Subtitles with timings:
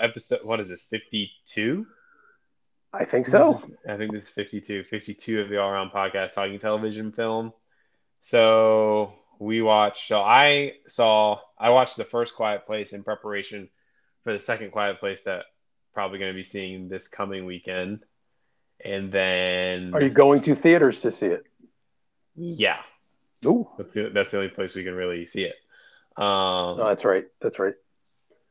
[0.00, 0.40] episode.
[0.42, 0.82] What is this?
[0.84, 1.86] Fifty-two.
[2.92, 3.62] I think so.
[3.88, 4.82] I think this is 52.
[4.82, 7.52] 52 of the All Around Podcast talking television film.
[8.20, 10.08] So we watched.
[10.08, 11.38] So I saw.
[11.58, 13.68] I watched the first Quiet Place in preparation
[14.24, 15.44] for the second Quiet Place that
[15.94, 18.00] probably going to be seeing this coming weekend.
[18.84, 21.44] And then, Are you going to theaters to see it?
[22.34, 22.78] yeah,
[23.44, 25.54] Ooh, that's the, that's the only place we can really see it.
[26.16, 27.26] Um, oh, that's right.
[27.40, 27.74] That's right.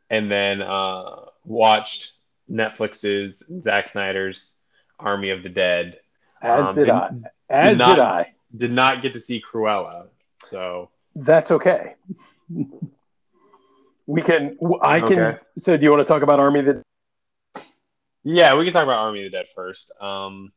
[0.09, 2.13] and then uh, watched
[2.49, 4.55] Netflix's Zack Snyder's
[4.99, 5.99] Army of the Dead.
[6.41, 7.09] As Um, did did- I.
[7.49, 8.34] As not- did I.
[8.55, 10.07] Did not get to see Cruella,
[10.43, 11.93] so That's okay.
[14.07, 14.57] We can.
[14.81, 15.20] I can.
[15.20, 15.38] Okay.
[15.59, 16.84] So, do you want to talk about Army that?
[18.23, 19.91] yeah, we can talk about Army of the Dead first.
[20.02, 20.52] Um,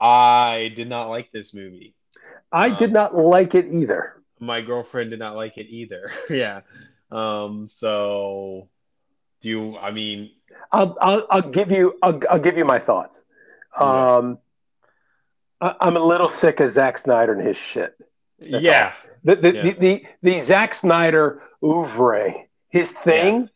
[0.00, 1.94] I did not like this movie.
[2.52, 4.22] I did Um, not like it either.
[4.38, 6.12] My girlfriend did not like it either.
[6.30, 6.60] yeah.
[7.10, 8.68] Um, so
[9.40, 9.76] do you?
[9.76, 10.30] I mean,
[10.72, 11.98] I'll, I'll, I'll give you.
[12.02, 13.20] I'll, I'll give you my thoughts.
[13.78, 14.38] Um,
[15.60, 17.96] I, I'm a little sick of Zack Snyder and his shit.
[18.38, 18.92] yeah,
[19.24, 19.62] The the, Yeah.
[19.62, 22.32] the, the the Zack Snyder oeuvre,
[22.68, 23.48] his thing.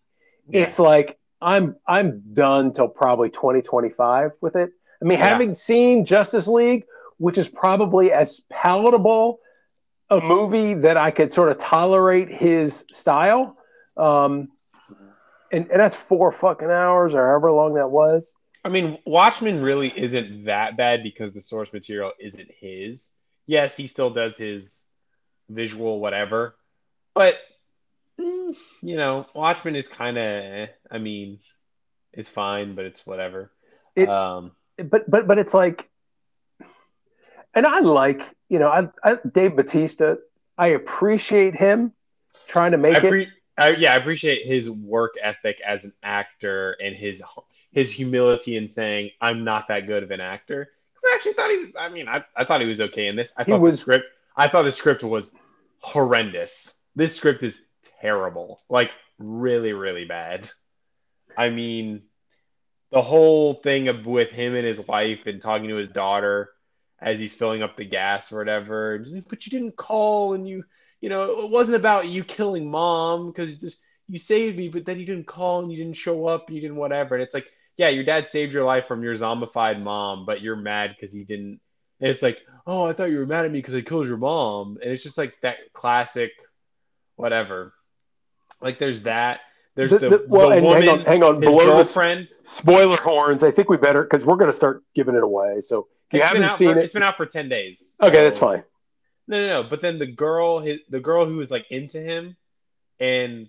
[0.49, 0.63] Yeah.
[0.63, 4.71] It's like I'm I'm done till probably 2025 with it.
[5.01, 5.29] I mean, Yeah.
[5.29, 6.85] having seen Justice League,
[7.19, 9.41] which is probably as palatable
[10.11, 13.57] a movie that I could sort of tolerate his style.
[13.97, 14.49] Um,
[15.53, 18.35] and, and that's four fucking hours or however long that was.
[18.65, 23.13] I mean, Watchmen really isn't that bad because the source material isn't his.
[23.47, 24.87] Yes, he still does his
[25.49, 26.55] visual whatever,
[27.15, 27.37] but
[28.21, 30.69] mm, you know, Watchmen is kind of.
[30.91, 31.41] I mean,
[32.13, 33.51] it's fine, but it's whatever.
[33.97, 35.91] It- um, But but but it's like,
[37.55, 40.17] and I like you know I, I Dave Batista.
[40.57, 41.93] I appreciate him
[42.47, 43.09] trying to I make it.
[43.09, 47.23] pre- I, yeah, I appreciate his work ethic as an actor and his
[47.71, 50.71] his humility in saying I'm not that good of an actor.
[50.95, 51.73] Because I actually thought he.
[51.79, 53.33] I mean, I, I thought he was okay in this.
[53.37, 54.07] I thought was- the script.
[54.37, 55.31] I thought the script was
[55.81, 56.81] horrendous.
[56.97, 57.69] This script is
[58.01, 58.61] terrible.
[58.71, 60.49] Like really, really bad.
[61.37, 62.03] I mean,
[62.91, 66.51] the whole thing of, with him and his wife and talking to his daughter
[67.01, 69.05] as he's filling up the gas or whatever.
[69.29, 70.65] But you didn't call, and you,
[71.03, 73.77] you know, it wasn't about you killing mom because just
[74.09, 76.63] you saved me, but then you didn't call and you didn't show up, and you
[76.63, 77.15] didn't whatever.
[77.15, 77.47] And it's like,
[77.77, 81.25] yeah, your dad saved your life from your zombified mom, but you're mad because he
[81.25, 81.61] didn't.
[82.01, 84.17] And it's like, oh, I thought you were mad at me because I killed your
[84.17, 86.33] mom, and it's just like that classic,
[87.17, 87.73] whatever.
[88.61, 89.41] Like there's that.
[89.75, 91.35] There's The- the, the- well, the woman, hang on, hang on.
[91.43, 92.29] his Below the girlfriend.
[92.59, 95.61] spoiler horns, I think we better because we're going to start giving it away.
[95.63, 97.49] So if you It's been haven't out seen for, it, It's been out for ten
[97.49, 97.97] days.
[98.03, 98.63] okay, so- that's fine.
[99.29, 99.69] No, no, no.
[99.69, 102.37] But then the girl, his the girl who was like into him,
[103.01, 103.49] and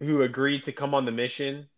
[0.00, 1.68] who agreed to come on the mission,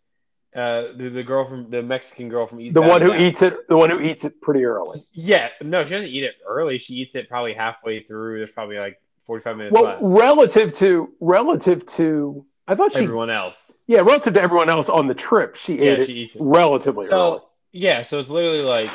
[0.55, 2.73] uh, the, the girl from the Mexican girl from East.
[2.73, 5.03] The one who eats it, the one who eats it pretty early.
[5.13, 6.79] Yeah, no, she doesn't eat it early.
[6.79, 8.39] She eats it probably halfway through.
[8.39, 9.99] There's probably like 45 minutes Well, left.
[10.01, 15.07] relative to relative to, I thought she, Everyone else, yeah, relative to everyone else on
[15.07, 16.41] the trip, she yeah, ate it she eats it.
[16.41, 17.39] relatively early.
[17.71, 18.89] Yeah, so it's literally like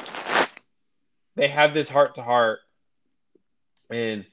[1.37, 2.61] they have this heart to heart,
[3.91, 4.25] and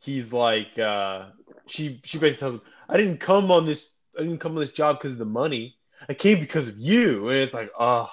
[0.00, 1.26] he's like, uh,
[1.66, 4.72] she she basically tells him, "I didn't come on this, I didn't come on this
[4.72, 5.76] job because of the money.
[6.08, 8.10] I came because of you." And it's like, oh,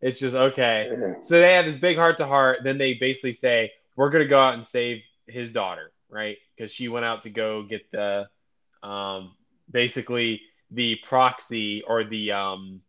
[0.00, 0.88] it's just okay.
[1.24, 2.58] So they have this big heart to heart.
[2.64, 6.36] Then they basically say, "We're gonna go out and save his daughter, right?
[6.56, 8.28] Because she went out to go get the,
[8.82, 9.34] um,
[9.70, 10.40] basically
[10.70, 12.80] the proxy or the um,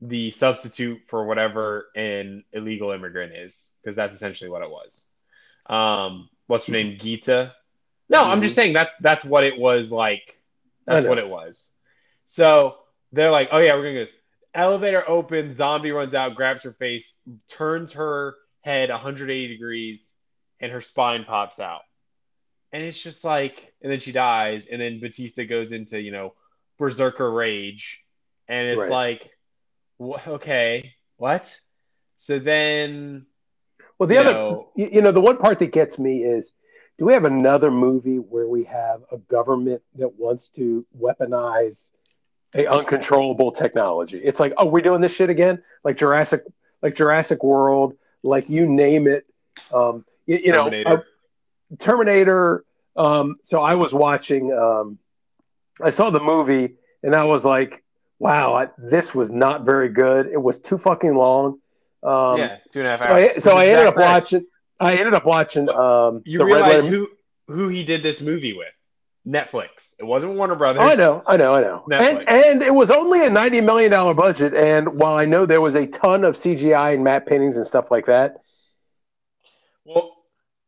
[0.00, 5.06] the substitute for whatever an illegal immigrant is, because that's essentially what it was.
[5.66, 6.98] Um, what's her name?
[6.98, 7.54] Gita.
[8.08, 10.38] No, I'm just saying that's that's what it was like.
[10.86, 11.70] That's what it was.
[12.26, 12.76] So
[13.12, 14.10] they're like, "Oh yeah, we're gonna go."
[14.54, 17.16] Elevator opens, zombie runs out, grabs her face,
[17.48, 20.14] turns her head 180 degrees,
[20.60, 21.80] and her spine pops out.
[22.72, 26.34] And it's just like, and then she dies, and then Batista goes into, you know,
[26.78, 28.00] berserker rage.
[28.48, 28.90] And it's Right.
[28.90, 29.30] like,
[30.00, 31.56] wh- okay, what?
[32.16, 33.26] So then,
[34.04, 36.52] Well, the you other, know- you, know, the one part that gets me is,
[36.98, 41.90] do we have another movie where we have a government that wants to weaponize
[42.54, 44.18] a uncontrollable technology?
[44.18, 46.42] It's like, oh, we're doing this shit again, like Jurassic,
[46.82, 49.24] like Jurassic World, like you name it.
[49.72, 50.90] Um, you, you know, Terminator.
[50.90, 52.64] uh, Terminator.
[52.96, 54.52] Um, so I was watching.
[54.52, 54.98] Um,
[55.80, 57.82] I saw the movie and I was like,
[58.18, 60.26] wow, I, this was not very good.
[60.26, 61.58] It was too fucking long.
[62.04, 63.30] Um, yeah, two and a half so hours.
[63.36, 64.46] I, so I ended up watching.
[64.80, 65.68] I ended up watching.
[65.70, 67.08] Um, You the Red realize who
[67.48, 68.68] who he did this movie with?
[69.26, 69.94] Netflix.
[69.98, 70.82] It wasn't Warner Brothers.
[70.82, 71.84] Oh, I know, I know, I know.
[71.88, 72.18] Netflix.
[72.18, 74.52] And and it was only a ninety million dollar budget.
[74.54, 77.90] And while I know there was a ton of CGI and matte paintings and stuff
[77.90, 78.36] like that,
[79.84, 80.16] Well,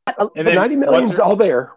[0.06, 1.72] the And then ninety million's her- all there.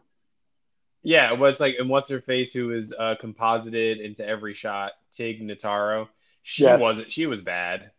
[1.03, 4.93] yeah, it was like, and what's her face who was uh, composited into every shot?
[5.13, 6.07] Tig Notaro.
[6.43, 6.79] She Yes.
[6.79, 7.11] wasn't.
[7.11, 7.91] She was bad.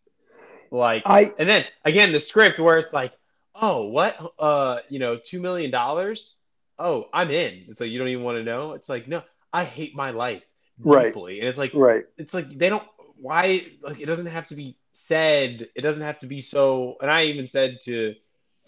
[0.71, 3.13] Like, I and then again, the script where it's like,
[3.55, 4.17] oh, what?
[4.39, 6.37] Uh, you know, two million dollars.
[6.79, 7.65] Oh, I'm in.
[7.69, 8.73] It's like you don't even want to know.
[8.73, 9.23] It's like, no,
[9.53, 10.45] I hate my life
[10.83, 11.07] Right.
[11.13, 12.05] deeply, and it's like, right.
[12.17, 12.87] it's like they don't
[13.21, 17.11] why like it doesn't have to be said it doesn't have to be so and
[17.11, 18.15] i even said to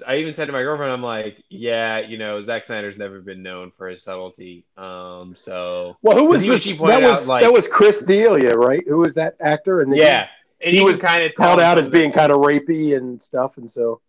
[0.06, 3.42] i even said to my girlfriend i'm like yeah you know Zack snyder's never been
[3.42, 7.10] known for his subtlety um so Well, who was she pointed that?
[7.10, 8.86] Was out, like- that was Chris D'Elia, right?
[8.86, 9.80] Who was that actor?
[9.80, 10.28] And yeah
[10.64, 13.70] and he was kind of called out as being kind of rapey and stuff, and
[13.70, 14.00] so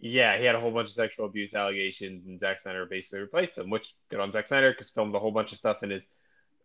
[0.00, 3.56] yeah he had a whole bunch of sexual abuse allegations and Zack snyder basically replaced
[3.56, 6.08] him which good on Zack snyder because filmed a whole bunch of stuff in his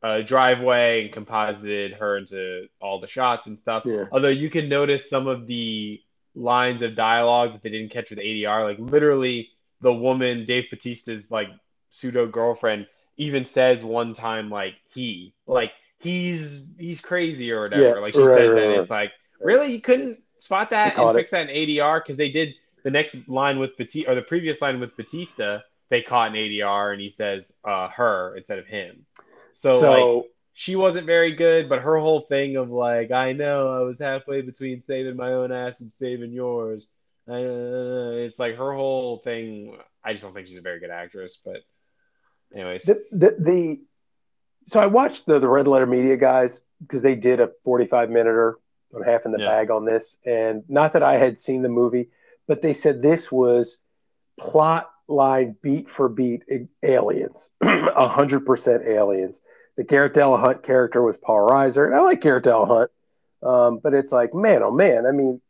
[0.03, 3.83] uh, driveway and composited her into all the shots and stuff.
[3.85, 6.01] Yeah, Although you can notice some of the
[6.35, 9.49] lines of dialogue that they didn't catch with ADR, like literally
[9.81, 11.49] the woman, Dave Batista's like
[11.89, 17.95] pseudo girlfriend, even says one time like he, like he's he's crazy or whatever.
[17.95, 18.79] Yeah, like she right, says right, that, right.
[18.79, 21.13] it's like really you couldn't spot that and it.
[21.13, 22.53] fix that in ADR because they did
[22.83, 25.59] the next line with Batista or the previous line with Batista.
[25.89, 29.05] They caught an ADR and he says uh, her instead of him.
[29.53, 33.81] So, like she wasn't very good, but her whole thing of like, I know I
[33.81, 36.87] was halfway between saving my own ass and saving yours.
[37.29, 39.77] Uh, it's like her whole thing.
[40.03, 41.57] I just don't think she's a very good actress, but
[42.55, 43.81] anyways, the, the the
[44.67, 48.09] so I watched the the Red Letter Media guys because they did a forty five
[48.09, 48.55] minuter
[48.93, 49.47] on half in the Yeah.
[49.47, 52.09] bag on this, and not that I had seen the movie,
[52.47, 53.77] but they said this was
[54.39, 56.43] plot line beat for beat
[56.83, 59.41] aliens, a hundred percent aliens.
[59.77, 62.91] The Garrett Hunt character was Paul Reiser, and I like Garrett Hunt,
[63.43, 65.41] um, but it's like man, oh man, I mean,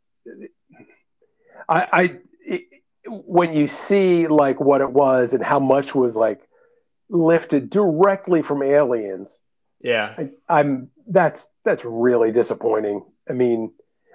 [1.68, 2.62] I, I it,
[3.06, 6.47] when you see like what it was and how much was like
[7.10, 9.38] lifted directly from aliens
[9.80, 13.72] yeah, I, i'm that's that's really disappointing i mean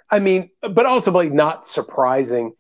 [0.10, 2.54] i mean but ultimately not surprising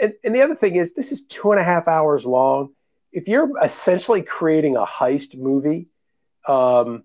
[0.00, 2.70] and, and the other thing is this is two and a half hours long
[3.12, 5.88] if you're essentially creating a heist movie
[6.48, 7.04] um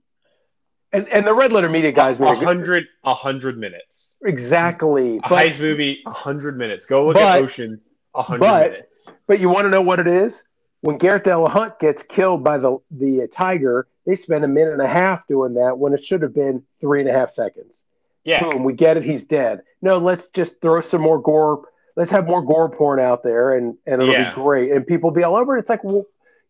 [0.93, 4.15] and, and the red letter media guys made a good, hundred, a hundred minutes.
[4.23, 6.85] exactly A but, heist movie, a hundred minutes.
[6.85, 9.11] Go look but- at Oceans, a hundred but- minutes.
[9.27, 10.41] But you want to know what it is?
[10.85, 14.87] When Garrett Hunt gets killed by the the tiger, they spend a minute and a
[14.87, 17.79] half doing that when it should have been three and a half seconds.
[18.23, 19.03] Yeah, Boom, we get it.
[19.03, 19.61] He's dead.
[19.81, 21.63] No, let's just throw some more gore.
[21.95, 24.29] Let's have more gore porn out there, and and it'll Yeah.
[24.29, 24.71] be great.
[24.73, 25.61] And people be all over it.
[25.61, 26.05] It's like, well,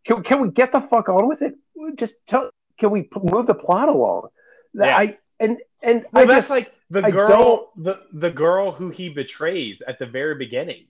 [0.06, 1.56] can, can we get the fuck on with it?
[1.96, 4.28] Just tell, can we p- move the plot along?
[4.74, 4.98] Yeah.
[4.98, 9.08] I and and well, I that's just like the girl, the the girl who he
[9.08, 10.88] betrays at the very beginning.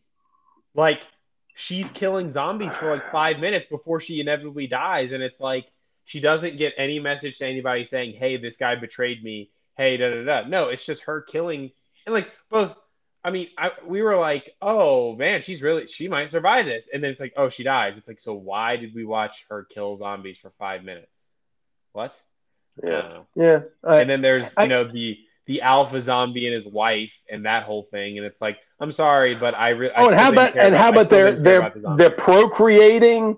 [0.74, 1.04] Like
[1.56, 5.66] she's killing zombies for like five minutes before she inevitably dies, and it's like
[6.04, 10.10] she doesn't get any message to anybody saying, "Hey, this guy betrayed me." Hey, da
[10.12, 10.48] da da.
[10.48, 11.72] No, it's just her killing,
[12.06, 12.78] and like both.
[13.24, 17.04] I mean, I, we were like, "Oh man, she's really she might survive this," and
[17.04, 19.96] then it's like, "Oh, she dies." It's like, so why did we watch her kill
[19.98, 21.32] zombies for five minutes?
[21.94, 22.14] What?
[22.84, 23.60] I yeah don't know yeah.
[23.84, 27.46] I- and then there's I- you know the the alpha zombie and his wife and
[27.46, 30.58] that whole thing and it's like i'm sorry but i really Oh, and how about
[30.58, 33.38] and how about they're they're they're procreating,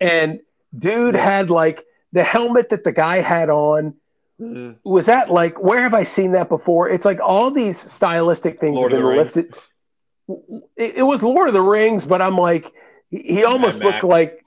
[0.00, 0.40] and
[0.76, 3.94] dude had like the helmet that the guy had on.
[4.40, 4.88] Mm-hmm.
[4.88, 6.88] Was that like where have I seen that before?
[6.88, 9.54] It's like all these stylistic things Lord have been lifted.
[10.76, 12.72] It, it was Lord of the Rings, but I'm like
[13.10, 14.04] he, he almost Mad looked Max.
[14.04, 14.44] like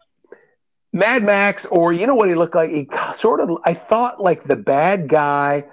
[0.94, 2.70] Mad Max, or you know what he looked like?
[2.70, 5.65] He sort of I thought like the bad guy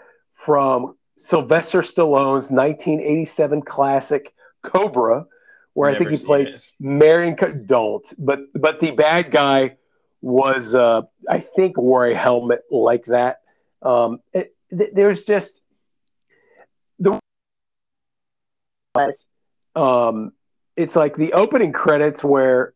[0.44, 5.26] from Sylvester Stallone's 1987 classic Cobra,
[5.74, 6.62] where I think he played it.
[6.80, 9.76] Marion Co- don't, but but the bad guy
[10.20, 13.40] was uh, I think wore a helmet like that.
[13.82, 15.60] Um, it, th- there's just
[16.98, 17.18] the
[19.74, 20.32] um,
[20.76, 22.74] it's like the opening credits where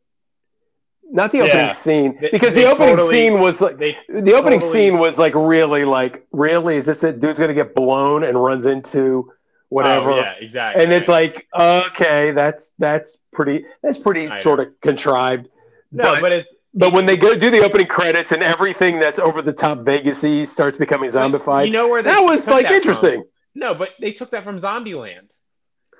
[1.12, 1.68] not the opening Yeah.
[1.68, 5.18] scene because they the opening totally- scene was like they the opening totally- scene was
[5.18, 7.20] like really like really is this it?
[7.20, 9.30] Dude's gonna get blown and runs into
[9.68, 10.12] whatever.
[10.12, 10.82] Oh, yeah exactly.
[10.82, 14.40] And it's like okay that's that's pretty that's pretty I know.
[14.40, 15.48] sort of contrived.
[15.92, 19.18] No but, but it's but when they go do the opening credits and everything that's
[19.18, 23.20] over the top vegasy starts becoming zombified you know where that was like that interesting.
[23.20, 23.28] From?
[23.54, 25.28] no but they took that from zombieland.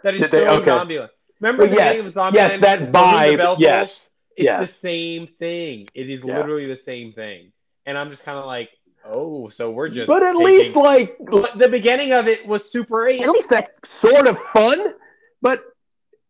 [0.02, 0.44] That is Did they?
[0.46, 0.70] so Okay.
[0.70, 1.10] zombieland.
[1.40, 1.96] Remember Well, the yes.
[1.96, 2.34] beginning of zombieland?
[2.34, 3.56] Yes that vibe.
[3.58, 5.88] Yes It's yes the same thing.
[5.94, 6.36] It is Yeah.
[6.38, 7.52] literally the same thing.
[7.84, 8.70] and I'm just kind of like,
[9.04, 10.06] oh, so we're just.
[10.06, 11.18] but at taking- least like
[11.56, 13.20] the beginning of it was Super Eight.
[13.22, 14.94] at least that's sort of fun.
[15.40, 15.64] But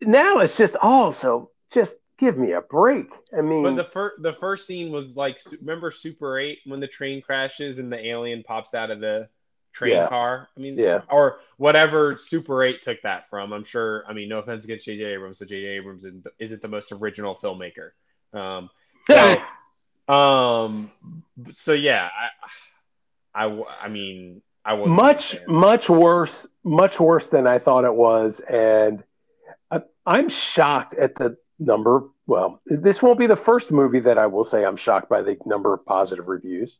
[0.00, 3.06] now it's just also just give me a break.
[3.36, 6.88] I mean, But the first the first scene was like, remember Super Eight when the
[6.88, 9.28] train crashes and the alien pops out of the
[9.72, 10.08] train Yeah.
[10.08, 10.48] car?
[10.56, 13.52] I mean, yeah, or whatever Super Eight took that from.
[13.52, 14.04] I'm sure.
[14.08, 15.04] I mean, no offense against J.J.
[15.04, 15.66] Abrams, but J.J.
[15.66, 17.90] Abrams isn't the, isn't the most original filmmaker.
[18.32, 18.70] Um,
[19.06, 19.36] so,
[20.08, 20.90] um,
[21.52, 22.08] so yeah,
[23.34, 28.40] I, I mean, I was much much worse, much worse than I thought it was,
[28.40, 29.02] and
[29.70, 32.04] I, I'm shocked at the number.
[32.26, 35.36] Well, this won't be the first movie that I will say I'm shocked by the
[35.44, 36.78] number of positive reviews,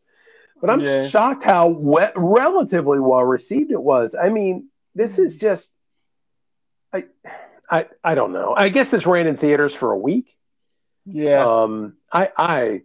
[0.62, 1.08] but I'm Yeah.
[1.08, 4.14] shocked how we- relatively well received it was.
[4.14, 5.72] I mean, this is just,
[6.92, 7.06] I,
[7.68, 8.54] I, I don't know.
[8.56, 10.38] I guess this ran in theaters for a week.
[11.04, 11.44] Yeah.
[11.44, 12.82] Um, I, I,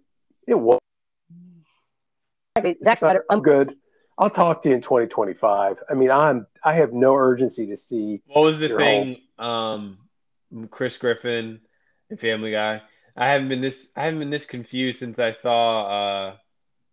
[0.48, 0.80] it was.
[2.84, 3.24] Zack Snyder.
[3.30, 3.76] I'm good.
[4.18, 5.78] I'll talk to you in 2025.
[5.88, 8.24] I mean, I'm I have no urgency to see.
[8.26, 9.18] What was the You're thing?
[9.38, 10.00] Um,
[10.72, 11.60] Chris Griffin
[12.10, 12.82] and Family Guy.
[13.16, 13.92] I haven't been this.
[13.96, 15.84] I haven't been this confused since I saw
[16.30, 16.36] uh,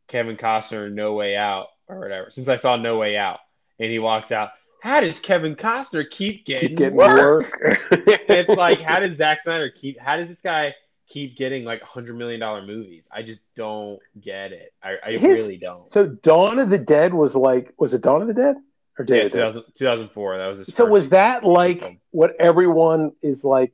[0.08, 2.30] Kevin Costner in No Way Out or whatever.
[2.30, 3.40] Since I saw No Way Out,
[3.78, 4.50] and he walks out.
[4.82, 7.50] How does Kevin Costner keep getting, Keep getting work?
[7.62, 7.80] work.
[7.90, 9.98] it's like how does Zack Snyder keep?
[9.98, 10.74] How does this guy
[11.08, 13.08] keep getting like hundred million dollar movies?
[13.10, 14.72] I just don't get it.
[14.82, 15.88] I, I His- really don't.
[15.88, 18.56] so Dawn of the Dead was like was it Dawn of the Dead
[18.98, 20.36] or Day yeah, of the 2000, 2004.
[20.38, 20.74] That was his.
[20.74, 21.54] So was that film.
[21.54, 23.72] like what everyone is like?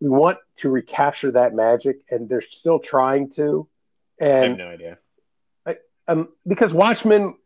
[0.00, 3.68] We want to recapture that magic, and they're still trying to.
[4.18, 4.98] And I have no idea.
[6.08, 7.36] Um, because Watchmen,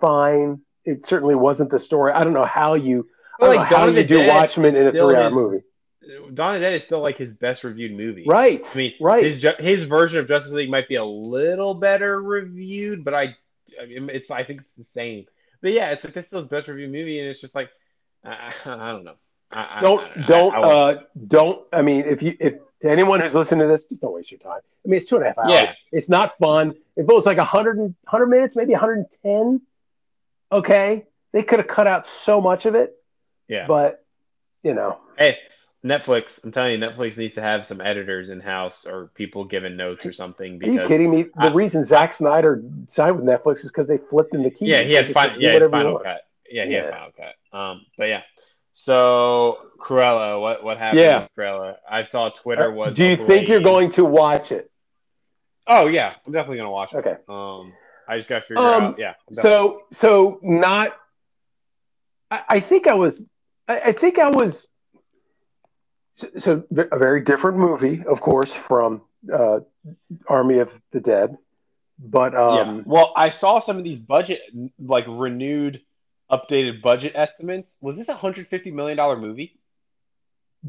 [0.00, 2.12] fine, it certainly wasn't the story.
[2.12, 3.08] I don't know how you.
[3.40, 5.64] I don't know how you do Dead Watchmen in a three-hour movie,
[6.34, 8.24] Dawn of the Dead is still like his best reviewed movie.
[8.26, 8.64] right?
[8.72, 9.24] I mean, Right.
[9.24, 13.36] His his version of Justice League might be a little better reviewed, but I,
[13.80, 15.26] I mean, it's I think it's the same.
[15.60, 17.70] But yeah, it's like this is his best reviewed movie, and it's just like
[18.24, 19.14] I, I, don't know.
[19.50, 20.94] I, don't don't uh
[21.28, 24.30] don't i mean if you if to anyone who's listening to this just don't waste
[24.30, 25.72] your time i mean it's two and a half hours Yeah.
[25.90, 29.60] it's not fun if it was like 100 and- 100 minutes maybe 110
[30.52, 32.96] okay they could have cut out so much of it
[33.48, 33.66] yeah.
[33.66, 34.04] but
[34.62, 35.38] you know hey,
[35.84, 36.42] Netflix!
[36.42, 40.06] I'm telling you, Netflix needs to have some editors in house or people giving notes
[40.06, 43.70] or something are you kidding me the I- reason Zack snyder signed with netflix is
[43.70, 46.22] because they flipped in the keys yeah, he had fin- yeah, he had final cut.
[46.50, 47.58] Yeah, he had final cut.
[47.58, 48.22] Um, but yeah.
[48.74, 51.20] So Cruella, what what happened Yeah.
[51.20, 51.76] with Cruella?
[51.88, 52.96] I saw Twitter was.
[52.96, 54.70] do you think you're going to watch it
[55.66, 56.98] Oh yeah, I'm definitely gonna watch it.
[56.98, 57.72] okay Um,
[58.06, 58.98] I just got to figure Um, out.
[58.98, 59.14] Yeah.
[59.32, 60.94] So so not
[62.30, 63.22] I, I think i was
[63.68, 64.66] I, I think i was
[66.38, 69.02] so, a very different movie of course from
[69.32, 69.60] uh
[70.28, 71.36] army of the dead
[71.98, 72.60] but yeah.
[72.60, 74.40] um Well, I saw some of these budget,
[74.80, 75.80] like renewed,
[76.30, 77.78] updated budget estimates.
[77.80, 79.58] Was this a hundred fifty million dollar movie?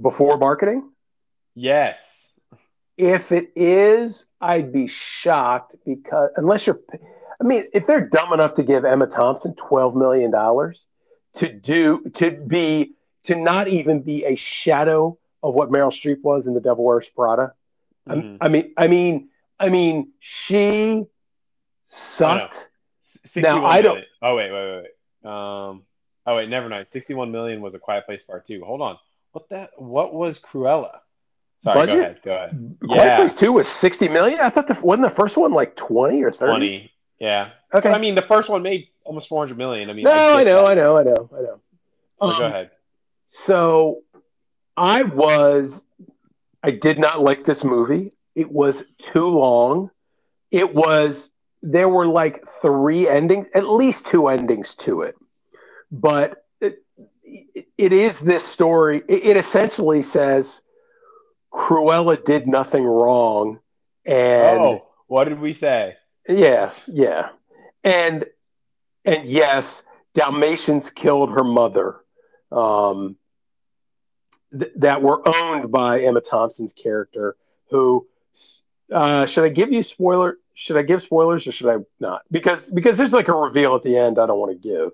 [0.02, 0.90] before marketing
[1.54, 2.34] Yes.
[2.98, 6.82] if it is i'd be shocked because unless you're
[7.40, 10.86] i mean if they're dumb enough to give emma thompson 12 million dollars
[11.36, 12.92] to do to be
[13.24, 17.08] to not even be a shadow of what meryl streep was in the devil wears
[17.08, 17.54] prada
[18.06, 18.38] I- Mhm.
[18.42, 21.06] I mean, I mean, I mean, she
[22.18, 22.56] sucked.
[23.02, 24.10] S- 61 Now, I don't- million.
[24.22, 24.92] Oh wait, wait, wait, wait.
[25.26, 25.84] Um.
[26.28, 26.88] Oh wait, never mind.
[26.88, 28.64] Sixty-one million was a Quiet Place Part Two.
[28.64, 28.98] Hold on.
[29.32, 29.80] What that?
[29.82, 31.00] What was Cruella?
[31.58, 31.76] Sorry.
[31.76, 31.96] Budget?
[31.96, 32.22] Go ahead.
[32.24, 32.78] Go ahead.
[32.84, 33.18] Quiet Yeah.
[33.18, 34.40] Place Two was sixty million.
[34.40, 36.52] I thought the wasn't the first one like twenty or thirty.
[36.52, 36.92] Twenty.
[37.20, 37.52] Yeah.
[37.74, 37.90] Okay.
[37.90, 39.90] But I mean, the first one made almost four hundred million.
[39.90, 40.72] I mean, no, I, get know, that.
[40.72, 41.60] I know, I know, I know.
[42.20, 42.72] So Um, go ahead.
[43.46, 44.02] So,
[44.78, 45.84] I was,
[46.64, 48.12] I did not like this movie.
[48.36, 49.92] It was too long.
[50.52, 51.30] It was.
[51.68, 55.16] There were like three endings, at least two endings to it,
[55.92, 56.84] but it,
[57.76, 59.02] it is this story.
[59.08, 60.62] It, it essentially says
[61.52, 63.60] Cruella did nothing wrong,
[64.06, 65.96] and oh, what did we say?
[66.30, 67.30] yeah, yeah,
[67.84, 68.26] and
[69.04, 69.82] and yes,
[70.14, 71.96] Dalmatians killed her mother,
[72.52, 73.16] um,
[74.58, 77.36] th- that were owned by Emma Thompson's character.
[77.72, 78.06] Who
[78.92, 80.38] uh, should I give you spoiler?
[80.56, 82.22] Should I give spoilers or should I not?
[82.32, 84.18] Because because there's like a reveal at the end.
[84.18, 84.92] I don't want to give.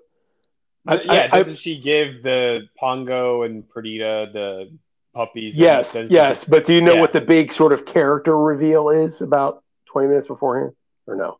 [0.86, 4.76] I- yeah, I- doesn't she give the Pongo and Perdita the
[5.14, 5.56] puppies?
[5.56, 7.00] Yes, then- yes, but do you know Yeah.
[7.00, 10.72] what the big sort of character reveal is about 20 minutes beforehand
[11.06, 11.38] or no?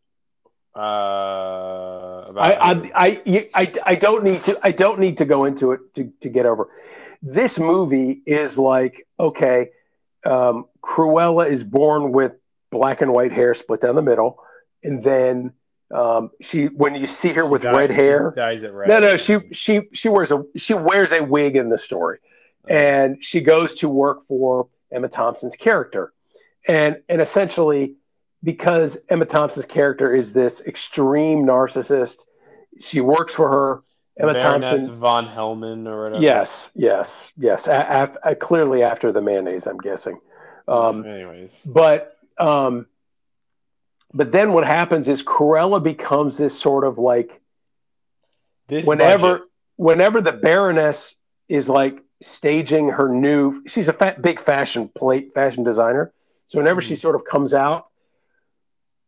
[0.74, 4.58] Uh, about I, I, I, I, I don't need to.
[4.62, 6.68] I don't need to go into it to, to get over.
[7.22, 9.70] This movie is like okay,
[10.24, 12.32] um, Cruella is born with
[12.72, 14.42] black and white hair split down the middle.
[14.82, 15.52] and then
[15.92, 18.32] um, she when you see her with Dye- red she hair.
[18.34, 18.88] dyes it red.
[18.88, 22.18] No, no, she she she wears a she wears a wig in the story,
[22.66, 26.12] and she goes to work for Emma Thompson's character,
[26.66, 27.94] and and essentially
[28.42, 32.16] because Emma Thompson's character is this extreme narcissist,
[32.80, 33.82] she works for her.
[34.18, 36.22] Emma Baroness Thompson, von Hellman or whatever.
[36.22, 37.66] yes, yes, yes.
[37.66, 40.18] A- af- clearly after the mayonnaise, I'm guessing.
[40.68, 42.86] Um, Anyways, but um,
[44.14, 47.40] but then what happens is Cruella becomes this sort of like
[48.68, 51.16] this whenever budget- whenever the baroness
[51.48, 56.12] is like staging her new she's a fat, big fashion plate fashion designer
[56.46, 56.98] so whenever she Mhm.
[57.00, 57.86] sort of comes out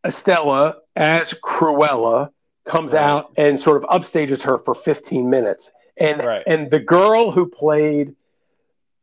[0.05, 2.29] estella as cruella
[2.65, 3.01] comes Right.
[3.01, 6.43] out and sort of upstages her for 15 minutes and Right.
[6.45, 8.15] and the girl who played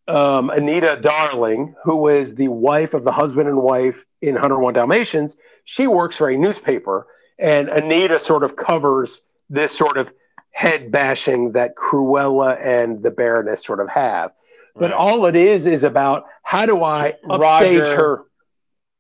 [0.09, 5.37] um, anita darling who is the wife of the husband and wife in 101 dalmatians
[5.65, 7.07] she works for a newspaper
[7.39, 10.13] and anita sort of covers this sort of
[10.51, 14.33] head bashing that Cruella and the Baroness sort of have.
[14.75, 14.93] But Right.
[14.93, 18.25] all it is is about how do I upstage Roger- her?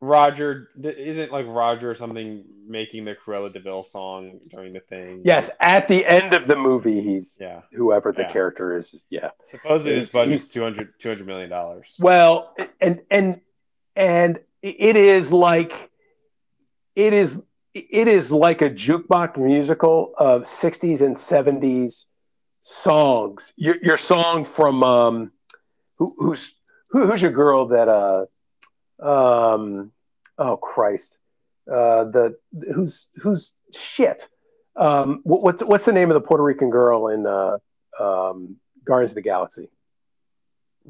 [0.02, 5.22] Roger isn't like Roger or something making the Cruella de Vil song during the thing.
[5.24, 7.60] Yes, at the end of the movie, he's Yeah.
[7.72, 8.32] whoever the Yeah.
[8.32, 9.04] character is.
[9.10, 9.30] Yeah.
[9.44, 11.94] Supposedly his budget's 200, 200 million dollars.
[12.00, 13.40] Well, and and
[13.94, 15.90] and it is like
[16.96, 17.40] it is
[17.72, 22.06] it is like a jukebox musical of 60s and 70s
[22.60, 23.52] songs.
[23.56, 25.32] Your, your song from um,
[25.96, 26.56] who, who's
[26.88, 28.26] who, who's your girl that uh
[29.02, 29.90] um
[30.38, 31.16] oh Christ
[31.70, 32.36] uh the
[32.74, 33.54] who's who's
[33.94, 34.26] shit
[34.76, 37.58] um what, what's what's the name of the Puerto Rican girl in uh
[38.00, 39.68] um Guardians of the Galaxy?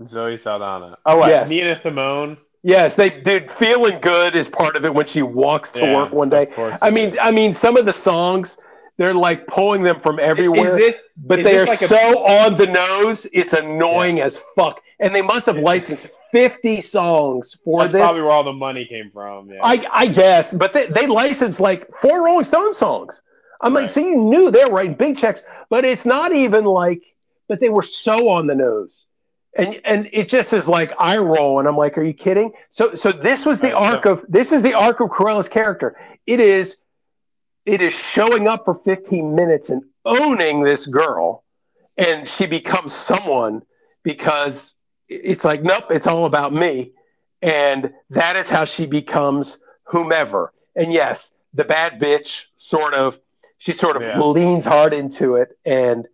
[0.06, 0.96] Zoe Saldana.
[1.04, 1.28] Oh, what?
[1.28, 1.50] Yes.
[1.50, 2.38] Nina Simone.
[2.62, 3.50] Yes, they did.
[3.50, 6.48] Feeling good is part of it when she walks to Yeah, work one day.
[6.80, 7.18] I mean, is.
[7.20, 8.56] I mean, some of the songs
[8.98, 11.88] they're like pulling them from everywhere, Is this but is they this are like a-
[11.88, 13.26] so on the nose.
[13.32, 18.02] It's annoying as fuck, and they must have licensed fifty songs for that's this.
[18.02, 19.50] probably where all the money came from.
[19.50, 19.60] Yeah.
[19.62, 23.20] I, I guess, but they, they licensed like four Rolling Stone songs.
[23.60, 27.04] I'm like, so you knew they were writing big checks, but it's not even like,
[27.46, 29.06] but they were so on the nose.
[29.56, 32.52] And and it just is like eye roll, and I'm like, are you kidding?
[32.70, 35.94] So so this was the Right, arc of this is the arc of Cruella's character.
[36.26, 36.78] It is
[37.66, 41.44] it is showing up for 15 minutes and owning this girl,
[41.98, 43.62] and she becomes someone
[44.02, 44.74] because
[45.14, 46.92] it's like, nope, it's all about me.
[47.40, 50.52] And that is how she becomes whomever.
[50.76, 53.18] And yes, the bad bitch sort of,
[53.58, 54.20] she sort of Yeah.
[54.20, 55.56] leans hard into it.
[55.64, 56.06] And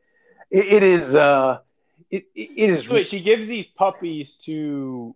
[0.51, 1.59] it, it is, uh,
[2.11, 5.15] it, it is Wait, she gives these puppies to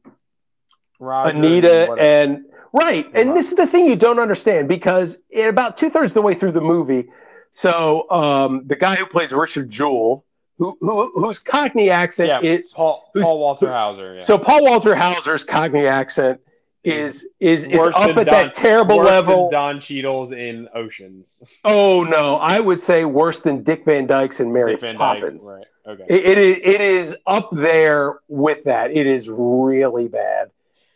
[0.99, 3.11] Roger Anita and and right.
[3.15, 6.23] And this is the thing you don't understand because in about two thirds of the
[6.23, 7.09] way through the movie,
[7.53, 10.25] so um, the guy who plays Richard Jewell,
[10.59, 14.17] who, who whose Cockney accent yeah, is Paul, Paul Walter Hauser.
[14.17, 14.27] Yeah.
[14.27, 16.41] so Paul Walter Hauser's Cockney accent
[16.85, 19.51] is is is Worse up at Don- that terrible Worse level.
[19.51, 21.43] than Don Cheadle's in Oceans.
[21.65, 25.21] Oh no, I would say worse than Dick Van Dyke's and Mary Dick Van Dyke,
[25.23, 25.45] Poppins.
[25.45, 25.65] right?
[25.87, 26.05] Okay.
[26.09, 28.91] It, it is it is up there with that.
[28.93, 30.51] It is really bad.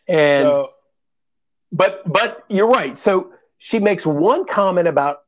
[0.07, 0.69] And so,
[1.71, 2.97] but but you're right.
[2.97, 5.23] So she makes one comment about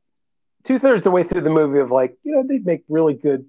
[0.63, 3.45] two thirds the way through the movie of like, you know, they make really good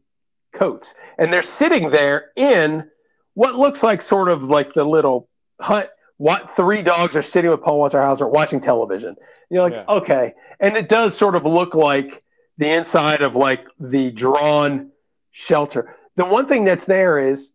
[0.52, 0.94] coats.
[1.18, 2.88] And they're sitting there in
[3.34, 5.28] what looks like sort of like the little
[5.60, 5.92] hut.
[6.16, 9.10] What three dogs are sitting with Paul Walter Hauser watching television.
[9.10, 9.16] And
[9.48, 9.84] you're like, Yeah.
[9.88, 10.34] okay.
[10.58, 12.22] And it does sort of look like
[12.58, 14.90] the inside of like the drawn
[15.30, 15.96] shelter.
[16.16, 17.50] The one thing that's there is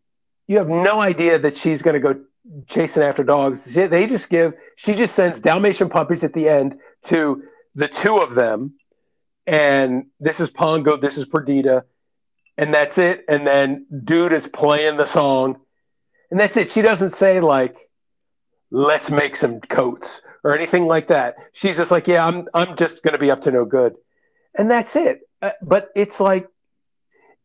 [0.48, 2.20] you have no idea that she's going to go
[2.68, 3.66] chasing after dogs.
[3.74, 7.44] They just give, she just sends Dalmatian puppies at the end to
[7.76, 8.74] the two of them.
[9.46, 11.86] And this is Pongo, this is Perdita,
[12.58, 13.26] and that's it.
[13.28, 15.60] And then dude is playing the song,
[16.32, 16.72] and that's it.
[16.72, 17.78] She doesn't say, like,
[18.72, 20.12] let's make some coats
[20.44, 21.36] or anything like that.
[21.54, 23.96] She's just like, yeah, I'm, I'm just to be up to no good.
[24.54, 25.22] And that's it.
[25.42, 26.48] Uh, but it's like,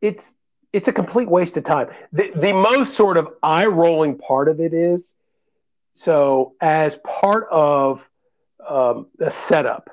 [0.01, 0.35] it's,
[0.73, 1.89] it's a complete waste of time.
[2.13, 5.15] The, the most sort of eye rolling part of it is
[5.95, 8.09] so, as part of
[8.67, 9.91] um, the setup,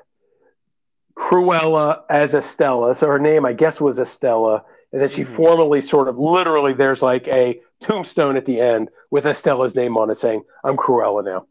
[1.16, 5.36] Cruella as Estella, so her name, I guess, was Estella, and then she Mhm.
[5.36, 10.10] formally sort of literally there's like a tombstone at the end with Estella's name on
[10.10, 11.46] it saying, I'm Cruella now.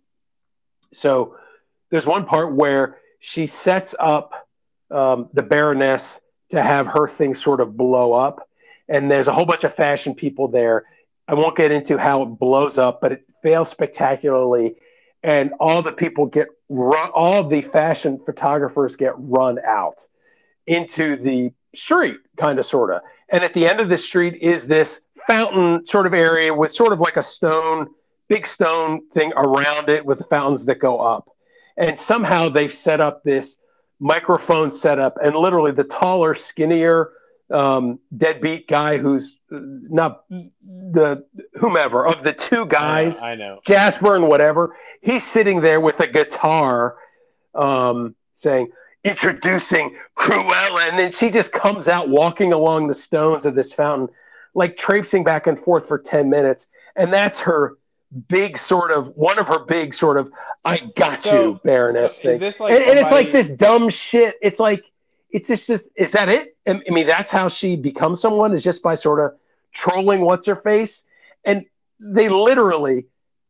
[0.93, 1.36] So,
[1.89, 4.47] there's one part where she sets up
[4.89, 6.19] um, the Baroness
[6.50, 8.47] to have her thing sort of blow up
[8.88, 10.86] and there's a whole bunch of fashion people there.
[11.28, 14.76] I won't get into how it blows up, but it fails spectacularly.
[15.23, 20.06] and all the people get run, all the fashion photographers get run out
[20.67, 23.02] into the street, kind of, sort of.
[23.29, 26.93] And at the end of the street is this fountain sort of area with sort
[26.93, 27.87] of like a stone,
[28.27, 31.29] big stone thing around it with fountains that go up.
[31.75, 33.57] And somehow they've set up this
[33.99, 37.11] microphone setup, and literally the taller, skinnier,
[37.51, 43.59] um, deadbeat guy who's not the whomever of the two guys, I know.
[43.65, 46.97] Jasper and whatever, he's sitting there with a guitar
[47.55, 48.69] um, saying,
[49.08, 50.89] introducing Cruella.
[50.89, 54.10] And then she just comes out walking along the stones of this fountain,
[54.54, 56.67] like traipsing back and forth for 10 minutes.
[56.96, 57.78] And that's her
[58.28, 60.32] big sort of one of her big sort of
[60.63, 62.39] I got So- you, Baroness so thing.
[62.41, 64.36] like and, and it's like this dumb shit.
[64.41, 64.91] It's like
[65.30, 66.56] it's just, just is that it?
[66.67, 69.38] I mean, that's how she becomes someone is just by sort of
[69.74, 71.04] trolling what's her face.
[71.46, 71.65] And
[72.00, 73.06] they literally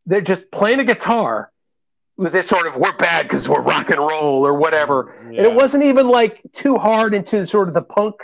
[0.06, 1.52] they're just playing a guitar
[2.18, 5.12] this sort of we're bad because we're rock and roll or whatever.
[5.20, 8.16] And it wasn't even like too hard into sort of the punk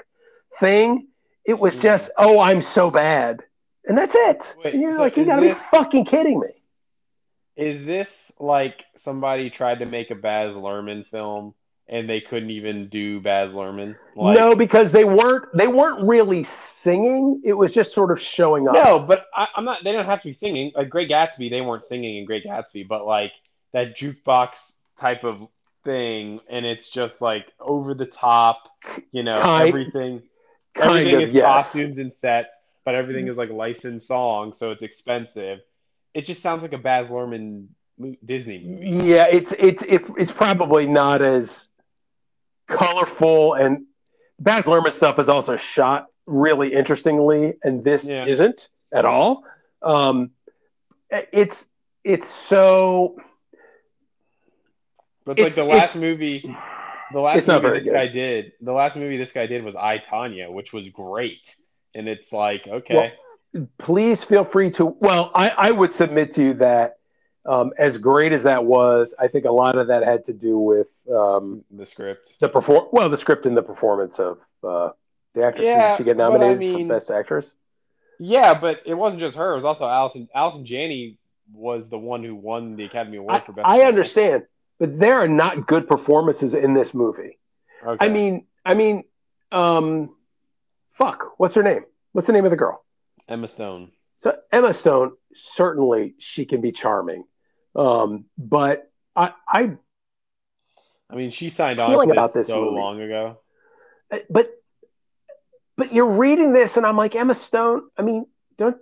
[0.60, 1.08] thing.
[1.46, 1.82] It was Mhm.
[1.82, 3.44] just, oh, I'm so bad.
[3.86, 4.56] And that's it.
[4.64, 6.48] Wait, and you're so like, you gotta this- be fucking kidding me.
[7.56, 11.54] Is this like somebody tried to make a Baz Luhrmann film
[11.88, 13.96] and they couldn't even do Baz Luhrmann?
[14.16, 17.42] Like, no, because they weren't they weren't really singing.
[17.44, 18.74] It was just sort of showing up.
[18.74, 19.84] no, but I, I'm not.
[19.84, 20.72] They don't have to be singing.
[20.76, 23.34] Like Great Gatsby, they weren't singing in Great Gatsby, but like
[23.74, 25.48] that jukebox type of
[25.84, 28.70] thing, and it's just like over the top.
[29.12, 30.22] You know, Kind- everything.
[30.76, 31.46] kind everything of is yes.
[31.46, 35.60] costumes and sets, but everything is like licensed songs, so it's expensive.
[36.14, 37.68] It just sounds like a Baz Luhrmann
[38.26, 38.88] Disney movie.
[39.10, 41.66] Yeah, it's it's it, it's probably not as
[42.68, 43.86] colorful and
[44.40, 48.26] Baz Luhrmann stuff is also shot really interestingly, and this Yeah.
[48.26, 49.44] isn't at all.
[49.82, 50.32] Um,
[51.32, 51.68] it's
[52.04, 53.16] it's so
[55.26, 56.56] But like the last movie,
[57.12, 57.94] the last movie this good.
[57.94, 61.56] guy did, the last movie this guy did was I Tonya, which was great.
[61.96, 63.14] And it's like, okay,
[63.78, 64.86] please feel free to.
[64.86, 66.98] Well, I, I would submit to you that
[67.46, 70.58] um, as great as that was, I think a lot of that had to do
[70.58, 72.40] with um, the script.
[72.40, 72.88] the perform.
[72.92, 74.90] Well, the script and the performance of uh,
[75.34, 75.66] the actress.
[75.66, 77.54] Yeah, she get but I nominated mean- for best actress?
[78.20, 80.30] Yeah, but it wasn't just her; it was also Allison.
[80.34, 81.18] Allison Janney
[81.52, 83.68] was the one who won the Academy Award I, for best.
[83.68, 83.88] I Actress.
[83.88, 84.44] understand,
[84.84, 87.40] but there are not good performances in this movie.
[87.88, 88.06] Okay.
[88.06, 89.06] I mean, I mean,
[89.50, 90.14] um,
[90.92, 91.86] fuck, what's her name?
[92.12, 92.84] What's the name of the girl?
[93.30, 93.92] Emma Stone.
[94.18, 97.24] So Emma Stone, certainly she can be charming,
[97.78, 99.78] um, but I, I,
[101.10, 102.76] I mean, she signed on about this this so movie.
[102.76, 103.40] long ago.
[104.30, 104.52] but,
[105.78, 107.84] but you're reading this, and I'm like Emma Stone.
[107.98, 108.26] I mean,
[108.58, 108.76] don't,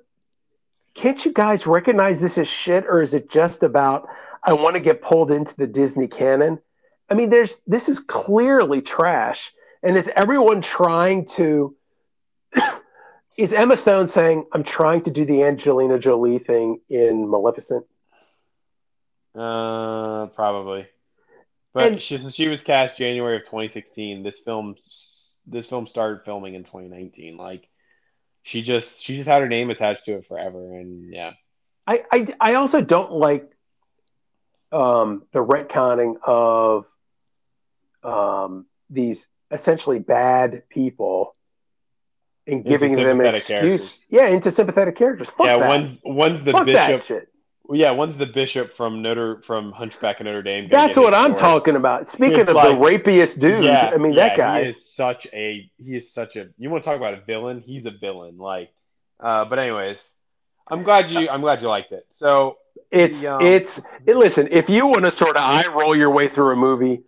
[0.95, 4.09] can't you guys recognize this as shit, or is it just about
[4.43, 6.59] I want to get pulled into the Disney canon?
[7.09, 9.51] I mean, there's this is clearly trash,
[9.83, 11.75] and is everyone trying to?
[13.37, 17.85] is Emma Stone saying I'm trying to do the Angelina Jolie thing in Maleficent?
[19.35, 20.87] Uh, probably.
[21.73, 24.23] But And- she she was cast January of 2016.
[24.23, 24.75] This film
[25.47, 27.37] this film started filming in 2019.
[27.37, 27.67] Like
[28.43, 31.33] she just she just had her name attached to it forever, and yeah,
[31.87, 33.49] I, I, I also don't like
[34.71, 36.85] um, the retconning of
[38.03, 41.35] um, these essentially bad people
[42.47, 43.47] and giving them an excuse.
[43.47, 43.99] characters.
[44.09, 45.29] Yeah, into sympathetic characters.
[45.29, 45.57] Fuck yeah.
[45.57, 45.67] that.
[45.67, 47.27] One's one's the Fuck bishop.
[47.73, 50.67] Yeah, one's the bishop from Notre from Hunchback of Notre Dame.
[50.69, 52.07] That's what I'm talking about.
[52.07, 54.63] Speaking It's of like- the rapiest dude, Yeah, I mean yeah, that guy.
[54.63, 56.49] He is such a he is such a.
[56.57, 57.61] You want to talk about a villain?
[57.61, 58.37] He's a villain.
[58.37, 58.71] Like,
[59.19, 60.17] uh, but anyways,
[60.67, 62.05] I'm glad you I'm glad you liked it.
[62.09, 62.57] So
[62.91, 64.47] It's the, um, it's it, listen.
[64.51, 67.03] If you want to sort of eye roll your way through a movie,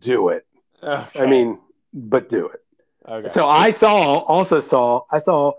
[0.00, 0.44] do it.
[0.82, 1.58] I mean,
[1.92, 2.62] but do it.
[3.08, 3.28] okay.
[3.28, 5.52] So I saw also saw I saw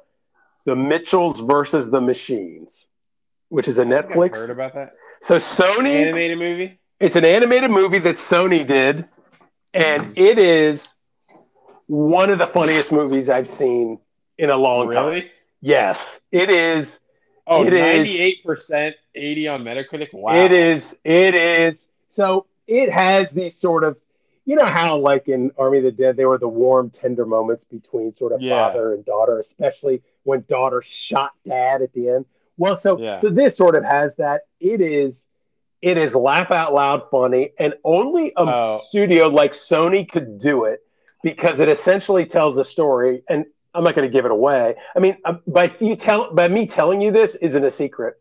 [0.66, 2.78] the Mitchells versus the Machines,
[3.50, 4.36] which is a Netflix.
[4.38, 4.94] heard about that
[5.28, 6.80] So Sony, animated movie.
[7.00, 9.08] it's an animated movie that Sony did,
[9.74, 10.94] and it is
[11.88, 14.00] one of the funniest movies I've seen
[14.38, 15.24] in a long time.
[15.62, 17.00] Yes, it is.
[17.48, 20.14] Oh, It is- 98%, 80 on Metacritic.
[20.14, 20.36] Wow.
[20.36, 20.96] It is.
[21.04, 21.90] It is.
[22.10, 23.98] So it has these sort of,
[24.46, 27.64] you know how like in Army of the Dead, they were the warm, tender moments
[27.64, 28.68] between sort of Yeah.
[28.70, 32.26] father and daughter, especially when daughter shot dad at the end.
[32.58, 33.20] Well, so Yeah.
[33.20, 34.42] so this sort of has that.
[34.60, 35.28] It is.
[35.82, 38.78] It is laugh out loud funny, and only a Oh.
[38.84, 40.82] studio like Sony could do it
[41.24, 43.24] because it essentially tells a story.
[43.28, 44.76] And I'm not going to give it away.
[44.96, 48.20] I mean, uh, by you tell by me telling you this isn't a secret.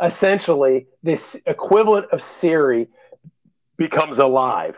[0.00, 2.88] essentially this equivalent of Siri
[3.76, 4.76] becomes alive,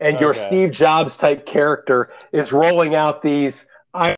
[0.00, 4.14] and your Steve Jobs type character is rolling out these I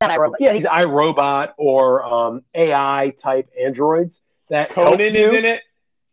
[0.00, 0.34] Not iRobot.
[0.40, 5.30] yeah these iRobot or um, AI type androids that help Conan you.
[5.32, 5.62] is in it.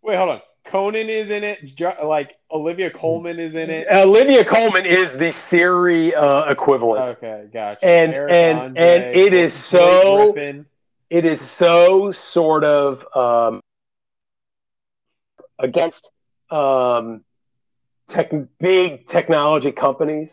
[0.01, 0.41] Wait, hold on.
[0.65, 1.79] Conan is in it.
[2.03, 3.87] Like Olivia Colman is in it.
[3.91, 7.17] Olivia Colman is the Siri uh, equivalent.
[7.17, 7.83] Okay, gotcha.
[7.85, 10.65] And- Eric and- Andre, and it is so- Griffin.
[11.09, 13.59] It is so sort of um,
[15.59, 16.09] against
[16.49, 17.25] um,
[18.07, 20.31] tech, big technology companies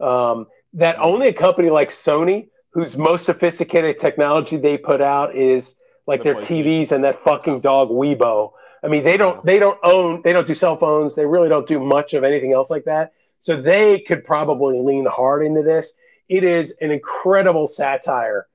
[0.00, 5.74] um, that only a company like Sony, whose most sophisticated technology they put out is
[6.06, 8.52] like The their TVs and that fucking dog Aibo.
[8.84, 11.14] I mean, they don't they don't own they don't do cell phones.
[11.14, 13.12] They really don't do much of anything else like that.
[13.40, 15.92] So they could probably lean hard into this.
[16.28, 18.46] It is an incredible satire.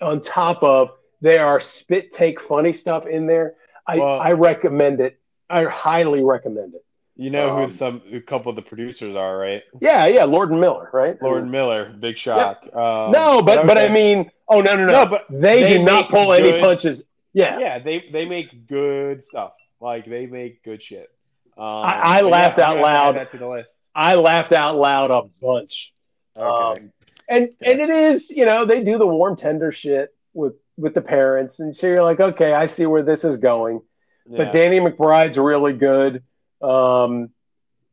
[0.00, 3.54] On top of there are spit take funny stuff in there.
[3.86, 5.18] I, Well- I recommend it.
[5.50, 6.84] I highly recommend it.
[7.16, 9.62] You know Um, who some a couple of the producers are, right?
[9.80, 11.20] Yeah, yeah, Lord and Miller, right?
[11.20, 12.62] Lord and Miller, big shock.
[12.74, 15.84] Um, no, but but I mean, oh no, no, no, No, but they, they did
[15.84, 17.02] not pull any punches.
[17.32, 19.52] Yeah, yeah, they they make good stuff.
[19.80, 21.08] Like they make good shit.
[21.56, 23.16] Um, I- I laughed yeah, out loud.
[23.16, 23.82] That to the list.
[23.94, 25.92] I laughed out loud a bunch.
[26.36, 26.82] Okay.
[26.82, 26.92] Um,
[27.28, 31.00] and and it is, you know, they do the warm tender shit with with the
[31.00, 33.80] parents, and so you're like, okay, I see where this is going.
[34.28, 34.38] yeah.
[34.44, 36.22] But Danny McBride's really good.
[36.62, 37.30] Um,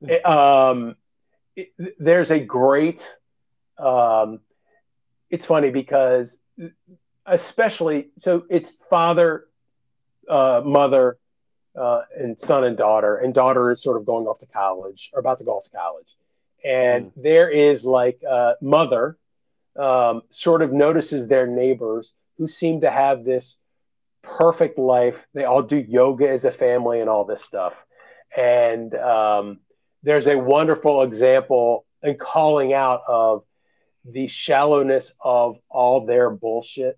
[0.02, 0.95] it- um,
[1.56, 3.06] it- there's a great.
[3.78, 4.39] Um,
[5.30, 6.38] it's funny because,
[7.26, 9.45] especially, so it's father,
[10.30, 11.17] uh, mother,
[11.77, 15.19] uh, and son and daughter, and daughter is sort of going off to college or
[15.19, 16.07] about to go off to college,
[16.63, 19.17] and there is like uh, mother,
[19.77, 23.57] um, sort of notices their neighbors who seem to have this
[24.23, 25.15] perfect life.
[25.33, 27.73] They all do yoga as a family and all this stuff.
[28.35, 29.59] And um,
[30.03, 33.43] there's a wonderful example and calling out of
[34.03, 36.97] the shallowness of all their bullshit,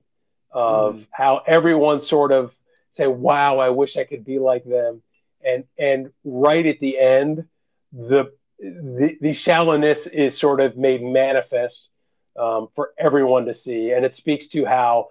[0.52, 1.08] of Mm.
[1.12, 2.56] how everyone sort of
[2.98, 5.02] say, "Wow, I wish I could be like them,"
[5.44, 7.46] and and right at the end,
[7.94, 11.90] the the, the shallowness is sort of made manifest
[12.38, 15.10] um, for everyone to see, and it speaks to how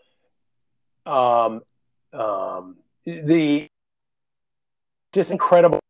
[1.06, 1.62] um,
[2.12, 3.66] um, the
[5.12, 5.80] just incredible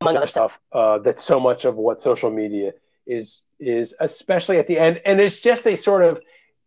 [0.00, 0.58] among other stuff.
[0.72, 2.72] uh, that so much of what social media
[3.06, 6.20] is is especially at the end and it's just a sort of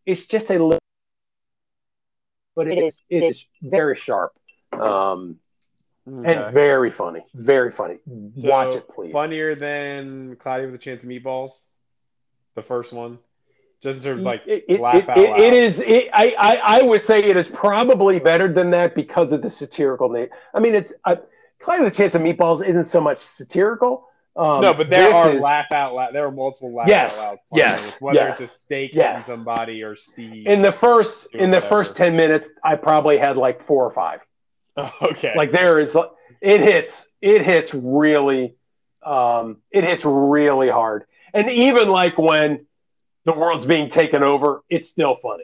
[0.06, 0.80] it's just a
[2.56, 4.34] but it It is is- it it- is very sharp
[4.74, 5.38] um,
[6.08, 6.34] Okay.
[6.34, 11.10] and very funny very funny watch it please Funnier than Cloudy with a Chance of
[11.10, 11.68] Meatballs,
[12.56, 13.20] the first one.
[13.84, 15.40] Just in terms of like it, it, laugh it, out it- loud.
[15.40, 19.32] it is it, I, I I would say it is probably better than that because
[19.32, 21.18] of the satirical nature I mean it's uh,
[21.60, 25.32] Cloudy with a Chance of Meatballs isn't so much satirical um, no, but there are
[25.32, 26.14] is- laugh out loud.
[26.16, 27.40] There are multiple laugh Yes, out loud.
[27.54, 29.26] yes, funnier, Whether yes, it's a steak yes.
[29.26, 30.48] somebody or Steve.
[30.48, 34.22] in the first in the first 10 minutes i probably had like four or five
[35.02, 35.34] okay.
[35.36, 35.96] like there is
[36.42, 38.56] it hits it hits really
[39.04, 42.66] um it hits really hard and even like when
[43.26, 45.44] the world's being taken over it's still funny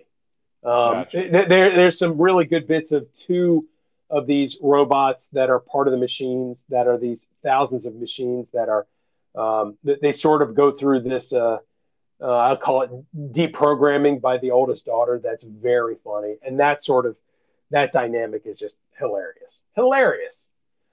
[0.63, 1.29] um Gotcha.
[1.29, 3.67] th- there, there's some really good bits of two
[4.09, 8.49] of these robots that are part of the machines that are these thousands of machines
[8.51, 8.87] that are
[9.35, 11.57] um, that they sort of go through this uh,
[12.19, 12.89] uh, I'll call it
[13.33, 15.19] deprogramming by the oldest daughter.
[15.23, 17.15] That's very funny, and that sort of
[17.69, 20.49] that dynamic is just hilarious, hilarious,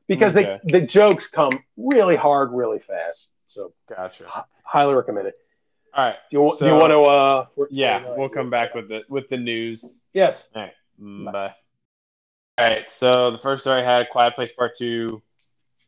[0.07, 0.61] because Okay.
[0.65, 3.29] they the jokes come really hard, really fast.
[3.47, 4.25] So gotcha.
[4.27, 5.37] hi- highly recommend it.
[5.97, 6.17] All right.
[6.31, 7.01] Do you, do you want to?
[7.03, 9.99] Uh, Yeah, uh, we'll come back with the with the news.
[10.13, 10.49] Yes.
[10.55, 10.73] All right.
[11.01, 11.55] Mm, Bye.
[12.57, 12.91] All right.
[12.91, 15.23] So the first story I had Quiet Place Part Two.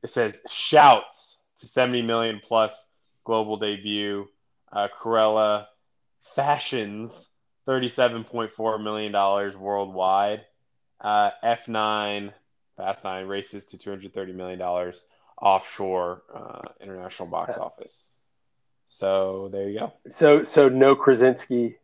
[0.02, 2.90] It says shouts to 70 million plus
[3.24, 4.26] global debut.
[4.70, 5.66] Uh, Cruella
[6.34, 7.30] fashions
[7.66, 10.44] 37.4 million dollars worldwide.
[11.00, 12.32] Uh, F9
[12.76, 15.04] Fast Nine races to 230 million dollars
[15.40, 18.20] offshore uh, international box office.
[18.88, 19.92] So there you go.
[20.08, 21.76] So so no Krasinski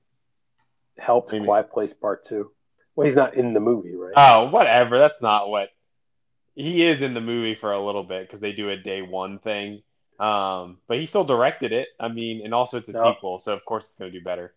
[0.98, 2.50] helped Quiet Place Part Two.
[2.94, 4.12] Well, he's not in the movie, right?
[4.16, 4.98] Oh, whatever.
[4.98, 5.70] That's not what
[6.54, 9.38] he is in the movie for a little bit because they do a day one
[9.38, 9.82] thing.
[10.20, 11.88] Um, but he still directed it.
[11.98, 13.12] I mean, and also it's a No.
[13.14, 14.54] sequel, so of course it's going to do better.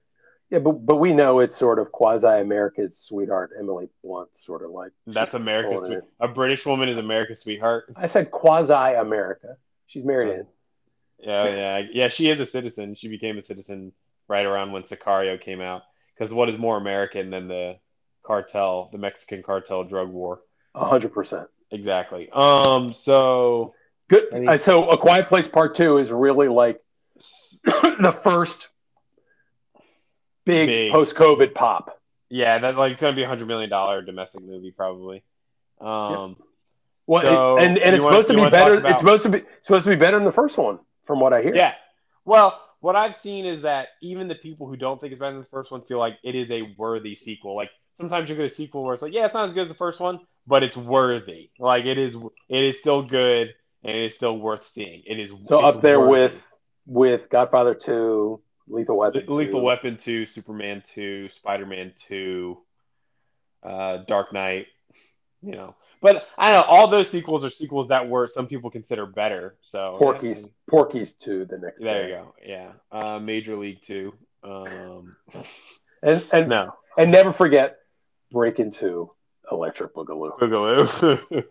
[0.52, 4.72] yeah, but but we know it's sort of quasi America's sweetheart Emily Blunt, sort of
[4.72, 6.00] like That's America's sweet.
[6.20, 7.86] A British woman is America's sweetheart.
[7.96, 9.58] I said quasi America.
[9.88, 10.48] She's married in.
[11.20, 12.08] Yeah, yeah, yeah.
[12.10, 12.94] She is a citizen.
[12.96, 13.94] She became a citizen
[14.28, 15.82] right around when Sicario came out.
[16.14, 17.78] Because what is more American than the
[18.26, 20.42] cartel, the Mexican cartel drug war.
[20.76, 21.48] hundred percent.
[21.72, 22.30] Exactly.
[22.34, 22.92] Um.
[22.94, 23.74] So
[24.08, 24.24] Good.
[24.34, 26.80] Any- Uh, so, A Quiet Place Part Two is really like
[27.66, 28.68] the first
[30.46, 30.92] big, Big.
[30.92, 32.00] post-COVID pop.
[32.30, 35.24] yeah, that like it's gonna be a hundred million dollar domestic movie probably.
[35.82, 36.38] Um.
[37.08, 38.76] Well, So, and and you it's wanna- supposed to be better.
[38.76, 41.34] about- It's supposed to be supposed to be better than the first one, from what
[41.34, 41.56] I hear.
[41.56, 41.74] Yeah.
[42.26, 45.42] Well, what I've seen is that even the people who don't think it's better than
[45.42, 47.56] the first one feel like it is a worthy sequel.
[47.56, 49.68] Like sometimes you get a sequel where it's like, yeah, it's not as good as
[49.70, 51.50] the first one, but it's worthy.
[51.60, 52.16] Like it is,
[52.50, 53.54] it is still good
[53.84, 55.04] and it is still worth seeing.
[55.06, 56.34] It is So up there worthy.
[56.34, 59.64] with with Godfather Two, Lethal Weapon, Lethal 2.
[59.66, 62.60] Weapon two, Superman two, Spider Man two,
[63.64, 64.68] uh, Dark Knight.
[65.42, 66.72] You know, but I don't know.
[66.74, 69.56] All those sequels are sequels that were some people consider better.
[69.62, 71.82] So Porky's Porky's Two, the next.
[71.82, 72.10] There day.
[72.10, 72.34] you go.
[72.44, 72.72] Yeah.
[72.92, 74.14] Uh, Major League Two.
[74.44, 75.16] Um,
[76.02, 76.74] And and no.
[76.98, 77.78] and never forget
[78.32, 79.12] Breaking into
[79.52, 80.38] Electric Boogaloo.
[80.40, 81.46] Boogaloo.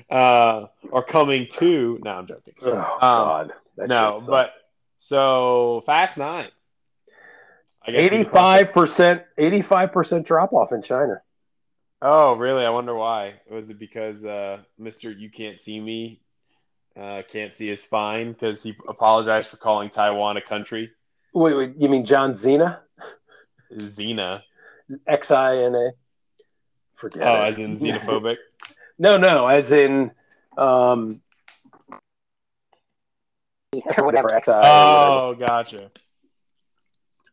[0.10, 1.98] uh, or coming to.
[2.04, 2.54] No, I'm joking.
[2.62, 4.52] Oh God, that no, but
[4.98, 6.48] so Fast Nine.
[7.82, 11.22] I guess eighty-five percent, eighty-five percent drop off in China.
[12.02, 12.64] Oh, really?
[12.64, 13.34] I wonder why.
[13.50, 15.14] Was it because uh, Mr.
[15.18, 16.20] You Can't See Me
[16.98, 20.90] uh, can't see his spine because he apologized for calling Taiwan a country?
[21.32, 22.80] Wait, wait, you mean John Cena?
[23.72, 24.42] Xena.
[25.06, 25.90] X I N A.
[27.00, 27.48] Forget Oh, it.
[27.48, 28.36] as in xenophobic.
[28.98, 30.10] No, no, as in
[30.58, 31.22] um,
[33.96, 34.34] or whatever.
[34.34, 34.60] X I.
[34.62, 35.90] Oh, gotcha.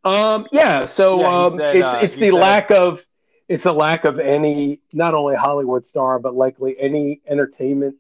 [0.06, 0.86] Um, yeah.
[0.86, 3.04] So Yeah, um, said, it's uh, it's the said- lack of
[3.50, 7.96] it's the lack of any not only Hollywood star but likely any entertainment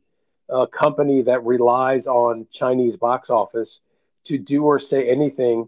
[0.49, 3.81] uh, company that relies on Chinese box office
[4.25, 5.67] to do or say anything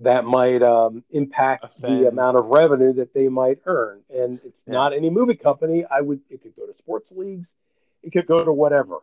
[0.00, 4.02] that might um, impact the amount of revenue that they might earn.
[4.14, 4.74] And it's Yeah.
[4.74, 5.84] not any movie company.
[5.84, 7.54] I would it could go to sports leagues,
[8.02, 8.98] it could go to whatever.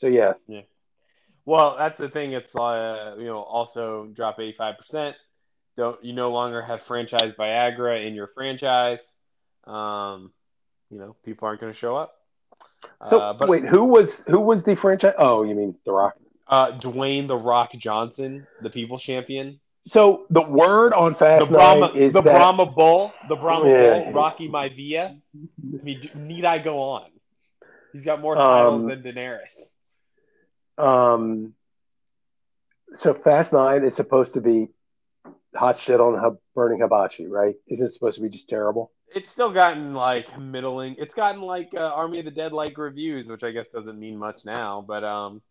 [0.00, 0.34] So yeah,
[1.44, 2.32] Well, that's the thing.
[2.32, 5.16] It's uh, you know also drop eighty five percent.
[5.76, 9.14] Don't you no longer have franchise Viagra in your franchise?
[9.64, 10.32] Um,
[10.90, 12.14] you know people aren't going to show up.
[13.08, 15.14] So uh, but wait, who was who was the franchise?
[15.18, 16.16] Oh, you mean The Rock?
[16.46, 21.88] uh, Dwayne the Rock Johnson, the People's Champion, So the word on Fast the Brahma,
[21.88, 24.04] Nine is the that Brahma Bull, the Brahma Yeah.
[24.04, 25.20] Bull, Rocky Maivia.
[25.20, 27.10] I mean, need I go on?
[27.92, 29.74] He's got more titles Um, than Daenerys.
[30.78, 31.54] um,
[33.00, 34.68] so Fast Nine is supposed to be
[35.54, 37.54] hot shit on hub, burning hibachi, right?
[37.68, 38.90] Isn't it supposed to be just terrible?
[39.14, 40.96] It's still gotten like middling.
[40.98, 44.16] It's gotten like uh, Army of the Dead like reviews, which I guess doesn't mean
[44.16, 44.84] much now.
[44.86, 45.42] But um,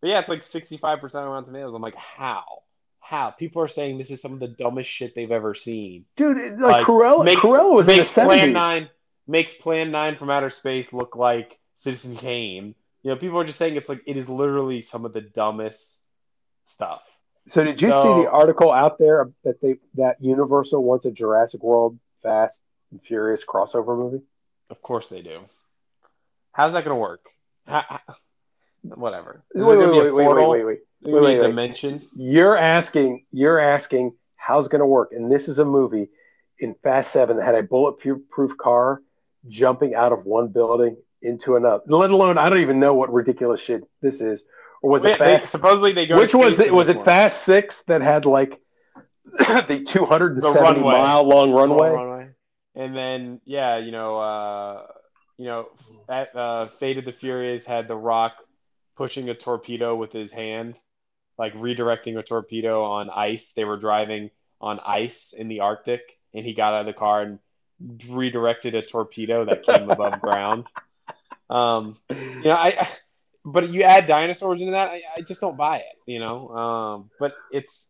[0.00, 1.74] but yeah, it's like sixty five percent on Rotten Tomatoes.
[1.74, 2.44] I'm like, how?
[3.12, 3.28] How?
[3.30, 6.06] People are saying this is some of the dumbest shit they've ever seen.
[6.16, 8.54] Dude, it- Like, like, Cruella, makes- Cruella was in the makes Plan seventies.
[8.54, 8.88] Nine
[9.26, 12.74] makes Plan Nine from Outer Space look like Citizen Kane.
[13.02, 16.06] You know, people are just saying it's like it is literally some of the dumbest
[16.64, 17.02] stuff.
[17.48, 21.10] So did you So- see the article out there that they that Universal wants a
[21.10, 24.22] Jurassic World Fast and Furious crossover movie?
[24.70, 25.40] Of course they do.
[26.52, 27.26] How's that going to work?
[27.66, 28.00] How,
[28.82, 29.42] whatever.
[29.54, 31.46] Wait, wait, to be a wait, wait, wait, wait, Maybe wait, wait, wait.
[31.46, 32.02] dimension?
[32.16, 36.08] You're asking, you're asking how's going to work, and this is a movie
[36.58, 39.02] in Fast Seven that had a bulletproof car
[39.48, 41.82] jumping out of one building into another.
[41.86, 44.40] Let alone, I don't even know what ridiculous shit this is,
[44.82, 45.50] or was it they- Fast?
[45.50, 46.18] supposedly they go.
[46.18, 46.72] which was it?
[46.72, 47.04] Was it one.
[47.04, 48.60] Fast Six that had like
[49.38, 50.92] the 270 runway.
[50.92, 51.90] mile long runway?
[51.90, 52.28] runway.
[52.74, 54.86] And then yeah, you know, uh,
[55.38, 55.66] you know,
[56.08, 58.32] at uh, Fate of the Furious had the Rock
[58.96, 60.74] pushing a torpedo with his hand,
[61.42, 63.52] like redirecting a torpedo on ice.
[63.52, 66.02] They were driving on ice in the Arctic,
[66.32, 67.40] and he got out of the car and
[68.08, 70.68] redirected a torpedo that came above ground.
[71.50, 72.88] Um, you know, I, I
[73.44, 75.96] but you add dinosaurs into that, I, I just don't buy it.
[76.06, 77.88] You know, um, but it's,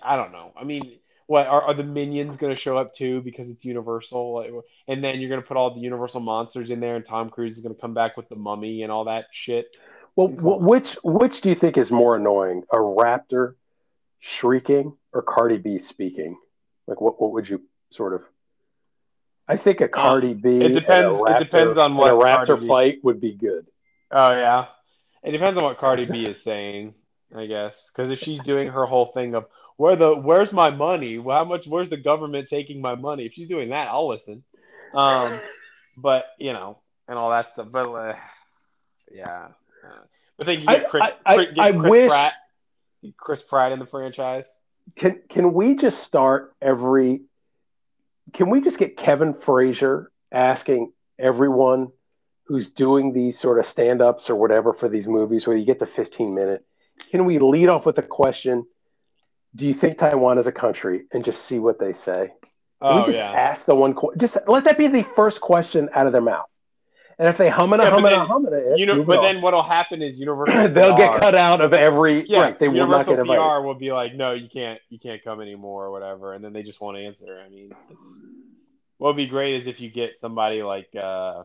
[0.00, 0.52] I don't know.
[0.56, 4.62] I mean, what are, are the minions going to show up too because it's Universal?
[4.86, 7.56] And then you're going to put all the Universal monsters in there, and Tom Cruise
[7.56, 9.66] is going to come back with the Mummy and all that shit.
[10.16, 13.54] Well, wh- which which do you think is more annoying, a raptor
[14.20, 16.38] shrieking or Cardi B speaking?
[16.86, 18.22] Like, what what would you sort of?
[19.48, 20.62] I think a Cardi B.
[20.62, 23.32] Uh, it depends- a it depends on what a raptor Cardi B- fight would be
[23.34, 23.66] good.
[24.10, 24.66] Oh yeah,
[25.22, 26.94] it depends on what Cardi B is saying,
[27.34, 27.90] I guess.
[27.90, 29.46] Because if she's doing her whole thing of
[29.76, 31.16] where the where's my money?
[31.20, 31.66] How much?
[31.66, 33.26] Where's the government taking my money?
[33.26, 34.44] If she's doing that, I'll listen.
[34.94, 35.40] Um,
[35.96, 37.66] but you know, and all that stuff.
[37.70, 38.16] But uh,
[39.12, 39.48] yeah, uh,
[40.36, 42.32] but then you get Chris, I- I- get I Chris wish- Pratt,
[43.16, 44.58] Chris Pratt in the franchise.
[44.96, 47.22] Can can we just start every
[48.32, 51.88] can we just get Kevin Frazier asking everyone
[52.46, 55.86] who's doing these sort of stand-ups or whatever for these movies where you get the
[55.86, 56.64] 15 minute
[57.10, 58.66] can we lead off with a question
[59.54, 62.98] do you think taiwan is a country and just see what they say can Oh
[63.00, 63.30] we just yeah.
[63.32, 66.50] ask the one que- just let that be the first question out of their mouth
[67.18, 69.22] and if they hum it Yeah, but hum it then- hum it You know, but
[69.22, 72.74] then what'll happen is Universal they'll get cut out of every Yeah, right they will
[72.74, 75.86] not Universal get invited PR will be like, no, you can't, you can't come anymore
[75.86, 77.40] or whatever, and then they just won't answer.
[77.44, 78.16] I mean, it's,
[78.98, 81.42] what would be great is if you get somebody like uh,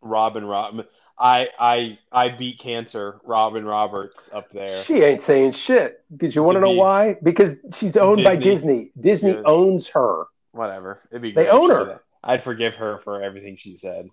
[0.00, 0.84] Robin Rob.
[1.16, 4.82] I I I beat cancer, Robin Roberts up there.
[4.82, 6.02] She ain't saying shit.
[6.16, 7.14] Did you want to know why?
[7.22, 8.90] Because she's owned by Disney.
[8.96, 9.00] Disney.
[9.00, 9.42] Disney Yeah.
[9.44, 10.24] owns her.
[10.50, 11.30] Whatever, it'd be.
[11.30, 12.00] They own her.
[12.24, 14.08] I'd forgive her for everything she said.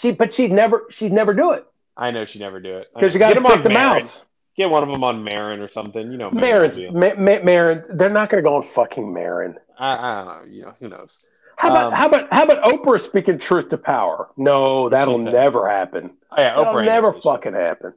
[0.00, 1.66] She, but she'd never, she'd never do it
[1.96, 3.70] I know she'd never do it because you got to Get 'em on pick the
[3.70, 4.02] Maron.
[4.02, 4.22] mouse.
[4.56, 6.10] Get one of them on Maron or something.
[6.12, 6.94] You know, Maron's, Maron.
[6.94, 9.56] Ma- Ma- Maron, they're not going to go on fucking Maron.
[9.78, 10.52] I, I don't know.
[10.52, 11.18] You know, who knows?
[11.56, 14.28] How about, Um, how about, how about Oprah speaking truth to power?
[14.36, 16.16] No, that'll never happen.
[16.30, 17.94] Oh, yeah, That'll Oprah never fucking happen.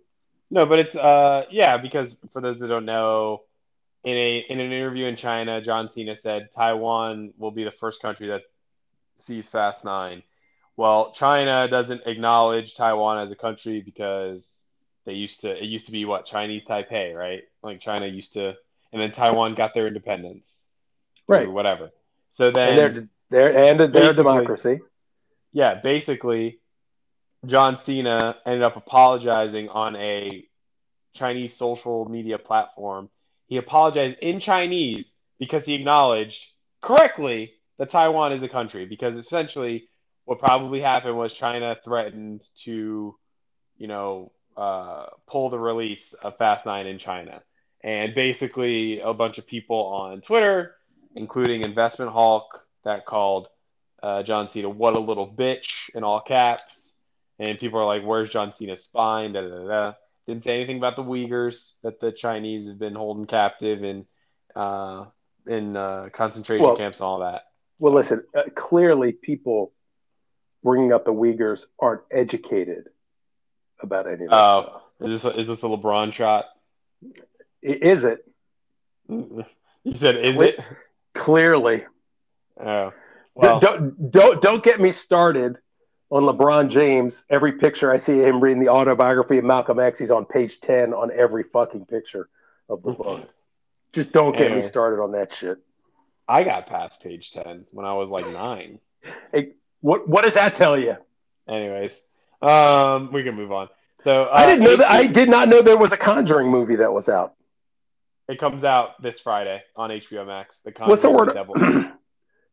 [0.50, 3.42] No, but it's uh yeah, because for those that don't know,
[4.04, 8.02] in a in an interview in China, John Cena said Taiwan will be the first
[8.02, 8.44] country that
[9.18, 10.24] sees Fast Nine.
[10.78, 14.62] Well, China doesn't acknowledge Taiwan as a country because
[15.06, 17.44] they used to it used to be what Chinese Taipei, right?
[17.64, 18.56] Like China used to,
[18.94, 20.68] and then Taiwan got their independence,
[21.26, 21.52] through Right.
[21.52, 21.90] Whatever.
[22.32, 23.08] So then And they're,
[23.52, 24.80] they're, and their Basically- democracy.
[25.52, 26.60] yeah, basically,
[27.46, 30.46] John Cena ended up apologizing on a
[31.16, 33.10] Chinese social media platform.
[33.48, 36.46] He apologized in Chinese because he acknowledged
[36.82, 38.86] correctly that Taiwan is a country.
[38.86, 39.88] Because essentially,
[40.28, 43.16] what probably happened was China threatened to,
[43.78, 47.42] you know, uh, pull the release of Fast Nine in China.
[47.82, 50.76] And basically, a bunch of people on Twitter,
[51.16, 52.44] including Investment Hulk,
[52.84, 53.48] that called
[54.04, 56.94] uh, John Cena, what a little bitch in all caps.
[57.40, 59.32] And people are like, where's John Cena's spine?
[59.32, 59.94] Da, da, da, da.
[60.28, 64.06] Didn't say anything about the Uyghurs that the Chinese have been holding captive in
[64.58, 65.06] uh,
[65.48, 67.44] in uh, concentration Well- camps and all that.
[67.80, 69.72] Well, listen, uh, clearly people
[70.64, 72.90] bringing up the Uyghurs aren't educated
[73.82, 74.82] about any of that Oh.
[75.00, 76.46] Is this a, is this a LeBron shot?
[77.62, 78.26] Is it?
[79.84, 80.56] You said, is Wait.
[80.56, 80.66] it?
[81.14, 81.86] Clearly.
[82.60, 82.92] Oh,
[83.36, 85.58] well, don't, don't don't get me started
[86.10, 87.24] on LeBron James.
[87.30, 90.94] Every picture I see him reading the autobiography of Malcolm X, he's on page ten
[90.94, 92.28] on every fucking picture
[92.68, 93.30] of the book.
[93.94, 95.58] Just don't get me started on that shit.
[96.28, 98.80] I got past page ten when I was like nine.
[99.82, 100.98] What what does that tell you?
[101.48, 102.02] Anyways,
[102.42, 103.70] um, we can move on.
[104.02, 104.92] So uh, I didn't know that.
[104.92, 107.34] I did not know there was a Conjuring movie that was out.
[108.28, 110.62] it comes out this Friday on HBO Max.
[110.62, 111.34] The What's the word?
[111.34, 111.56] Devil.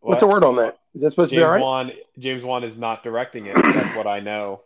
[0.01, 0.79] What's the word on that?
[0.95, 1.63] Is that supposed to be James all right?
[1.63, 1.93] Wan.
[2.19, 3.57] James Wan is not directing it.
[3.57, 4.61] That's what I know.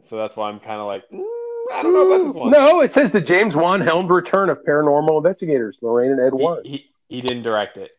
[0.00, 1.22] So that's why I'm kind of like, mm,
[1.72, 2.50] I don't know about this one.
[2.50, 6.64] No, it says the James Wan helmed return of paranormal investigators, Lorraine and Ed Warren.
[6.64, 6.86] he, he
[7.16, 7.90] he didn't direct it.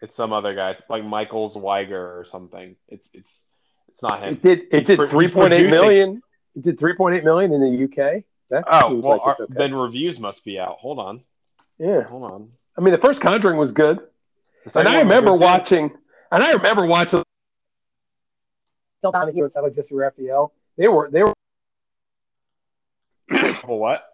[0.00, 0.70] It's some other guy.
[0.70, 2.76] It's like Michael Weiger or something.
[2.88, 3.44] It's it's
[3.88, 4.34] it's not him.
[4.34, 4.58] It did.
[4.70, 5.70] It He's did pro- he's three point eight producing.
[5.82, 6.22] million.
[6.56, 8.24] It did three point eight million in the UK.
[8.50, 9.54] That Oh well, like our, okay.
[9.56, 10.78] then reviews must be out.
[10.78, 11.22] Hold on,
[11.78, 12.02] yeah.
[12.02, 12.50] hold on.
[12.76, 13.98] I mean, the first Conjuring was good,
[14.74, 15.44] and I remember good, too.
[15.44, 15.90] watching.
[16.32, 17.22] And I remember watching
[19.02, 19.44] Phil Donahue.
[19.44, 20.52] outside of Jessy Raphael.
[20.76, 21.34] They were they were
[23.64, 24.04] what?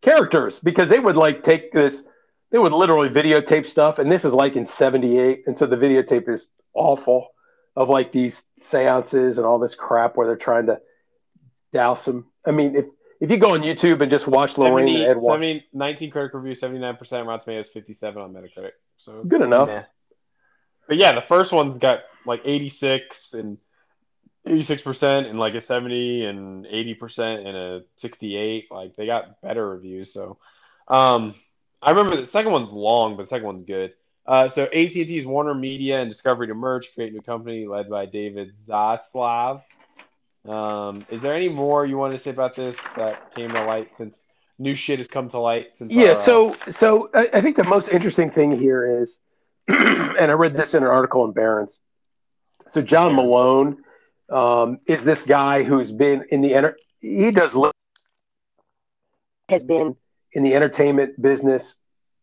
[0.00, 2.02] characters because they would like take this.
[2.52, 6.28] They would literally videotape stuff, and this is like in '78, and so the videotape
[6.28, 7.28] is awful
[7.74, 10.78] of like these seances and all this crap where they're trying to
[11.72, 12.26] douse them.
[12.46, 12.84] I mean, if
[13.20, 16.10] if you go on YouTube and just watch Lorraine 70, and Ed Warren, 70 19
[16.10, 18.72] critic review, 79% Rotten Tomatoes, 57 on Metacritic.
[18.98, 19.68] So it's- Good enough.
[19.68, 19.84] meh.
[20.88, 23.58] But yeah, the first one's got like 86 and
[24.46, 28.66] 86% and like a 70 and 80% and a 68.
[28.72, 30.12] Like they got better reviews.
[30.12, 30.38] So
[30.88, 31.36] um,
[31.82, 33.94] I remember the second one's long, but the second one's good.
[34.24, 38.06] Uh, so AT&T's Warner Media and Discovery to merge, create a new company led by
[38.06, 39.62] David Zaslav.
[40.46, 43.90] Um, is there any more you want to say about this that came to light
[43.98, 44.26] since
[44.58, 45.92] new shit has come to light since?
[45.92, 49.18] Yeah, our, uh, so so I, I think the most interesting thing here is,
[49.68, 51.78] and I read this in an article in Barron's.
[52.68, 53.82] So John Malone
[54.30, 57.70] um, is this guy who's been in the enter- he does li-
[59.48, 59.96] Has been
[60.32, 61.76] in the entertainment business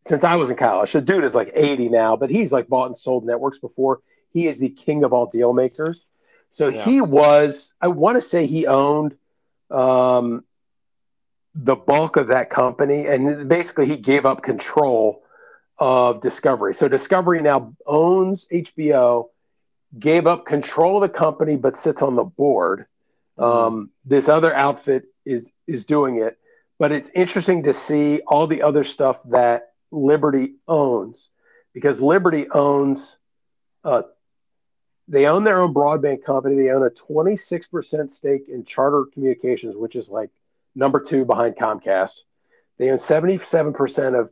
[0.06, 0.92] since I was in college.
[0.94, 4.02] The dude is like 80 now, but he's like bought and sold networks before.
[4.32, 6.06] He is the king of all deal makers.
[6.52, 6.84] So Yeah.
[6.84, 9.16] he was, I want to say he owned
[9.70, 10.44] um,
[11.56, 13.08] the bulk of that company.
[13.08, 15.24] And basically, he gave up control
[15.78, 16.74] of Discovery.
[16.74, 19.30] So Discovery now owns HBO.
[20.00, 22.86] gave up control of the company but sits on the board.
[23.38, 26.39] Um, this other outfit is is doing it,
[26.80, 31.30] but it's interesting to see all the other stuff that Liberty owns
[31.74, 33.18] because Liberty owns
[33.84, 34.04] uh,
[35.08, 36.56] they own their own broadband company.
[36.56, 40.30] They own a 26% stake in Charter Communications, which is like
[40.76, 42.20] number two behind Comcast.
[42.78, 44.30] They own 77% of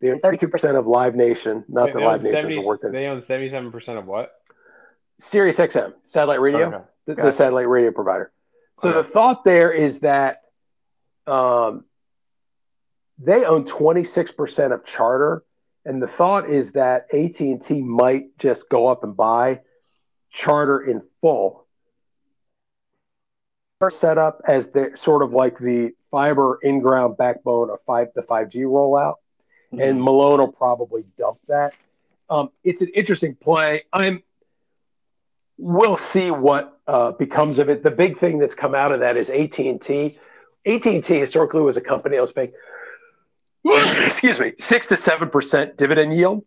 [0.00, 1.64] they own 32% of Live Nation.
[1.68, 2.90] Not that they Live Nation is worth it.
[2.90, 4.32] They own seventy-seven percent of what?
[5.20, 6.84] Sirius XM, satellite radio, Okay.
[7.06, 8.32] the, the satellite radio provider.
[8.80, 10.42] So the thought there is that
[11.26, 11.84] um,
[13.18, 15.44] they own 26% of Charter,
[15.84, 19.60] and the thought is that AT&T might just go up and buy
[20.30, 21.66] Charter in full.
[23.78, 28.22] First set up as the sort of like the fiber in-ground backbone of five the
[28.22, 29.14] 5G rollout
[29.78, 31.72] and Malone will probably dump that.
[32.28, 33.82] Um, it's an interesting play.
[33.92, 34.22] I'm.
[35.64, 37.84] We'll see what uh, becomes of it.
[37.84, 40.18] The big thing that's come out of that is AT and T.
[40.66, 42.52] AT and T historically was a company that was paying,
[44.04, 46.44] excuse me, six to seven percent dividend yield,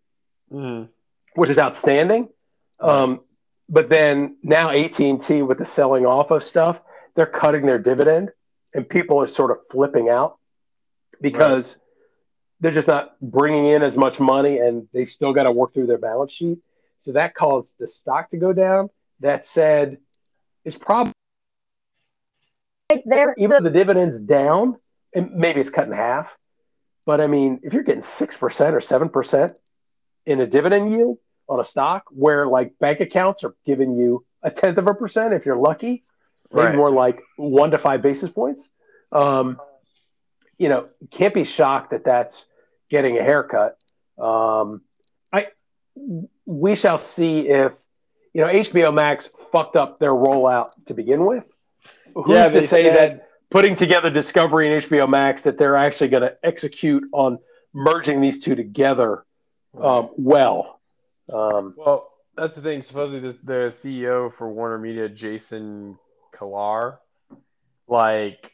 [0.52, 0.90] Mhm.
[1.36, 2.28] which is outstanding.
[2.82, 3.22] Um,
[3.70, 6.82] but then now AT and T with the selling off of stuff,
[7.16, 8.32] they're cutting their dividend,
[8.74, 10.38] and people are sort of flipping out
[11.22, 11.78] because
[12.60, 15.88] they're just not bringing in as much money, and they still got to work through
[15.88, 16.58] their balance sheet.
[17.00, 18.90] So that caused the stock to go down.
[19.20, 19.98] That said,
[20.64, 21.14] it's probably
[23.06, 24.78] There, even though the dividend's down,
[25.14, 26.30] and maybe it's cut in half.
[27.06, 29.54] But I mean, if you're getting six percent or seven percent
[30.26, 34.52] in a dividend yield on a stock, where like bank accounts are giving you a
[34.52, 36.04] tenth of a percent if you're lucky,
[36.52, 36.76] maybe Right.
[36.76, 38.62] more like one to five basis points.
[39.12, 39.60] Um,
[40.58, 42.46] you know, can't be shocked that that's
[42.90, 43.78] getting a haircut.
[44.18, 44.82] Um,
[45.32, 45.48] I
[46.46, 47.72] we shall see if
[48.36, 51.46] you know HBO Max fucked up their rollout to begin with.
[52.14, 55.78] Who's Yeah, to they say said- that putting together Discovery and HBO Max that they're
[55.78, 57.40] actually going to execute on
[57.74, 59.24] merging these two together
[59.82, 60.82] um, well?
[61.32, 62.82] Um, Well, that's the thing.
[62.82, 65.98] Supposedly, this, the CEO for Warner Media, Jason
[66.34, 66.98] Kilar,
[67.88, 68.52] like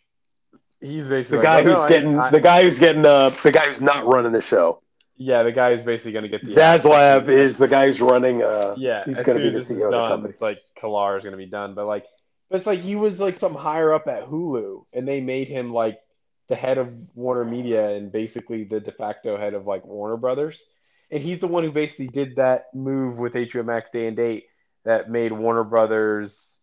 [0.79, 3.03] he's basically the like, guy "Oh, no, who's I- getting I- the guy who's getting
[3.05, 4.81] uh, the guy who's not running the show.
[5.21, 8.41] Yeah, the guy who's basically going to get the Zaslav is the guy who's running.
[8.41, 9.03] Uh, yeah.
[9.05, 10.33] he's gonna be the CEO of the company.
[10.33, 11.75] it's like Kilar is going to be done.
[11.75, 12.05] But like,
[12.49, 15.71] but it's like he was like some higher up at Hulu, and they made him
[15.71, 15.99] like
[16.47, 20.65] the head of Warner Media and basically the de facto head of like Warner Brothers.
[21.11, 24.45] And he's the one who basically did that move with HBO Max day and date
[24.85, 26.59] that made Warner Brothers.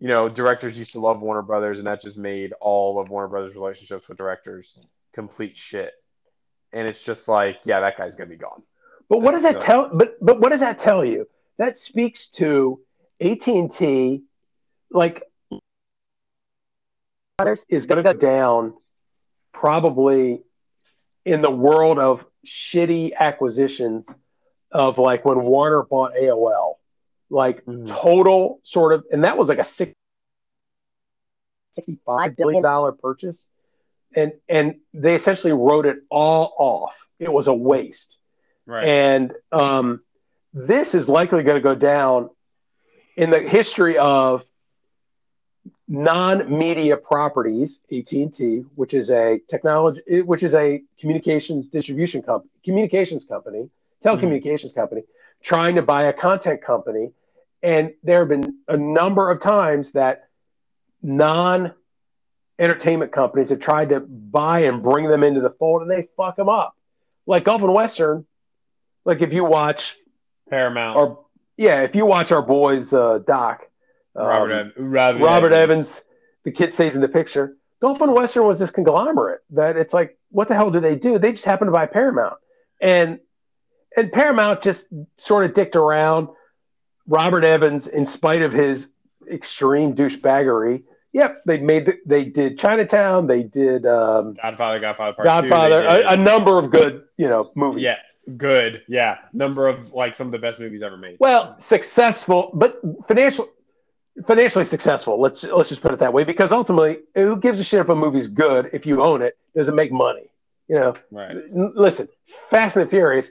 [0.00, 3.28] You know, directors used to love Warner Brothers, and that just made all of Warner
[3.28, 4.78] Brothers' relationships with directors
[5.12, 5.92] complete shit.
[6.72, 8.62] And it's just like, yeah, that guy's gonna be gone.
[9.08, 9.90] But what does that tell?
[9.92, 11.28] But but what does that tell you?
[11.58, 12.80] That speaks to
[13.20, 14.22] AT and T,
[14.90, 15.22] like
[17.68, 18.74] is to go down
[19.52, 20.42] probably
[21.24, 24.06] in the world of shitty acquisitions
[24.70, 26.78] of like when Warner bought AOL,
[27.30, 27.88] like Mhm.
[27.88, 29.92] total sort of, and that was like a six,
[31.76, 32.62] $65 billion
[32.96, 33.48] purchase.
[34.14, 36.94] And, and they essentially wrote it all off.
[37.18, 38.16] It was a waste.
[38.66, 38.84] Right.
[38.84, 40.02] And um,
[40.52, 42.30] this is likely going to go down
[43.16, 44.44] in the history of
[45.88, 53.68] non-media properties, AT&T, which is a technology, which is a communications distribution company, communications company,
[54.02, 55.02] telecommunications company,
[55.42, 57.10] trying to buy a content company.
[57.62, 60.28] And there have been a number of times that
[61.02, 61.74] non
[62.58, 66.36] entertainment companies have tried to buy and bring them into the fold and they fuck
[66.36, 66.76] them up.
[67.26, 68.26] Like Gulf and Western,
[69.04, 69.96] like if you watch
[70.48, 70.96] Paramount.
[70.96, 71.24] or
[71.56, 73.62] yeah, if you watch our boys uh, doc,
[74.16, 75.88] um, Robert, Robert, Robert Evans.
[75.88, 76.04] Evans,
[76.44, 77.56] the kid stays in the picture.
[77.80, 81.18] Gulf and Western was this conglomerate that it's like, what the hell do they do?
[81.18, 82.36] They just happen to buy Paramount,
[82.80, 83.20] and
[83.96, 84.86] and Paramount just
[85.16, 86.28] sort of dicked around.
[87.06, 88.88] Robert Evans, in spite of his
[89.30, 95.24] extreme douchebaggery, yep, they made the, they did Chinatown, they did um, Godfather, Godfather Part
[95.24, 96.08] Godfather, Two.
[96.08, 97.82] a, a number of good you know movies.
[97.82, 97.98] yeah,
[98.36, 98.82] good.
[98.88, 101.16] Yeah, number of like some of the best movies ever made.
[101.20, 103.48] Well, successful, but financial,
[104.26, 105.20] financially successful.
[105.20, 106.24] Let's let's just put it that way.
[106.24, 109.36] Because ultimately, who gives a shit if a movie's good if you own it?
[109.54, 110.30] Does it make money?
[110.68, 110.94] You know.
[111.10, 111.36] Right.
[111.52, 112.08] Listen,
[112.50, 113.28] Fast and the Furious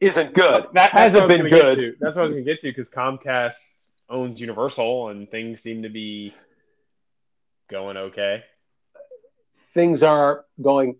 [0.00, 0.66] isn't good.
[0.72, 1.96] That, hasn't what I was been good.
[2.00, 5.82] That's what I was going to get to because Comcast owns Universal and things seem
[5.82, 6.32] to be
[7.70, 8.42] going okay.
[9.74, 10.96] Things are going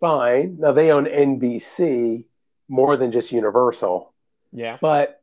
[0.00, 0.58] fine.
[0.60, 2.24] Now they own NBC
[2.68, 4.12] more than just Universal,
[4.52, 4.78] Yeah.
[4.80, 5.22] but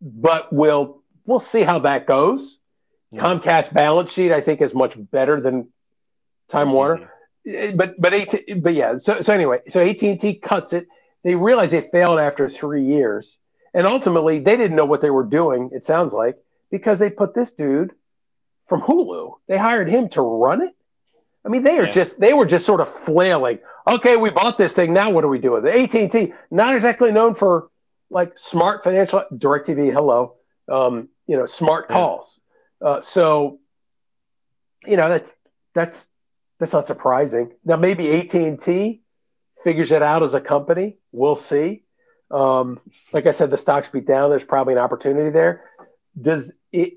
[0.00, 2.58] but we'll we'll see how that goes.
[3.10, 3.22] Yeah.
[3.22, 5.68] Comcast balance sheet, I think, is much better than
[6.48, 7.10] Time Warner.
[7.46, 8.96] Eh, But but AT, but yeah.
[8.96, 10.86] So so anyway, so AT and T cuts it.
[11.24, 13.36] They realize they failed after three years,
[13.74, 15.70] and ultimately they didn't know what they were doing.
[15.72, 16.36] It sounds like
[16.70, 17.92] because they put this dude
[18.72, 19.34] from Hulu.
[19.48, 20.74] They hired him to run it.
[21.44, 21.90] I mean, they are Yeah.
[21.90, 23.58] just they were just sort of flailing.
[23.86, 24.94] Okay, we bought this thing.
[24.94, 25.74] Now what do we do with it?
[25.76, 27.68] AT and T, not exactly known for
[28.08, 29.24] like smart financial.
[29.30, 30.36] Directv, hello,
[30.70, 31.96] um, you know, smart Yeah.
[31.96, 32.38] calls.
[32.80, 33.58] Uh, so,
[34.86, 35.34] you know, that's
[35.74, 36.06] that's
[36.58, 37.52] that's not surprising.
[37.66, 39.02] Now maybe AT and T
[39.64, 40.96] figures it out as a company.
[41.12, 41.84] We'll see.
[42.30, 42.80] Um,
[43.12, 44.30] like I said, the stocks beat down.
[44.30, 45.64] There's probably an opportunity there.
[46.18, 46.94] Does it?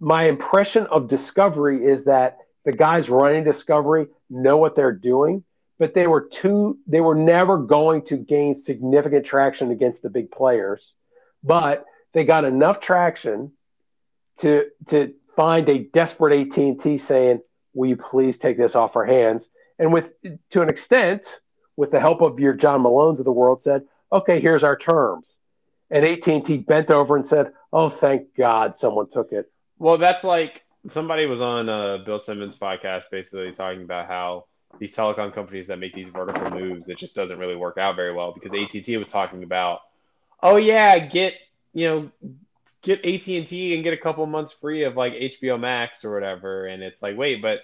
[0.00, 5.44] My impression of Discovery is that the guys running Discovery know what they're doing,
[5.78, 6.78] but they were too.
[6.86, 10.92] They were never going to gain significant traction against the big players,
[11.42, 13.52] but they got enough traction
[14.40, 17.40] to to find a desperate AT and T saying,
[17.74, 20.12] "Will you please take this off our hands?" And with
[20.50, 21.40] to an extent,
[21.76, 25.34] with the help of your John Malones of the world, said, "Okay, here's our terms."
[25.90, 29.98] And AT and T bent over and said, "Oh, thank God, someone took it." Well,
[29.98, 34.46] that's like somebody was on uh, Bill Simmons' podcast basically talking about how
[34.78, 38.12] these telecom companies that make these vertical moves, it just doesn't really work out very
[38.12, 39.80] well because AT&T was talking about,
[40.42, 41.34] oh yeah, get
[41.72, 42.10] you know,
[42.82, 46.82] get AT&T and get a couple months free of like HBO Max or whatever, and
[46.82, 47.60] it's like, wait, but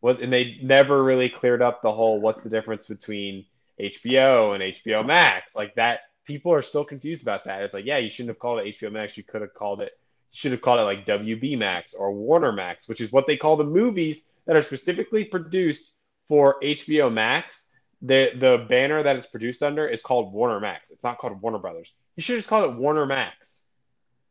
[0.00, 0.20] what?
[0.20, 3.46] And they never really cleared up the whole what's the difference between
[3.80, 6.00] HBO and HBO Max, like that.
[6.24, 7.62] People are still confused about that.
[7.62, 9.16] It's like, yeah, you shouldn't have called it HBO Max.
[9.16, 9.98] You could have called it
[10.32, 13.56] should have called it like WB Max or Warner Max, which is what they call
[13.56, 15.94] the movies that are specifically produced
[16.26, 17.66] for HBO Max.
[18.02, 20.90] The the banner that it's produced under is called Warner Max.
[20.90, 21.92] It's not called Warner Brothers.
[22.16, 23.64] You should just called it Warner Max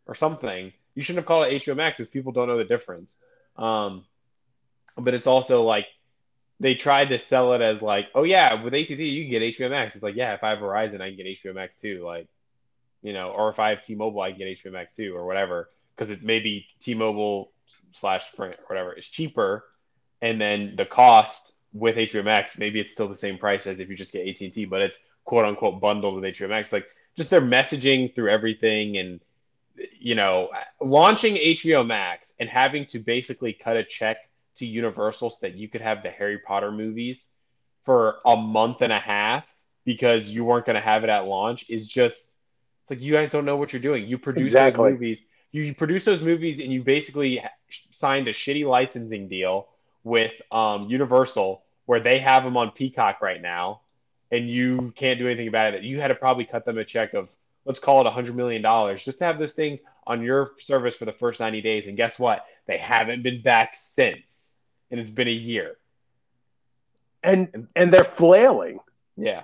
[0.05, 0.71] or something.
[0.95, 3.19] You shouldn't have called it HBO Max because people don't know the difference.
[3.57, 4.05] Um,
[4.95, 5.87] but it's also like
[6.59, 9.69] they tried to sell it as like, oh yeah, with AT&T you can get HBO
[9.69, 9.95] Max.
[9.95, 12.03] It's like, yeah, if I have Verizon, I can get HBO Max too.
[12.03, 12.27] Like,
[13.01, 15.69] you know, or if I have T-Mobile, I can get HBO Max too, or whatever
[15.97, 17.51] because it may be T-Mobile
[17.91, 19.65] slash Sprint or whatever is cheaper,
[20.21, 23.89] and then the cost with HBO Max maybe it's still the same price as if
[23.89, 26.71] you just get AT and T, but it's quote unquote bundled with HBO Max.
[26.71, 29.19] Like just their messaging through everything, and
[29.99, 30.49] you know,
[30.81, 34.17] launching HBO Max and having to basically cut a check
[34.57, 37.27] to Universal so that you could have the Harry Potter movies
[37.83, 41.65] for a month and a half because you weren't going to have it at launch
[41.69, 42.35] is just
[42.83, 44.07] it's like you guys don't know what you're doing.
[44.07, 44.83] You produce Exactly.
[44.83, 47.41] those movies you produce those movies and you basically
[47.89, 49.67] signed a shitty licensing deal
[50.03, 53.81] with um, Universal where they have them on Peacock right now
[54.31, 55.83] and you can't do anything about it.
[55.83, 57.29] You had to probably cut them a check of
[57.65, 60.95] let's call it a hundred million dollars just to have those things on your service
[60.95, 61.87] for the first 90 days.
[61.87, 62.45] And guess what?
[62.65, 64.53] They haven't been back since.
[64.89, 65.77] And it's been a year.
[67.23, 68.79] And and they're flailing.
[69.17, 69.43] Yeah.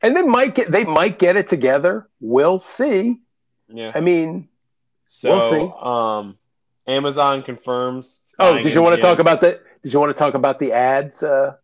[0.00, 2.08] And they might get they might get it together.
[2.20, 3.20] We'll see.
[3.68, 3.92] Yeah.
[3.94, 4.48] I mean,
[5.08, 5.74] So We'll see.
[5.82, 6.38] um
[6.86, 8.20] Amazon confirms.
[8.38, 10.72] oh, did you want to talk about the did you want to talk about the
[10.72, 11.54] ads uh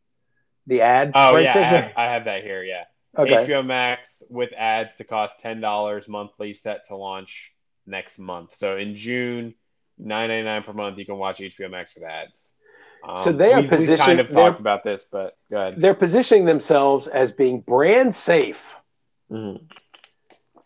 [0.66, 1.44] the ad Oh pricing?
[1.44, 2.62] yeah, I have, I have that here.
[2.62, 2.84] Yeah.
[3.18, 3.46] okay.
[3.46, 7.52] HBO Max with ads to cost ten dollars monthly, set to launch
[7.86, 8.54] next month.
[8.54, 9.54] So in June,
[9.98, 12.54] nine ninety nine per month, you can watch HBO Max with ads.
[13.06, 15.58] Um, So they are we've, we've kind positioned- of they're- talked about this, but go
[15.58, 15.74] ahead.
[15.80, 18.66] They're positioning themselves as being brand safe.
[19.30, 19.66] Mhm.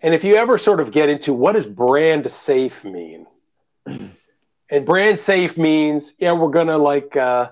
[0.01, 3.26] And if you ever sort of get into what does brand safe mean?
[3.86, 7.49] and brand safe means, yeah, we're gonna like uh,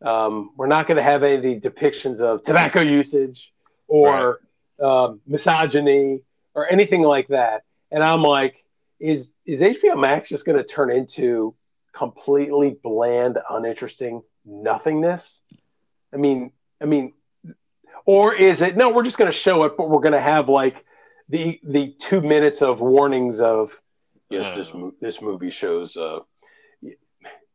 [0.00, 3.52] um, we're not gonna have any depictions of tobacco usage
[3.88, 4.40] or
[4.82, 6.22] um, misogyny
[6.54, 7.64] or anything like that.
[7.90, 8.64] And I'm like,
[8.98, 11.54] is is HBO Max just gonna turn into
[11.92, 15.40] completely bland, uninteresting nothingness?
[16.12, 17.12] I mean, I mean,
[18.06, 18.88] or is it no?
[18.88, 20.86] We're just gonna show it, but we're gonna have like
[21.32, 23.72] the the two minutes of warnings of
[24.28, 25.96] yes, this mo- this movie shows.
[25.96, 26.20] Uh,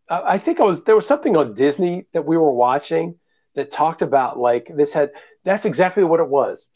[0.10, 3.16] I I think I was there was something on Disney that we were watching
[3.54, 5.12] that talked about like this had
[5.46, 6.68] that's exactly what it was.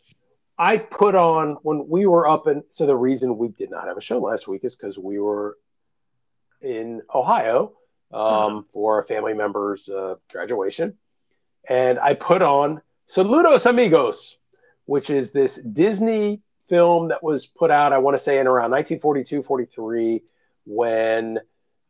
[0.60, 3.97] I put on when we were up in so the reason we did not have
[3.97, 5.58] a show last week is because we were
[6.62, 7.74] in Ohio
[8.14, 10.97] um, for a family member's uh, graduation,
[11.68, 14.38] and I put on Saludos Amigos,
[14.86, 18.72] which is this Disney film that was put out, I want to say, in around
[18.72, 20.24] 1942, 43,
[20.66, 21.38] when,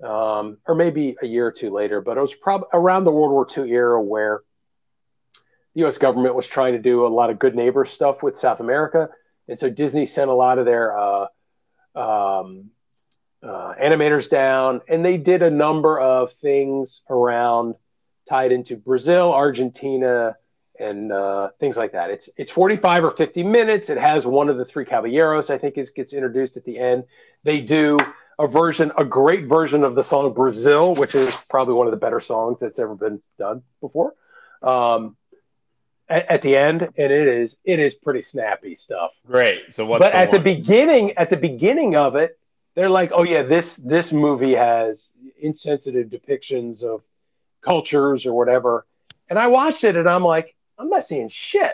[0.03, 3.31] um, or maybe a year or two later, but it was probably around the World
[3.31, 4.41] War II era where
[5.75, 5.99] the U.S.
[5.99, 9.09] government was trying to do a lot of good neighbor stuff with South America.
[9.47, 11.27] And so Disney sent a lot of their uh,
[11.93, 12.71] um,
[13.43, 17.75] uh, animators down, and they did a number of things around
[18.27, 20.37] tied into Brazil, Argentina,
[20.81, 22.09] and uh, things like that.
[22.09, 23.89] It's it's 45 or 50 minutes.
[23.89, 27.05] It has one of the three caballeros, I think, is gets introduced at the end.
[27.43, 27.97] They do
[28.39, 31.97] a version, a great version of the song Brazil, which is probably one of the
[31.97, 34.13] better songs that's ever been done before.
[34.63, 35.15] Um,
[36.09, 39.11] at, at the end, and it is it is pretty snappy stuff.
[39.25, 39.71] Great.
[39.71, 42.37] So what's but the at the beginning, at the beginning of it,
[42.75, 45.03] they're like, "Oh yeah, this this movie has
[45.39, 47.01] insensitive depictions of
[47.61, 48.85] cultures or whatever."
[49.29, 51.73] And I watched it, and I'm like, "I'm not seeing shit."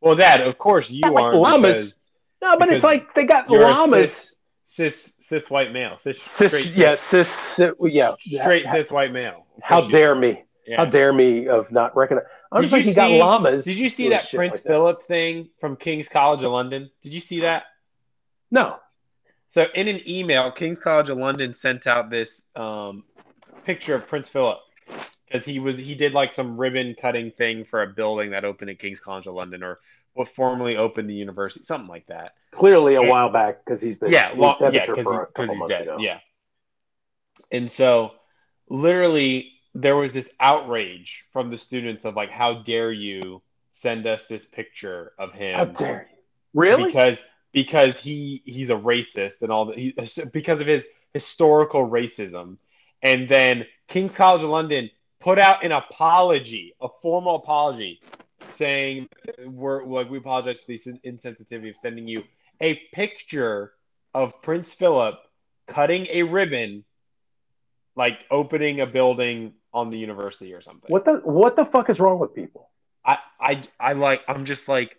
[0.00, 1.76] well, that of course you Not like aren't llamas.
[1.78, 2.10] because
[2.42, 4.34] No, but it's like they got llamas.
[4.64, 8.14] cis cis white male, cis, Cis, straight yeah, cis, cis, cis- yeah.
[8.18, 9.46] straight How- cis white male.
[9.62, 10.42] How dare me?
[10.66, 10.76] yeah.
[10.78, 12.28] How dare me of not recognizing?
[12.52, 13.64] I'm Did just like you you got llamas.
[13.64, 14.68] Did you see that Prince like that.
[14.68, 16.90] Philip thing from King's College of London?
[17.02, 17.64] Did you see that?
[18.50, 18.76] No.
[19.48, 23.04] So in an email, King's College of London sent out this um,
[23.64, 24.58] picture of Prince Philip
[25.26, 28.70] because he was he did like some ribbon cutting thing for a building that opened
[28.70, 29.78] at King's College of London or
[30.14, 32.34] what formerly opened the university, something like that.
[32.50, 35.82] Clearly a And- while back because he's been yeah, yeah, because he, he's dead.
[35.82, 35.98] ago.
[36.00, 36.18] Yeah,
[37.52, 38.12] and so
[38.68, 43.40] literally there was this outrage from the students of like, how dare you
[43.72, 45.54] send us this picture of him?
[45.54, 46.18] How dare you?
[46.54, 46.84] Really?
[46.86, 47.22] because
[47.52, 49.94] because he he's a racist and all that he,
[50.32, 52.56] because of his historical racism
[53.02, 54.90] and then king's college of london
[55.20, 58.00] put out an apology a formal apology
[58.48, 59.08] saying
[59.46, 62.22] we're like we apologize for the insensitivity of sending you
[62.60, 63.72] a picture
[64.14, 65.18] of prince philip
[65.66, 66.84] cutting a ribbon
[67.96, 72.00] like opening a building on the university or something what the what the fuck is
[72.00, 72.70] wrong with people?
[73.04, 74.22] I, I, I like.
[74.28, 74.96] I'm just like,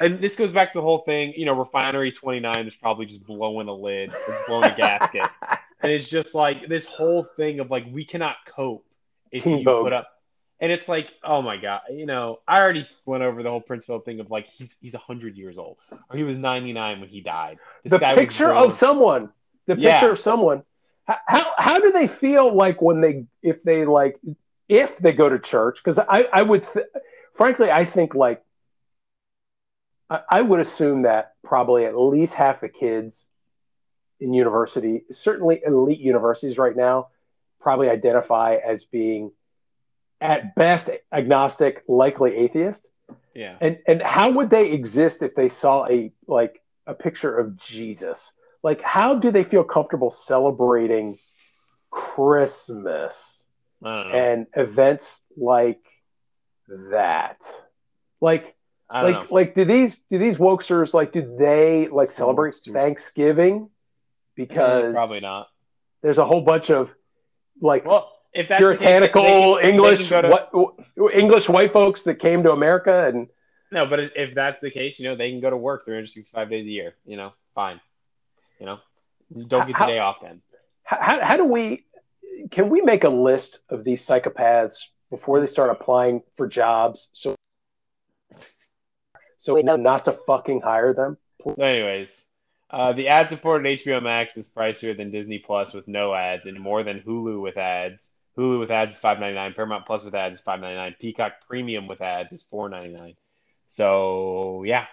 [0.00, 1.34] and this goes back to the whole thing.
[1.36, 4.12] You know, Refinery 29 is probably just blowing a lid,
[4.46, 5.28] blowing a gasket,
[5.80, 8.84] and it's just like this whole thing of like we cannot cope
[9.30, 9.84] if Teen you Vogue.
[9.84, 10.08] put up.
[10.60, 13.86] And it's like, oh my god, you know, I already went over the whole Prince
[13.86, 15.76] Philip thing of like he's he's hundred years old,
[16.10, 17.58] or he was 99 when he died.
[17.84, 19.30] This the picture of someone.
[19.66, 20.00] The Yeah.
[20.00, 20.64] picture of someone.
[21.06, 24.18] How, how how do they feel like when they if they like
[24.68, 25.78] if they go to church?
[25.82, 26.86] Because I I would th-
[27.36, 28.42] frankly I think like
[30.10, 33.24] I, I would assume that probably at least half the kids
[34.20, 37.08] in university, certainly elite universities right now,
[37.60, 39.30] probably identify as being
[40.20, 42.84] at best agnostic, likely atheist.
[43.34, 47.56] yeah, And and how would they exist if they saw a like a picture of
[47.56, 48.18] Jesus?
[48.62, 51.18] Like how do they feel comfortable celebrating
[51.90, 53.14] Christmas
[53.84, 54.18] I don't know.
[54.18, 55.84] and events like
[56.90, 57.36] that?
[58.20, 58.56] Like
[58.90, 59.34] I don't like know.
[59.34, 62.56] like do these do these wokesters like do they like celebrate.
[62.56, 63.70] Thanksgiving?
[64.38, 65.48] Because Mm, probably not.
[66.00, 66.90] There's a whole bunch of
[67.60, 70.28] like Well, if that's puritanical the case, they can- they English to-
[70.94, 73.28] what English white folks that came to America and
[73.72, 76.48] No, but if- if that's the case, you know, they can go to work 365
[76.48, 76.94] days a year.
[77.04, 77.80] You know, fine.
[78.60, 78.78] You know,
[79.48, 80.40] don't get the How- day off then.
[80.84, 81.84] how, how do we
[82.52, 84.76] can we make a list of these psychopaths
[85.10, 87.34] before they start applying for jobs so
[89.40, 89.74] so Wait, no.
[89.76, 91.18] not to fucking hire them
[91.56, 92.26] So, anyways,
[92.70, 96.82] uh, the ad-supported HBO Max is pricier than Disney Plus with no ads, and more
[96.82, 98.10] than Hulu with ads.
[98.36, 99.54] Hulu with ads is five ninety nine.
[99.54, 100.94] Paramount Plus with ads is five ninety nine.
[101.00, 103.14] Peacock Premium with ads is four ninety nine.
[103.68, 104.86] So yeah,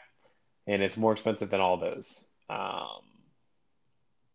[0.67, 2.28] and it's more expensive than all those.
[2.49, 3.01] Um,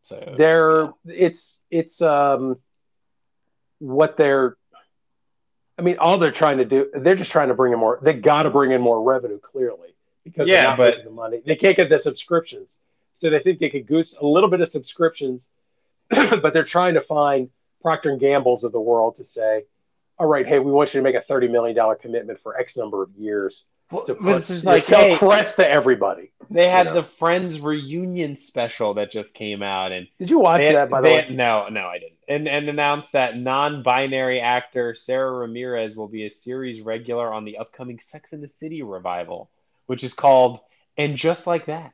[0.04, 2.58] so they're it's it's um
[3.78, 4.56] what they're
[5.78, 8.12] I mean all they're trying to do they're just trying to bring in more they
[8.14, 11.54] got to bring in more revenue clearly because Yeah, they're not but- the money they
[11.56, 12.76] can't get the subscriptions
[13.20, 15.48] so they think they could goose a little bit of subscriptions
[16.10, 17.48] but they're trying to find
[17.82, 19.64] Procter and Gamble's of the world to say
[20.18, 22.76] all right hey we want you to make a 30 million dollar commitment for x
[22.76, 26.66] number of years Well, to, put, just to like sell hey, crest to everybody they
[26.68, 27.00] had you know.
[27.00, 31.00] the Friends reunion special that just came out, and did you watch They- that by
[31.00, 32.16] the they- way No, no, I didn't.
[32.26, 37.58] And and announced that non-binary actor Sara Ramirez will be a series regular on the
[37.58, 39.48] upcoming Sex and the City revival,
[39.86, 40.58] which is called
[40.96, 41.92] "And Just Like That."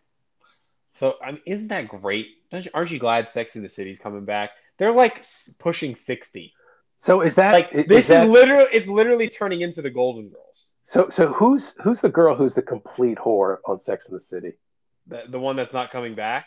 [0.96, 2.26] So, I mean, isn't that great?
[2.50, 4.50] Don't you, aren't you glad Sex in the City's coming back?
[4.78, 5.24] They're like
[5.58, 6.52] pushing sixty.
[6.98, 10.28] so is that Like is this that- is literally it's literally turning into the Golden
[10.30, 10.70] Girls.
[10.84, 14.52] So, so who's who's the girl who's the complete whore on Sex in the City?
[15.08, 16.46] The, the one that's not coming back.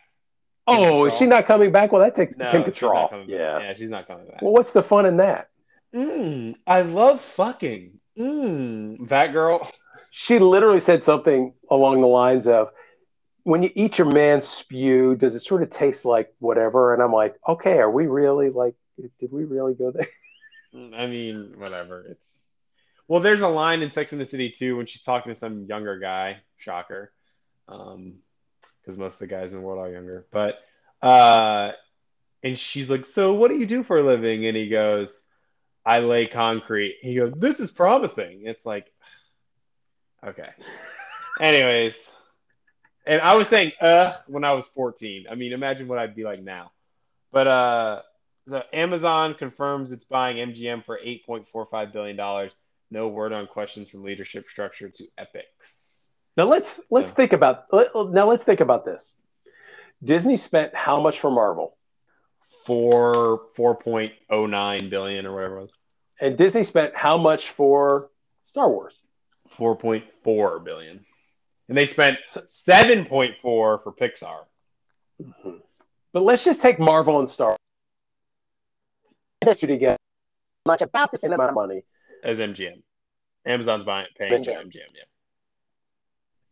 [0.68, 1.92] Oh, is she not coming back?
[1.92, 3.28] Well, that takes No, Kim Cattrall.
[3.28, 3.38] Yeah.
[3.58, 3.62] back.
[3.64, 4.42] Yeah, she's not coming back.
[4.42, 5.50] Well, what's the fun in that?
[5.96, 8.00] Mm, I love fucking.
[8.18, 9.68] Mm, that girl.
[10.12, 12.70] She literally said something along the lines of,
[13.50, 16.94] when you eat your man's spew, does it sort of taste like whatever?
[16.94, 18.76] And I'm like, okay, are we really like?
[19.20, 20.08] Did we really go there?
[20.96, 22.06] I mean, whatever.
[22.12, 22.46] It's
[23.08, 25.66] well, there's a line in Sex in the City too when she's talking to some
[25.66, 26.42] younger guy.
[26.58, 27.12] Shocker,
[27.66, 30.28] because most of the guys in the world are younger.
[30.32, 30.60] But
[31.02, 31.72] uh,
[32.44, 35.24] and she's like, "So what do you do for a living?" And he goes,
[35.84, 38.94] "I lay concrete." He goes, "This is promising." It's like,
[40.24, 40.50] okay.
[41.42, 42.16] Anyways,
[43.10, 45.26] and I was saying "uh" when I was 14.
[45.30, 46.72] I mean, imagine what I'd be like now.
[47.32, 48.02] But uh,
[48.48, 52.56] so Amazon confirms it's buying MGM for 8.45 billion dollars.
[52.92, 56.10] No word on questions from leadership structure to Epix.
[56.38, 59.04] Now let's let's So- think about let- now let's think about this.
[60.04, 61.76] Disney spent how much for Marvel,
[62.66, 65.72] Four 4.09 billion or whatever it was.
[66.22, 68.10] and Disney spent how much for
[68.46, 68.98] Star Wars?
[69.58, 71.06] 4.4 billion.
[71.70, 74.40] And they spent 7.4 for Pixar.
[75.22, 75.58] Mm-hmm.
[76.12, 77.56] But let's just take Marvel and Star
[79.46, 79.98] Wars to get
[80.66, 81.84] much about the same amount of money.
[82.24, 82.82] as MGM.
[83.46, 85.04] Amazon's buying paying to MGM, yeah.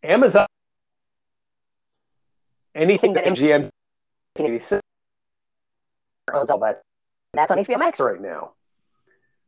[0.04, 0.46] Amazon,
[2.76, 3.70] anything that MGM
[6.34, 6.82] owns all that
[7.34, 8.00] That's on HBO Max.
[8.00, 8.52] right now.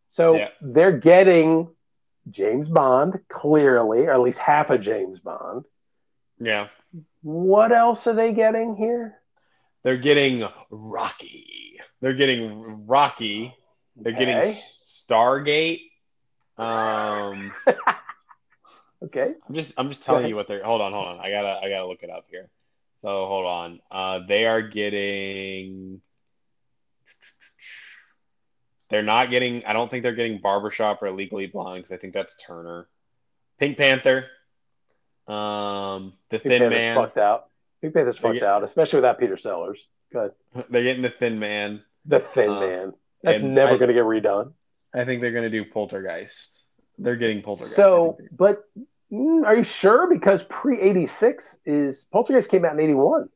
[0.09, 0.49] So Yeah.
[0.59, 1.69] they're getting
[2.29, 5.65] James Bond clearly, or at least half of James Bond.
[6.39, 6.67] Yeah.
[7.21, 9.15] What else are they getting here?
[9.83, 11.79] They're getting Rocky.
[12.01, 13.53] They're getting Rocky.
[13.95, 15.81] They're getting Stargate.
[16.57, 17.53] Um
[19.01, 19.33] Okay.
[19.47, 21.19] I'm just I'm just telling you what they're hold on, hold on.
[21.19, 22.49] I gotta I gotta look it up here.
[22.97, 23.79] So hold on.
[23.89, 26.01] Uh they are getting
[28.89, 32.13] they're not getting I don't think they're getting barbershop or legally blonde because I think
[32.13, 32.87] that's Turner.
[33.59, 34.27] Pink Panther.
[35.27, 36.95] Um the Pink Thin Panther's Man.
[36.95, 37.49] fucked out.
[37.81, 39.79] Pink Panther's They fucked out, especially without Peter Sellers.
[40.11, 40.31] Good.
[40.69, 41.83] They're getting the Thin Man.
[42.05, 42.93] The Thin Uh, Man.
[43.21, 44.53] That's never going to get redone.
[44.93, 46.65] I think they're gonna do Poltergeist.
[46.97, 47.75] They're getting Poltergeist.
[47.75, 48.63] So, but
[49.11, 50.09] mm, are you sure?
[50.09, 53.29] Because pre 86 is Poltergeist came out in 81.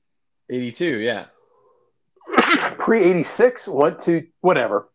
[0.49, 1.25] 82, yeah.
[2.79, 4.89] pre 86 went to whatever.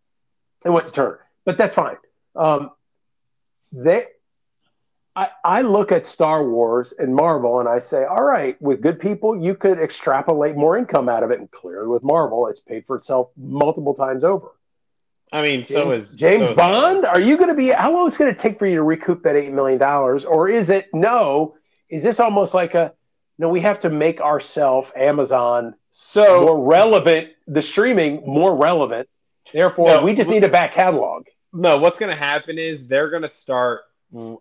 [0.65, 1.97] It went to Turner, but that's fine.
[2.35, 2.71] Um,
[3.73, 4.07] they,
[5.15, 9.01] I, I look at Star Wars and Marvel and I say, all right, with good
[9.01, 11.39] people, you could extrapolate more income out of it.
[11.41, 14.49] And clearly with Marvel, it's paid for itself multiple times over.
[15.33, 17.05] I mean, so is James so is- Bond.
[17.05, 17.69] Are you going to be?
[17.69, 20.25] How long is it going to take for you to recoup that eight million dollars,
[20.25, 21.55] or is it no?
[21.91, 22.95] Is this almost like a
[23.39, 23.51] no?
[23.51, 29.09] We have to make ourselves Amazon So more relevant, the streaming more relevant.
[29.53, 31.27] Therefore, No, we just w- need a back catalog.
[31.53, 33.83] No, what's going to happen is they're going to start.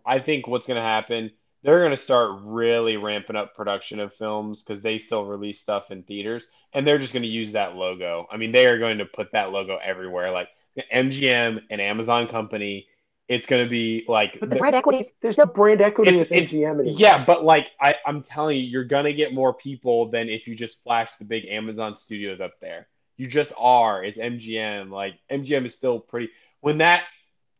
[0.06, 1.30] I think what's going to happen,
[1.62, 5.90] they're going to start really ramping up production of films because they still release stuff
[5.90, 8.26] in theaters, and they're just going to use that logo.
[8.30, 10.48] I mean, they are going to put that logo everywhere, like
[10.92, 12.86] MGM and Amazon Company.
[13.28, 16.32] It's going to be like, But the brand equities, There's no brand equity It's- with
[16.32, 16.94] it's- MGM anymore.
[16.98, 20.46] yeah, but like I, I'm telling you, you're going to get more people than if
[20.48, 22.88] you just flash the big Amazon studios up there.
[23.18, 24.02] You just are.
[24.02, 24.90] It's MGM.
[24.90, 26.30] Like MGM is still pretty.
[26.60, 27.04] When that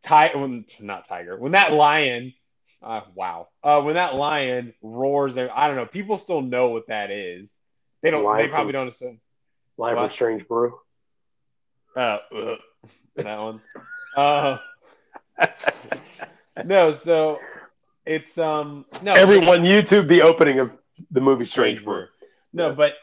[0.05, 2.33] tiger, when not tiger, when that lion,
[2.83, 5.85] uh, wow, uh, when that lion roars, I don't know.
[5.87, 7.61] People still know what that is.
[8.03, 8.25] They don't.
[8.25, 9.21] Lion they probably from- don't assume.
[9.77, 10.79] Live from Strange Brew.
[11.97, 12.59] Uh, ugh,
[13.17, 13.61] that one.
[14.17, 14.59] Uh,
[16.65, 16.93] no.
[16.93, 17.41] So
[18.07, 19.15] it's um no.
[19.15, 20.71] Everyone YouTube the opening of
[21.11, 21.85] the movie Strange.
[21.85, 22.07] Brew.
[22.53, 22.75] No, Yeah.
[22.75, 22.95] but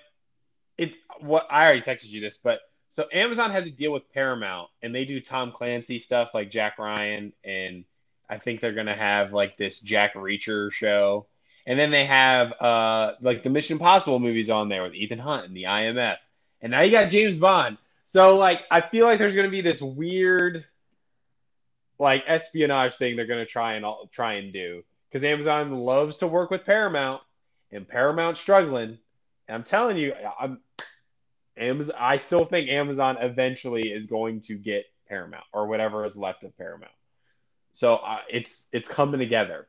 [0.78, 2.62] it's what I already texted you this, but
[2.96, 6.80] so Amazon has a deal with Paramount and they do Tom Clancy stuff like Jack
[6.80, 7.84] Ryan and
[8.30, 11.26] I think they're gonna have like this Jack Reacher show.
[11.68, 15.46] And then they have uh like the Mission Impossible movies on there with Ethan Hunt
[15.46, 16.16] and the IMF.
[16.62, 17.78] And now you got James Bond.
[18.06, 20.64] So like I feel like there's gonna be this weird
[22.00, 24.84] like espionage thing they're gonna try and all, try and do.
[25.10, 27.22] Because Amazon loves to work with Paramount
[27.74, 28.98] and Paramount's struggling.
[29.48, 30.60] And I'm telling you, I'm
[31.58, 31.96] Amazon.
[32.00, 36.58] I still think Amazon eventually is going to get Paramount or whatever is left of
[36.58, 36.92] Paramount.
[37.74, 39.68] So uh, it's it's coming together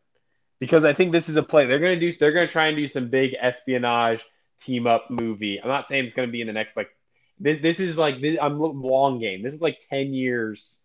[0.59, 1.67] because I think this is a play.
[1.67, 2.13] They're gonna do.
[2.13, 4.25] They're gonna try and do some big espionage
[4.61, 5.61] team up movie.
[5.61, 6.91] I'm not saying it's gonna be in the next like.
[7.39, 9.43] This, this is like this, I'm long game.
[9.43, 10.81] This is like ten years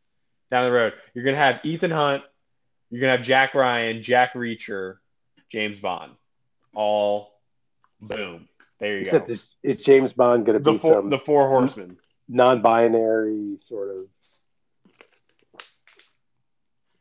[0.50, 0.94] down the road.
[1.14, 2.24] You're gonna have Ethan Hunt.
[2.90, 4.98] You're gonna have Jack Ryan, Jack Reacher,
[5.50, 6.12] James Bond,
[6.76, 7.32] all
[8.02, 8.50] boom.
[8.82, 9.10] There you go.
[9.12, 11.98] Except is, is James Bond going to be four, some the four horsemen.
[12.28, 14.06] non-binary sort of,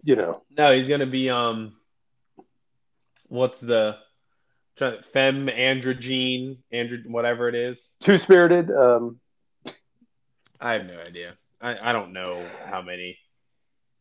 [0.04, 0.42] you know?
[0.56, 1.72] No, he's gonna be um.
[3.28, 3.96] What's the?
[4.76, 7.94] trying- femme androgyne, andro whatever it is.
[8.00, 8.70] Two spirited.
[8.70, 9.18] Um,
[10.60, 11.34] I have no idea.
[11.62, 13.18] I, I don't know how many.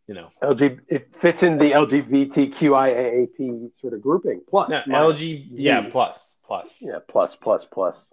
[0.10, 0.80] You know, LG.
[0.88, 4.42] It fits in the LGBTQIAAP sort of grouping.
[4.50, 4.82] Plus, no.
[4.82, 5.50] LG.
[5.52, 6.82] Yeah, plus plus.
[6.84, 8.04] Yeah, plus, plus, plus.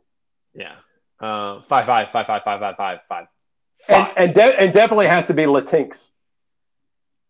[0.54, 0.74] Yeah.
[1.18, 3.26] Uh, five five five five five five five five.
[3.88, 5.96] And and, de- and definitely has to be Latinx.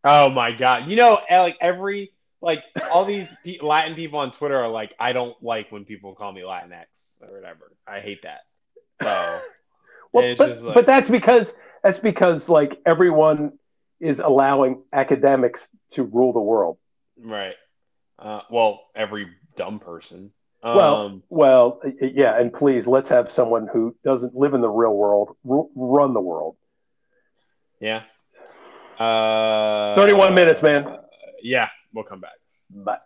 [0.02, 0.88] Oh my god!
[0.88, 2.10] You know, eh, like every
[2.40, 6.16] like all these pe- Latin people on Twitter are like, I don't like when people
[6.16, 7.70] call me Latinx or whatever.
[7.86, 8.40] I hate that.
[9.00, 9.40] So
[10.12, 11.54] Well, but, like- but that's because
[11.84, 13.60] that's because like everyone
[14.00, 16.78] is allowing academics to rule the world.
[17.22, 17.54] right.
[18.18, 19.26] Uh, well, every
[19.56, 20.32] dumb person.
[20.62, 24.94] Um, Well, Well, yeah, and please let's have someone who doesn't live in the real
[24.94, 26.56] world ru- run the world.
[27.80, 28.04] yeah.
[28.98, 30.98] Uh, 31 minutes, man.
[31.42, 32.32] Yeah, we'll come back.
[32.70, 33.02] But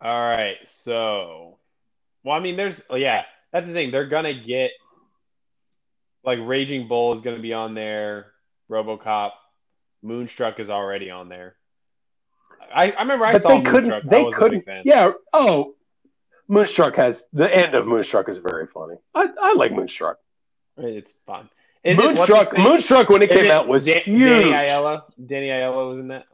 [0.00, 0.56] All right.
[0.66, 1.58] So,
[2.24, 3.92] well, I mean, there's, oh, yeah, that's the thing.
[3.92, 4.72] They're going to get,
[6.24, 8.32] like, Raging Bull is going to be on there.
[8.70, 9.32] Robocop.
[10.02, 11.56] Moonstruck is already on there.
[12.74, 14.02] I, I remember I but saw they Moonstruck.
[14.02, 14.10] couldn't.
[14.10, 14.64] They couldn't.
[14.86, 15.12] Yeah.
[15.32, 15.74] Oh,
[16.48, 18.96] Moonstruck has the end of Moonstruck is very funny.
[19.14, 20.18] I, I like Moonstruck.
[20.76, 21.48] It's fun.
[21.82, 22.52] Is it- Moonstruck.
[22.54, 22.62] name?
[22.64, 24.28] Moonstruck when it Is came it out was Da- huge.
[24.28, 25.02] Danny Aiello.
[25.26, 26.24] Danny Aiello was in that.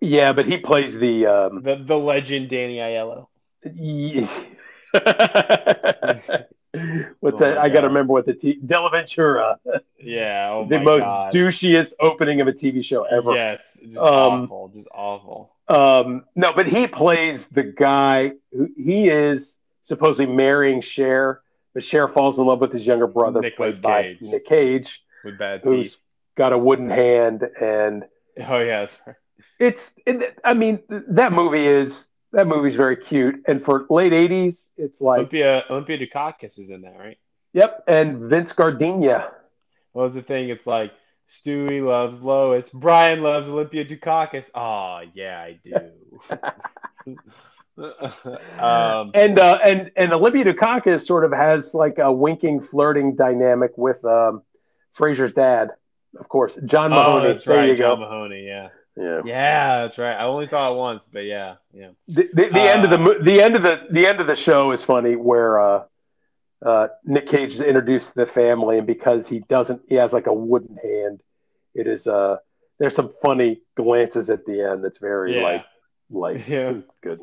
[0.00, 1.26] Yeah, but he plays the.
[1.26, 3.28] Um, The the legend Danny Aiello.
[3.74, 4.28] Yeah.
[7.20, 7.58] What's Oh that?
[7.58, 9.56] I got to remember what the t- Dellaventura,
[9.98, 10.50] Yeah.
[10.52, 11.32] Oh the most God.
[11.32, 13.32] douchiest opening of a TV show ever.
[13.34, 13.78] Yes.
[13.82, 14.68] Just Um, awful.
[14.74, 15.52] Just awful.
[15.68, 21.40] Um, no, but he plays the guy who he is supposedly marrying Cher,
[21.72, 24.20] but Cher falls in love with his younger brother, Nicolas played by Cage.
[24.22, 26.02] Nick Cage, With bad who's teeth.
[26.36, 28.04] got a wooden hand, and
[28.46, 28.98] Oh yes.
[29.60, 29.92] It's.
[30.04, 35.00] It, I mean, that movie is that movie's very cute, and for late '80s, it's
[35.00, 37.18] like, Olympia Olympia Dukakis is in that, right?
[37.52, 39.30] yep, and Vince Gardenia.
[39.92, 40.48] What was the thing?
[40.48, 40.92] It's like
[41.30, 44.50] Stewie loves Lois, Brian loves Olympia Dukakis.
[44.54, 47.16] Oh yeah, I do.
[48.58, 53.76] um, and uh, and and Olivia Dukakis sort of has like a winking, flirting dynamic
[53.76, 54.42] with um,
[54.96, 55.70] Frasier's dad,
[56.18, 57.06] of course, John Mahoney.
[57.06, 57.32] oh, Mahoney.
[57.32, 58.04] that's there right, John go.
[58.04, 58.46] Mahoney.
[58.46, 59.22] Yeah, Yeah.
[59.24, 60.14] yeah, that's right.
[60.14, 61.90] I only saw it once, but yeah, yeah.
[62.06, 64.70] The, the, the end of the the end of the the end of the show
[64.70, 65.84] is funny, where uh,
[66.64, 70.28] uh, Nick Cage is introduced to the family, and because he doesn't, he has like
[70.28, 71.22] a wooden hand.
[71.74, 72.36] It is uh,
[72.78, 74.84] there's some funny glances at the end.
[74.84, 75.42] That's very Yeah.
[75.42, 75.64] like
[76.10, 76.74] like Yeah.
[77.02, 77.20] good.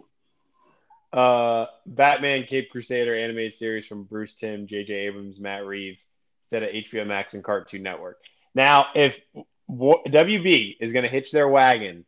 [1.14, 4.94] Uh, Batman Cape Crusader animated series from Bruce Timm, J.J.
[4.94, 6.06] Abrams, Matt Reeves,
[6.42, 8.18] set at HBO Max and Cartoon Network.
[8.56, 12.06] Now, if w- WB is going to hitch their wagon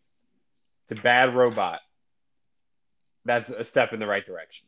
[0.90, 1.80] to Bad Robot,
[3.26, 4.68] that's a step in the right direction.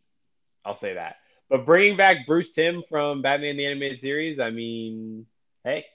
[0.63, 1.17] I'll say that.
[1.49, 5.25] But bringing back Bruce Timm from Batman the Animated Series, I mean,
[5.63, 5.85] hey,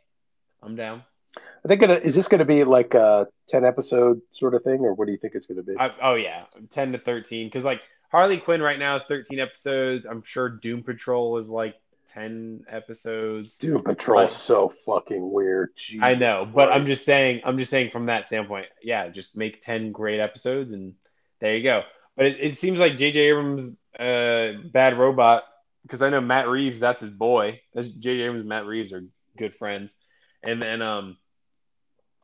[0.62, 1.03] I'm down.
[1.36, 4.80] I think it, is this going to be like a ten episode sort of thing,
[4.80, 5.74] or what do you think it's going to be?
[5.78, 7.46] I, oh yeah, ten to thirteen.
[7.46, 7.80] Because like
[8.11, 10.07] Harley Quinn right now is thirteen episodes.
[10.09, 11.74] I'm sure Doom Patrol is like
[12.12, 13.58] ten episodes.
[13.58, 15.70] Doom Patrol is so fucking weird.
[16.00, 17.42] I Jesus know, but I'm just saying.
[17.44, 18.66] I'm just saying from that standpoint.
[18.82, 20.94] Yeah, just make ten great episodes, and
[21.40, 21.82] there you go.
[22.16, 23.20] But it, it seems like J.J.
[23.20, 25.44] Abrams, uh, Bad Robot,
[25.82, 26.80] because I know Matt Reeves.
[26.80, 27.61] That's his boy.
[27.74, 28.22] That's J.J.
[28.22, 29.04] Abrams and Matt Reeves are
[29.36, 29.96] good friends,
[30.42, 31.16] and then um.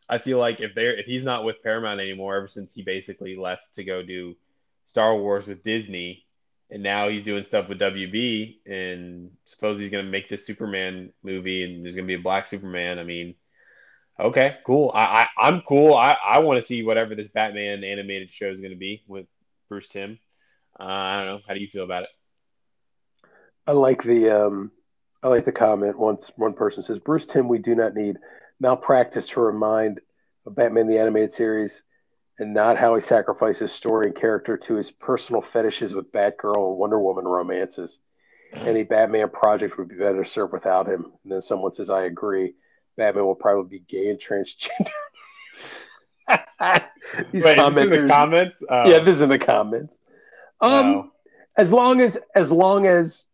[0.08, 3.36] I feel like if they're if he's not with Paramount anymore, ever since he basically
[3.36, 4.36] left to go do
[4.86, 6.25] Star Wars with Disney,
[6.70, 11.62] and now he's doing stuff with WB, and suppose he's gonna make this Superman movie,
[11.62, 12.98] and there's gonna be a black Superman.
[12.98, 13.34] I mean,
[14.18, 14.90] okay, cool.
[14.94, 15.04] I,
[15.38, 15.94] I I'm cool.
[15.94, 19.26] I I want to see whatever this Batman animated show is gonna be with
[19.68, 20.18] Bruce Timm.
[20.78, 21.40] Uh, I don't know.
[21.46, 22.08] How do you feel about it?
[23.66, 24.70] I like the um,
[25.22, 25.98] I like the comment.
[25.98, 28.16] Once one person says, "Bruce Timm, we do not need
[28.60, 30.00] malpractice to remind
[30.46, 31.80] Batman the animated series,
[32.38, 36.78] and not how he sacrifices story and character to his personal fetishes with Batgirl and
[36.78, 37.98] Wonder Woman romances.
[38.52, 42.54] Any Batman project would be better served without him." And then someone says, "I agree.
[42.96, 44.90] Batman will probably be gay and transgender."
[47.32, 48.62] These Wait, is this in the comments?
[48.68, 49.96] Uh, yeah, this is in the comments.
[50.60, 51.12] Um, oh.
[51.56, 53.26] as long as as long as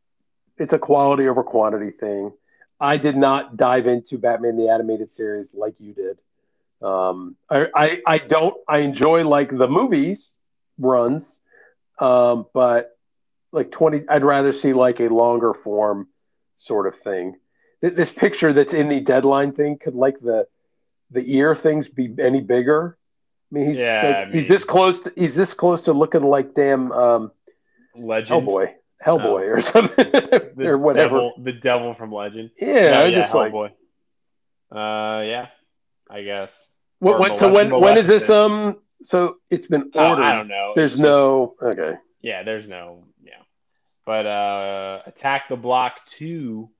[0.59, 2.33] it's a quality over quantity thing.
[2.81, 6.19] I did not dive into Batman the animated series like you did.
[6.83, 10.31] Um, I, I I don't I enjoy like the movies
[10.79, 11.39] runs,
[11.99, 12.97] um, but
[13.53, 16.09] like twenty, I'd rather see like a longer form
[16.59, 17.37] sort of thing.
[17.83, 20.47] Th- This picture that's in the deadline thing could like the
[21.11, 22.97] the ear things be any bigger?
[23.51, 25.01] I mean, he's Yeah, like, I he's this close.
[25.01, 27.33] To, he's this close to looking like damn um,
[27.95, 28.49] Legend.
[28.49, 28.73] Hellboy,
[29.07, 31.17] Hellboy, or something, The or whatever.
[31.17, 32.51] Devil, the devil from Legend.
[32.59, 33.53] Yeah, No, I just like.
[33.53, 33.71] Hellboy.
[34.71, 35.49] Uh, yeah,
[36.09, 36.67] I guess.
[37.03, 38.31] What, what, so when when is this?
[38.31, 40.23] Um, so it's been ordered.
[40.23, 40.73] I don't know.
[40.77, 41.95] There's It's no okay.
[42.21, 43.03] Yeah, there's no.
[43.25, 43.43] Yeah,
[44.07, 46.71] but uh, Attack the Block two.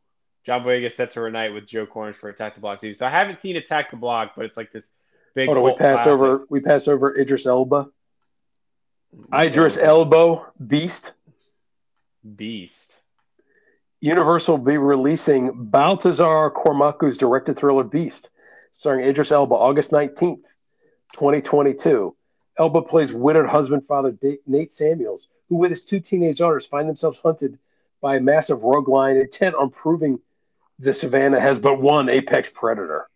[0.45, 2.95] John Boyega set to reunite with Joe Cornish for Attack the Block two.
[2.95, 4.93] So I haven't seen Attack the Block, but it's like this
[5.35, 5.49] big.
[5.49, 6.13] Hold on, we pass classic.
[6.13, 6.47] over.
[6.49, 7.89] We pass over Idris Elba.
[9.35, 9.77] Idris?
[9.77, 11.13] Elbow Beast.
[12.37, 13.01] Beast.
[14.01, 18.31] Universal will be releasing Baltasar Kormákur's directed thriller Beast,
[18.83, 20.41] starring Idris Elba, August 19th,
[21.13, 22.17] 2022.
[22.59, 24.13] Elba plays widowed husband father
[24.45, 27.61] Nate Samuels, who, with his two teenage daughters, find themselves hunted
[28.01, 30.19] by a massive rogue lion intent on proving
[30.81, 33.09] the savannah has but one apex predator.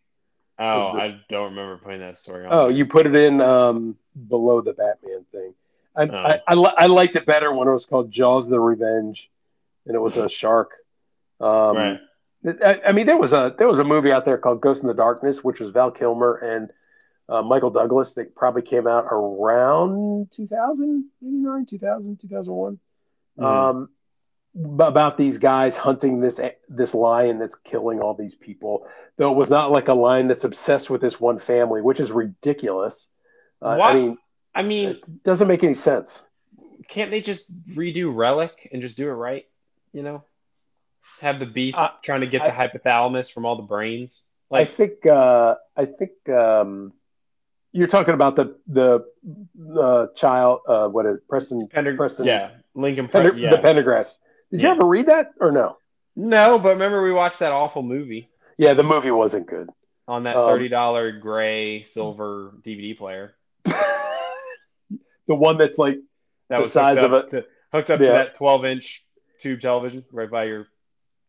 [0.57, 2.53] Oh, this- I don't remember putting that story on.
[2.53, 3.97] Oh, you put it in um,
[4.29, 5.53] below the Batman thing.
[5.97, 6.15] I, Oh.
[6.15, 9.29] I, I, li- I liked it better when it was called Jaws: The Revenge,
[9.85, 10.71] and it was a shark.
[11.41, 12.01] Um, right.
[12.47, 14.91] I, I mean, there was a there was a movie out there called Ghost and
[14.91, 16.71] the Darkness, which was Val Kilmer and
[17.29, 18.13] uh, Michael Douglas.
[18.15, 22.79] That probably came out around 2000, 89, 2000, 2001.
[23.39, 23.45] Mhm.
[23.45, 23.89] Um,
[24.81, 28.87] about these guys hunting this this lion that's killing all these people.
[29.19, 32.11] Though it was not like a lion that's obsessed with this one family, which is
[32.11, 32.97] ridiculous.
[33.61, 33.91] Uh, What?
[33.91, 34.19] I mean,
[34.55, 36.13] I mean, it doesn't make any sense.
[36.89, 39.47] can't they just redo Relic and just do it right?
[39.93, 40.25] You know,
[41.21, 44.23] have the beast Uh, trying to get I- the hypothalamus from all the brains.
[44.53, 46.93] I think uh, I think um,
[47.73, 49.05] you're talking about the the
[49.81, 50.61] uh, child.
[50.69, 51.29] Uh, what is it?
[51.29, 51.67] Preston?
[51.69, 53.09] Pender- Preston- yeah, Lincoln.
[53.09, 53.51] Pender- Pre- yeah.
[53.51, 54.15] The Pendergrass.
[54.53, 55.79] Did you ever read that or no?
[56.15, 59.69] no, but remember we watched that awful movie Yeah, the movie wasn't good.
[60.07, 63.35] on that Um, thirty dollar gray silver DVD player.
[63.65, 65.97] the one that's like
[66.49, 68.07] That the was size hooked of up to, hooked up Yeah.
[68.07, 69.05] to that twelve inch
[69.41, 70.69] tube television right by your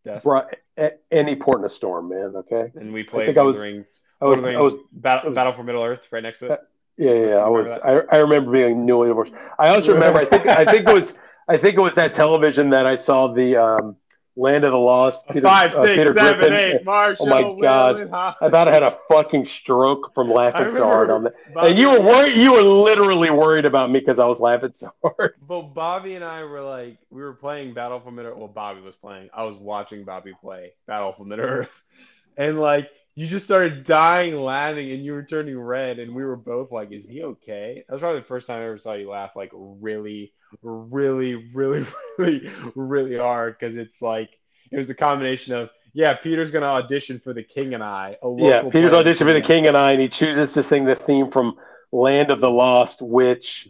[0.08, 2.34] desk, brought a- any port in a storm, man.
[2.38, 2.72] Okay.
[2.76, 3.88] and we played think I Lord of was- the Rings.
[4.20, 6.54] I was, the I was, Battle, I was- Battle for Middle Earth right next to
[6.54, 6.62] it.
[6.98, 7.36] yeah, yeah, yeah.
[7.36, 9.34] I was, I, I remember being newly divorced.
[9.60, 11.14] I also remember, I think, I think it was,
[11.48, 13.96] I think it was that television that I saw the um,
[14.38, 15.26] Land of the Lost.
[15.42, 16.54] Five, uh, six, seven, Griffin.
[16.54, 16.86] eight.
[16.86, 17.26] Marshall.
[17.26, 18.36] Oh my Will, God.
[18.42, 21.34] I thought I had a fucking stroke from laughing so hard on that.
[21.54, 22.36] Bobby- And you were worried.
[22.36, 25.34] You were literally worried about me because I was laughing so hard.
[25.48, 28.38] But Bobby and I were like, we were playing Battle for Middle.
[28.38, 29.30] Well, Bobby was playing.
[29.34, 31.84] I was watching Bobby play Battle for Middle Earth,
[32.38, 36.36] and like you just started dying laughing, and you were turning red, and we were
[36.36, 39.10] both like, "Is he okay?" That was probably the first time I ever saw you
[39.10, 41.86] laugh like really, really, really,
[42.18, 44.30] really, really hard because it's like
[44.72, 48.18] it was the combination of yeah, Peter's gonna audition for the King and I.
[48.22, 50.96] A Yeah, Peter's audition for the King and I, and he chooses to sing the
[50.96, 51.56] theme from
[51.92, 53.70] Land of the Lost, which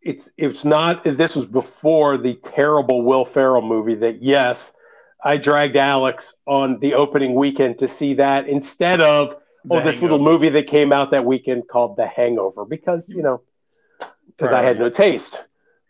[0.00, 1.04] it's it's not.
[1.04, 3.94] This was before the terrible Will Ferrell movie.
[3.94, 4.72] That yes,
[5.22, 9.84] I dragged Alex on the opening weekend to see that instead of oh, The oh
[9.84, 13.42] this little movie that came out that weekend called The Hangover because you know
[14.28, 15.42] because I had no taste.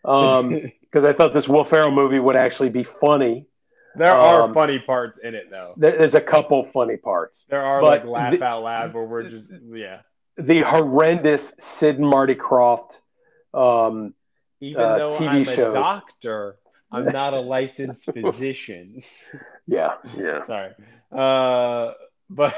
[0.05, 3.47] Um, because I thought this Will Ferrell movie would actually be funny.
[3.95, 5.73] there are um, funny parts in it though.
[5.77, 7.43] There's a couple funny parts.
[7.49, 10.01] There are but like laugh the- out loud where we're just yeah.
[10.37, 12.91] the horrendous Sid and Marty Krofft.
[13.53, 14.13] Um,
[14.61, 16.57] Even uh, though TV I'm a doctor,
[16.91, 19.01] I'm not a licensed physician.
[19.67, 20.43] yeah, yeah.
[20.45, 20.73] Sorry.
[21.11, 21.93] Uh,
[22.29, 22.55] but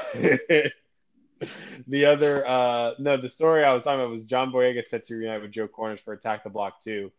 [1.86, 5.14] the other, uh, no, the story I was talking about was John Boyega set to
[5.14, 7.10] reunite with Joe Cornish for Attack the Block 2.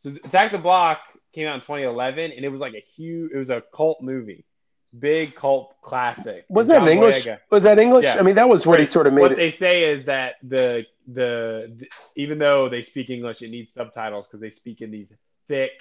[0.00, 1.00] So Attack the Block
[1.34, 4.44] came out in 2011, and it was like a huge, it was a cult movie,
[4.98, 6.44] big cult classic.
[6.48, 7.24] Was that English?
[7.24, 8.04] Boyega- Was that English?
[8.04, 8.18] Yeah.
[8.18, 9.36] I mean, that was what he sort of made what it.
[9.38, 11.86] they say is that the, the the
[12.16, 15.14] even though they speak English, it needs subtitles because they speak in these
[15.48, 15.72] thick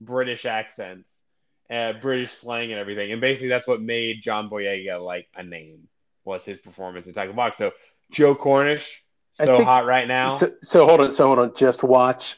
[0.00, 1.22] British accents,
[1.70, 3.12] uh, British slang, and everything.
[3.12, 5.88] And basically, that's what made John Boyega like a name
[6.24, 7.54] was his performance in Attack the Block.
[7.54, 7.72] So
[8.10, 9.02] Joe Cornish,
[9.34, 10.38] so think- hot right now.
[10.38, 11.12] So, so hold on.
[11.12, 11.54] So hold on.
[11.54, 12.36] Just watch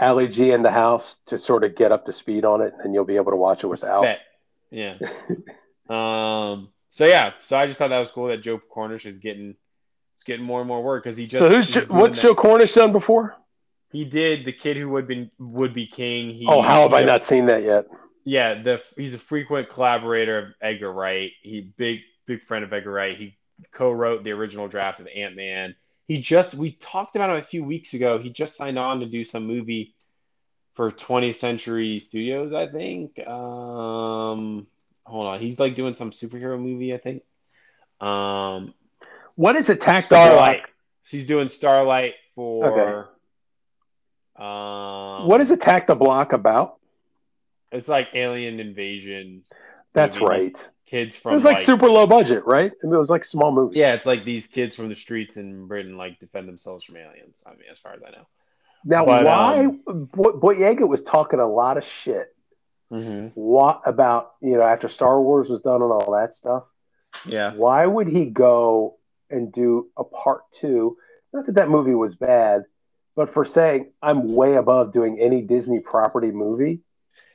[0.00, 2.92] Ali G in the house to sort of get up to speed on it, and
[2.94, 4.06] you'll be able to watch it without.
[4.70, 4.98] Yeah.
[5.88, 6.68] um.
[6.90, 7.32] So yeah.
[7.40, 9.54] So I just thought that was cool that Joe Cornish is getting,
[10.16, 11.42] it's getting more and more work because he just.
[11.42, 13.36] So who's what's that- Joe Cornish done before?
[13.92, 16.34] He did the kid who would be would be king.
[16.34, 17.86] He, Oh, how have I not seen that yet?
[18.24, 21.30] Yeah, the he's a frequent collaborator of Edgar Wright.
[21.42, 23.16] He big big friend of Edgar Wright.
[23.16, 23.38] He
[23.72, 25.76] co-wrote the original draft of Ant Man.
[26.06, 28.18] He just we talked about him a few weeks ago.
[28.18, 29.94] He just signed on to do some movie
[30.74, 33.18] for 20th Century Studios, I think.
[33.26, 34.66] Um,
[35.06, 37.22] hold on, he's like doing some superhero movie, I think.
[38.00, 38.74] Um,
[39.36, 40.62] What is Attack Starlight.
[40.62, 40.70] Block?
[41.04, 43.08] So he's doing Starlight for.
[44.36, 46.76] Um, Um, what is Attack the Block about?
[47.70, 49.42] It's like alien invasion.
[49.92, 50.26] That's movie.
[50.26, 50.64] right.
[50.86, 51.32] Kids from.
[51.32, 52.70] It was like, super low budget, right?
[52.70, 53.78] I mean, it was like small movie.
[53.78, 57.42] Yeah, it's like these kids from the streets in Britain like defend themselves from aliens.
[57.46, 58.26] I mean, as far as I know.
[58.84, 62.34] Now, But, why um, Bo- Boyega was talking a lot of shit.
[62.92, 63.28] Mm-hmm.
[63.28, 66.64] What about you know after Star Wars was done and all that stuff?
[67.26, 67.54] Yeah.
[67.54, 68.98] Why would he go
[69.30, 70.98] and do a part two?
[71.32, 72.64] Not that that movie was bad,
[73.16, 76.80] but for saying I'm way above doing any Disney property movie.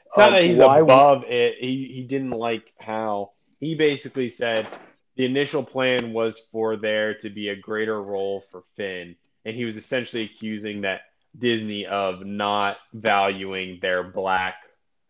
[0.06, 1.56] It's not um, that he's why would- above it.
[1.60, 4.68] He he didn't like how he basically said
[5.16, 9.16] the initial plan was for there to be a greater role for Finn,
[9.46, 11.02] and he was essentially accusing that
[11.38, 14.56] Disney of not valuing their black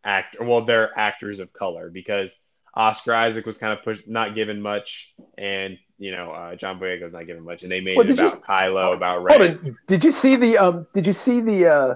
[0.03, 2.39] actor, well, their actors of color, because
[2.73, 7.03] Oscar Isaac was kind of pushed, not given much, and you know uh, John Boyega
[7.03, 9.57] was not given much, and they made Well, it did you- about Kylo, about Rey.
[9.88, 10.88] Did you see the um?
[10.93, 11.95] Did you see the uh,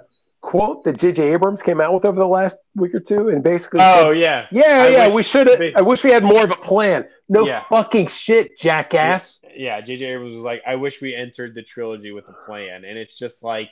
[0.53, 1.33] quote that J.J.
[1.33, 4.45] Abrams came out with over the last week or two, and basically Oh said, yeah,
[4.51, 5.59] yeah, I yeah, wish- we should have.
[5.75, 7.05] I wish we had more of a plan.
[7.27, 7.63] No Yeah.
[7.69, 9.39] fucking shit, jackass.
[9.55, 10.05] yeah, J.J.
[10.05, 12.85] Abrams was like, I wish we entered the trilogy with a plan.
[12.85, 13.69] And it's just like,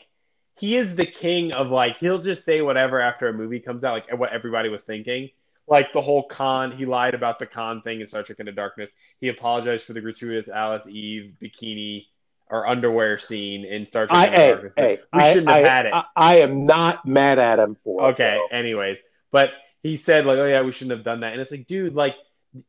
[0.57, 3.93] he is the king of like, he'll just say whatever after a movie comes out,
[3.93, 5.29] like what everybody was thinking.
[5.67, 8.91] Like the whole con, he lied about the con thing in Star Trek Into Darkness.
[9.21, 12.07] He apologized for the gratuitous Alice Eve bikini
[12.51, 15.85] or underwear scene in Star Trek I, hey, hey, we I, shouldn't have I- had
[15.87, 15.93] it.
[16.15, 18.99] I, am not mad at him for it, Okay, anyways.
[19.31, 19.51] But
[19.81, 21.31] he said, like, oh yeah, we shouldn't have done that.
[21.31, 22.15] And it's like, dude, like,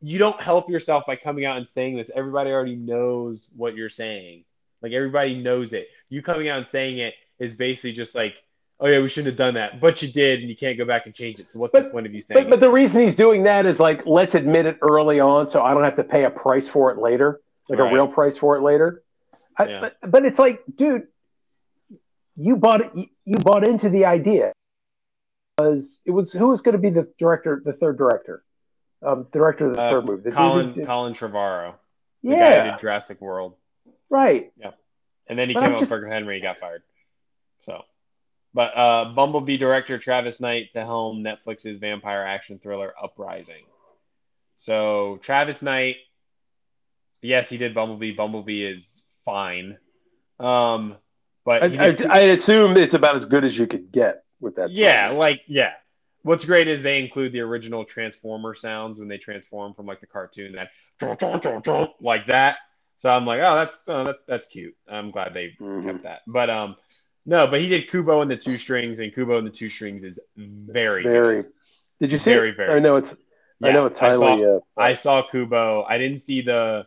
[0.00, 2.10] you don't help yourself by coming out and saying this.
[2.14, 4.44] Everybody already knows what you're saying.
[4.80, 5.88] Like everybody knows it.
[6.08, 8.34] You coming out and saying it is basically just like,
[8.80, 9.80] oh yeah, we shouldn't have done that.
[9.80, 11.48] But you did, and you can't go back and change it.
[11.48, 13.80] So what's the point of you saying But, but the reason he's doing that is
[13.80, 16.90] like, let's admit it early on, so I don't have to pay a price for
[16.92, 17.90] it later, like Right.
[17.90, 19.02] a real price for it later.
[19.56, 19.80] I, Yeah.
[19.80, 21.08] but, but it's like, dude,
[22.36, 23.08] you bought it.
[23.24, 24.52] You, bought into the idea
[25.56, 28.42] because it was who was going to be the director, the third director,
[29.02, 30.22] um, director of the Uh, third movie.
[30.22, 31.74] The dude Colin did- Colin Trevorrow,
[32.22, 33.56] the guy who yeah, did Jurassic World,
[34.08, 34.50] right.
[34.56, 34.70] Yeah,
[35.26, 36.36] and then he But came I'm out just- with Berger Henry.
[36.36, 36.82] He got fired.
[37.66, 37.82] So,
[38.54, 43.64] but uh, Bumblebee director Travis Knight to helm Netflix's vampire action thriller Uprising.
[44.58, 45.96] So Travis Knight,
[47.20, 48.12] yes, he did Bumblebee.
[48.12, 49.78] Bumblebee is fine,
[50.40, 50.96] um,
[51.44, 54.70] but I, I, I assume it's about as good as you could get with that.
[54.70, 55.72] yeah, like yeah.
[56.24, 60.06] What's great is they include the original Transformer sounds when they transform from like the
[60.06, 60.68] cartoon that
[62.00, 62.56] like that.
[62.98, 64.76] So I'm like, oh, that's oh, that, that's cute.
[64.88, 65.84] I'm glad they Mhm.
[65.84, 66.20] kept that.
[66.28, 66.76] But um,
[67.26, 70.04] no, but he did Kubo and the Two Strings, and Kubo and the Two Strings
[70.04, 71.44] is very, very.
[72.00, 72.32] Did you see?
[72.32, 72.56] Very, it?
[72.56, 73.14] very I know it's.
[73.60, 74.44] I know it's I saw- highly.
[74.44, 75.82] uh, I saw Kubo.
[75.82, 76.86] I didn't see the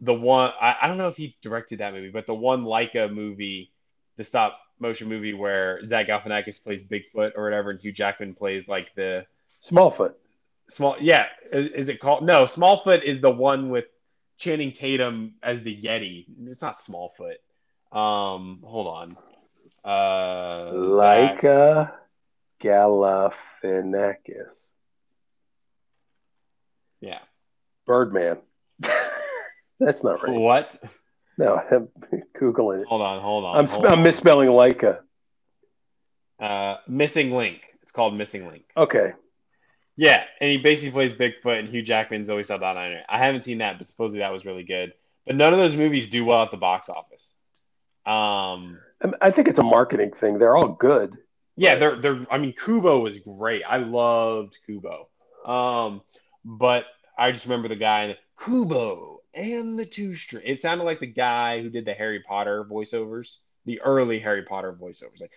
[0.00, 0.52] the one.
[0.60, 3.72] I, I don't know if he directed that movie, but the one Laika movie,
[4.16, 8.68] the stop motion movie where Zach Galifianakis plays Bigfoot or whatever, and Hugh Jackman plays
[8.68, 9.26] like the
[9.70, 10.14] Smallfoot.
[10.68, 10.96] small.
[11.00, 12.24] Yeah, is, is it called?
[12.24, 13.86] No, Smallfoot is the one with
[14.38, 16.26] Channing Tatum as the Yeti.
[16.46, 17.38] It's not Smallfoot.
[17.90, 19.16] Um, hold on.
[19.84, 21.92] Uh, Zach- Laika
[22.62, 24.54] Galifianakis.
[27.00, 27.20] yeah.
[27.86, 28.38] Birdman.
[29.80, 30.38] That's not right.
[30.38, 30.76] What?
[31.36, 31.88] No, I'm
[32.40, 32.88] googling it.
[32.88, 33.58] Hold on, hold on.
[33.58, 34.02] I'm, hold I'm on.
[34.02, 35.00] misspelling Laika.
[36.40, 37.60] Uh, Missing Link.
[37.82, 38.64] It's called Missing Link.
[38.76, 39.12] Okay.
[39.96, 43.04] Yeah, and he basically plays Bigfoot, and Hugh Jackman's always Saldana on it.
[43.08, 44.92] I haven't seen that, but supposedly that was really good.
[45.26, 47.34] But none of those movies do well at the box office.
[48.06, 50.38] Um, I- I think it's a marketing thing.
[50.38, 51.16] They're all good.
[51.56, 52.20] yeah, they're they're.
[52.30, 53.62] I mean, Kubo was great.
[53.68, 55.08] I loved Kubo.
[55.44, 56.02] Um,
[56.44, 56.86] but
[57.18, 60.42] I just remember the guy in Kubo and the two string.
[60.44, 64.72] It sounded like the guy who did the Harry Potter voiceovers, the early Harry Potter
[64.72, 65.32] voiceovers, like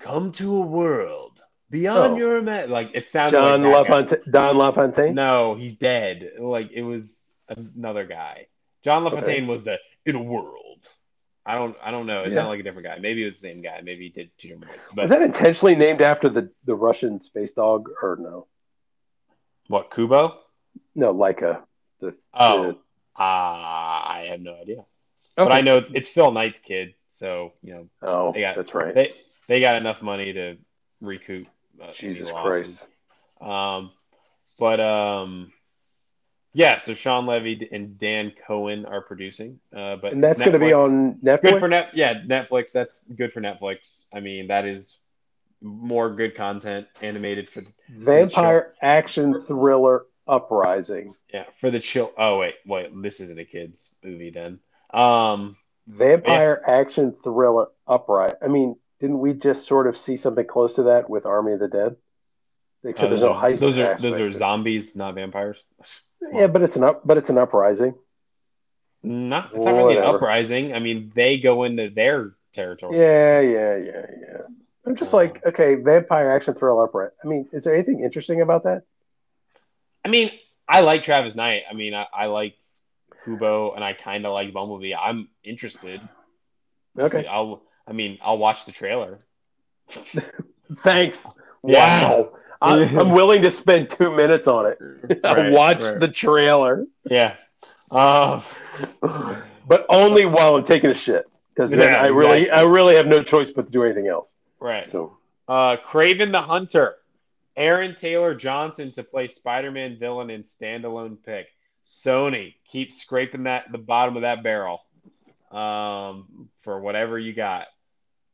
[0.00, 1.40] "Come to a world
[1.70, 2.16] beyond Oh.
[2.16, 3.88] your ima-" Like it sounded John like.
[3.88, 4.22] LaFontaine.
[4.30, 5.14] Don LaFontaine.
[5.14, 6.32] No, he's dead.
[6.38, 8.46] Like it was another guy.
[8.82, 10.62] John LaFontaine was the in a world.
[11.44, 12.22] I don't I don't know.
[12.22, 12.34] It Yeah.
[12.34, 12.98] sounded like a different guy.
[12.98, 13.80] Maybe it was the same guy.
[13.82, 14.92] Maybe he did two different voices.
[14.94, 18.46] But Is that intentionally named after the, the Russian space dog or no?
[19.68, 20.38] what Kubo?
[20.94, 21.62] No, Laika.
[22.00, 22.78] The, Oh, the-
[23.18, 24.84] uh, I have no idea.
[25.36, 28.74] But I know it's, it's Phil Knight's kid, so you know Oh, They got- that's
[28.74, 28.94] right.
[28.94, 29.12] they
[29.48, 30.56] they got enough money to
[31.00, 31.46] recoup.
[31.80, 32.30] Uh, Jesus.
[32.30, 32.78] Christ.
[33.40, 33.90] Um,
[34.58, 35.52] but um,
[36.54, 36.78] yeah.
[36.78, 39.60] So Shawn Levy and Dan Cohen are producing.
[39.76, 41.42] Uh, but And that's going to be on Netflix.
[41.42, 44.98] good for net yeah netflix that's good for netflix i mean that is
[45.62, 51.14] more good content animated for Vampire action thriller Uprising.
[51.32, 54.58] yeah for the chill oh wait wait this isn't a kids movie then
[54.92, 55.56] um
[55.88, 58.38] Vampire action thriller Uprising.
[58.42, 61.60] I mean, didn't we just sort of see something close to that with Army of
[61.60, 61.94] the Dead?
[62.82, 63.58] Except Uh, there's those, no are, heist.
[63.60, 65.62] those are those are zombies, not vampires.
[66.32, 67.94] Yeah, but it's an up, but it's an uprising.
[69.04, 70.74] No, it's not really an uprising.
[70.74, 72.98] I mean, they go into their territory.
[72.98, 74.42] Yeah, yeah, yeah, yeah.
[74.84, 77.10] I'm just Uh, like, okay, vampire action thriller upright.
[77.22, 78.82] I mean, is there anything interesting about that?
[80.06, 80.30] I mean,
[80.68, 81.62] I like Travis Knight.
[81.68, 82.64] I mean, I, I liked
[83.24, 84.94] Kubo, and I kind of like Bumblebee.
[84.94, 86.00] I'm interested.
[86.96, 87.26] Okay, see.
[87.26, 87.62] I'll.
[87.88, 89.18] I mean, I'll watch the trailer.
[90.78, 91.26] thanks.
[91.68, 92.10] Yeah.
[92.12, 94.78] Wow, I, I'm willing to spend two minutes on it.
[95.24, 95.98] Right, watch right.
[95.98, 97.34] the trailer, Yeah.
[97.90, 98.40] Uh,
[99.66, 102.60] but only while I'm taking a shit, because then Yeah, I really, exactly.
[102.68, 104.32] I really have no choice but to do anything else.
[104.60, 104.86] right.
[104.92, 105.16] So,
[105.48, 106.94] Uh, Kraven the Hunter,
[107.56, 111.46] Aaron Taylor Johnson to play Spider-Man villain in standalone pick.
[111.86, 114.82] Sony keep scraping that the bottom of that barrel,
[115.50, 117.66] um, for whatever you got.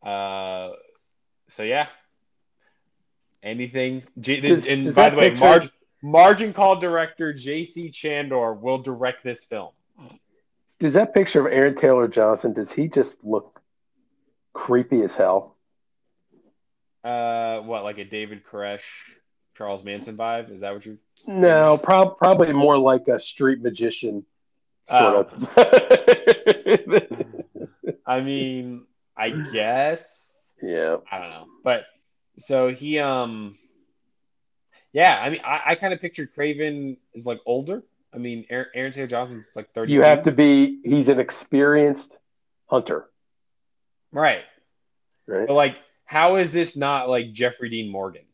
[0.03, 0.73] Uh,
[1.51, 1.87] so yeah.
[3.43, 4.05] Anything?
[4.21, 5.71] J- Does- and does by the way, picture- margin
[6.03, 7.91] margin call director J.C.
[7.91, 9.71] Chandor will direct this film.
[10.81, 12.53] does that picture of Aaron Taylor Johnson?
[12.53, 13.61] Does he just look
[14.53, 15.57] creepy as hell?
[17.05, 18.81] Uh, what like a David Koresh,
[19.57, 20.51] Charles Manson vibe?
[20.53, 20.99] Is that what you?
[21.27, 24.25] No, prob- probably more like a street magician
[24.89, 25.53] Uh, sort of.
[28.07, 30.31] I mean, I guess
[30.63, 30.97] yeah.
[31.11, 31.85] I don't know, but
[32.39, 33.59] so he um,
[34.93, 35.19] yeah.
[35.21, 37.83] I mean, I, I kind of pictured Kraven is like older.
[38.15, 39.93] I mean, Aaron, Aaron Taylor Johnson's like thirty.
[39.93, 40.81] You have to be.
[40.85, 42.17] He's an experienced
[42.67, 43.09] hunter,
[44.11, 44.43] right,
[45.29, 45.47] right?
[45.47, 45.77] but like,
[46.13, 48.27] how is this not like Jeffrey Dean Morgan?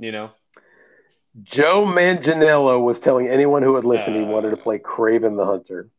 [0.00, 0.32] You know,
[1.44, 5.46] Joe Manganiello was telling anyone who would listen he Uh, wanted to play Kraven the
[5.46, 5.90] Hunter.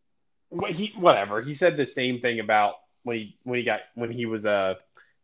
[0.49, 4.11] What he whatever he said the same thing about when he when he got when
[4.11, 4.73] he was a uh,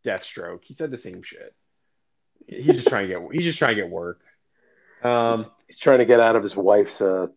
[0.05, 0.61] Deathstroke.
[0.63, 1.53] He said the same shit.
[2.47, 4.21] He's just trying to get he's just trying to get work.
[5.03, 7.27] Um, He's trying to get out of his wife's uh,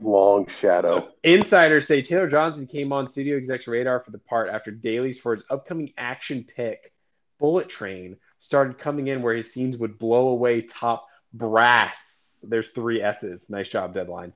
[0.00, 0.88] long shadow.
[0.88, 5.20] so insiders say Taylor Johnson came on studio exec's radar for the part after dailies
[5.20, 6.93] for his upcoming action pick,
[7.38, 12.44] Bullet Train, started coming in where his scenes would blow away top brass.
[12.48, 13.48] There's three S's.
[13.50, 14.32] Nice job, deadline.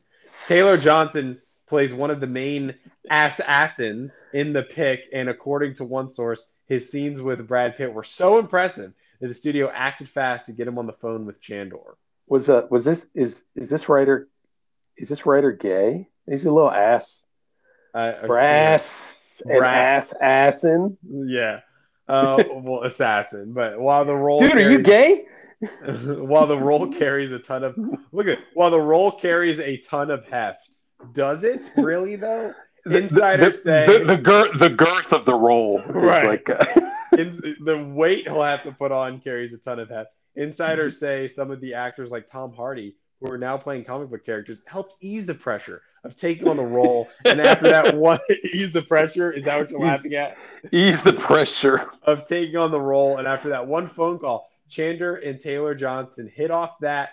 [0.46, 2.74] Taylor Johnson plays one of the main
[3.10, 8.04] assassins in the pick, and according to one source, his scenes with Brad Pitt were
[8.04, 11.96] so impressive that the studio acted fast to get him on the phone with Chandor.
[12.26, 14.28] Was uh, was this is is this writer
[14.96, 16.08] is this writer gay?
[16.28, 17.18] He's a little ass
[17.94, 20.12] Uh, brass and Brass.
[20.20, 20.98] ass assin.
[21.08, 21.60] Yeah.
[22.08, 23.52] Uh, well, assassin.
[23.52, 25.26] But while the role Dude, are you gay?
[25.84, 27.76] while the role carries a ton of
[28.12, 30.76] look at while the role carries a ton of heft.
[31.12, 32.54] Does it really though?
[32.86, 36.26] Insiders the, say the, the girth the girth of the role Right.
[36.26, 36.64] like uh,
[37.18, 40.10] ins- the weight he'll have to put on carries a ton of heft.
[40.36, 44.24] Insiders say some of the actors like Tom Hardy, who are now playing comic book
[44.24, 47.08] characters, helped ease the pressure of taking on the role.
[47.24, 50.36] And after that one ease the pressure, is that what you're laughing at?
[50.72, 51.90] Ease the pressure.
[52.04, 53.18] of taking on the role.
[53.18, 57.10] And after that one phone call, Chandor and Taylor Johnson hit off that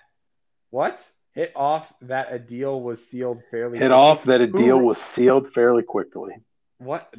[0.69, 1.07] what?
[1.33, 3.77] Hit off that a deal was sealed fairly.
[3.77, 3.95] Hit quickly.
[4.03, 6.33] off that a deal was sealed fairly quickly.
[6.77, 7.13] What?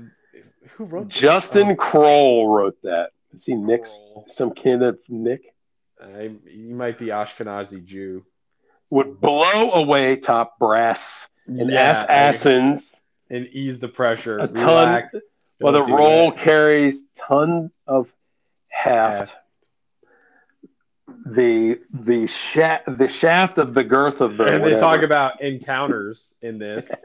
[0.73, 1.09] Who wrote?
[1.09, 3.11] Justin Oh, Kroll wrote that.
[3.35, 3.95] Is he Nick's
[4.37, 5.55] some kid of Nick?
[6.03, 8.25] I, you might be Ashkenazi Jew.
[8.91, 12.95] Would blow away top brass and Yeah, ass assins
[13.31, 14.39] and ease the pressure.
[14.39, 15.11] A ton-
[15.59, 16.41] While the roll that.
[16.41, 18.13] carries ton of
[18.69, 19.33] heft.
[21.25, 26.37] The the shaft the shaft of the girth of the And they talk about encounters
[26.43, 26.91] in this.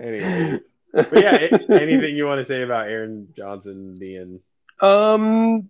[0.00, 0.60] Anyways,
[0.92, 4.40] but yeah, anything you want to say about Aaron Johnson being?
[4.80, 5.68] Um,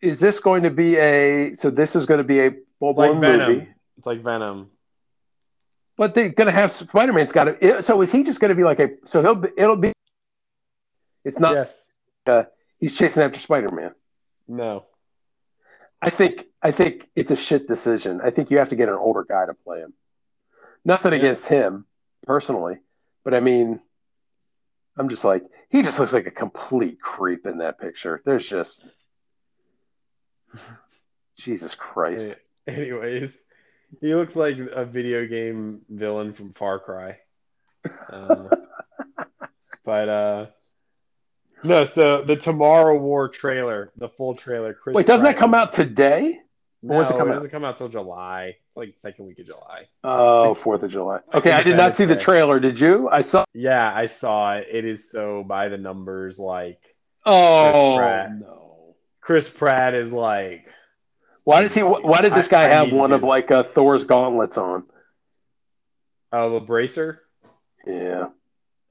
[0.00, 1.54] is this going to be a?
[1.54, 3.52] So this is going to be a full Like blown Venom.
[3.52, 3.68] movie,
[3.98, 4.70] It's like Venom.
[5.96, 7.82] But they're going to have Spider Man's got to.
[7.82, 8.90] So is he just going to be like a?
[9.06, 9.92] So he'll be, it'll be.
[11.24, 11.54] It's not.
[11.54, 11.90] yes.
[12.78, 13.92] He's chasing after Spider Man.
[14.46, 14.84] No.
[16.02, 16.44] I think.
[16.62, 18.20] I think it's a shit decision.
[18.22, 19.94] I think you have to get an older guy to play him.
[20.84, 21.18] Nothing Yeah.
[21.18, 21.86] against him
[22.26, 22.78] personally,
[23.24, 23.80] but I mean,
[24.96, 28.22] I'm just like he just looks like a complete creep in that picture.
[28.24, 28.84] There's just.
[31.38, 32.34] Jesus Christ.
[32.66, 33.44] Anyways,
[34.00, 37.18] he looks like a video game villain from Far Cry.
[38.10, 38.48] Uh,
[39.84, 40.46] but uh,
[41.62, 41.84] no.
[41.84, 44.74] So the Tomorrow War trailer, the full trailer.
[44.74, 46.40] Chris Wait, doesn't that come out today?
[46.82, 48.56] No, When's it come it doesn't come out till July.
[48.58, 49.86] It's like second week of July.
[50.04, 51.20] Oh, Fourth of July.
[51.34, 52.60] Okay, I did not see the trailer.
[52.60, 53.08] Did you?
[53.08, 53.44] I saw.
[53.54, 54.68] Yeah, I saw it.
[54.70, 56.38] It is so by the numbers.
[56.38, 56.80] Like
[57.24, 58.38] Oh Pratt.
[58.38, 58.94] no!
[59.20, 60.66] Chris Pratt is like
[61.46, 61.80] Why does he?
[61.80, 63.28] Why does this guy I have one of this.
[63.28, 64.82] like uh, Thor's gauntlets on?
[66.32, 67.22] oh the bracer.
[67.86, 68.26] Yeah.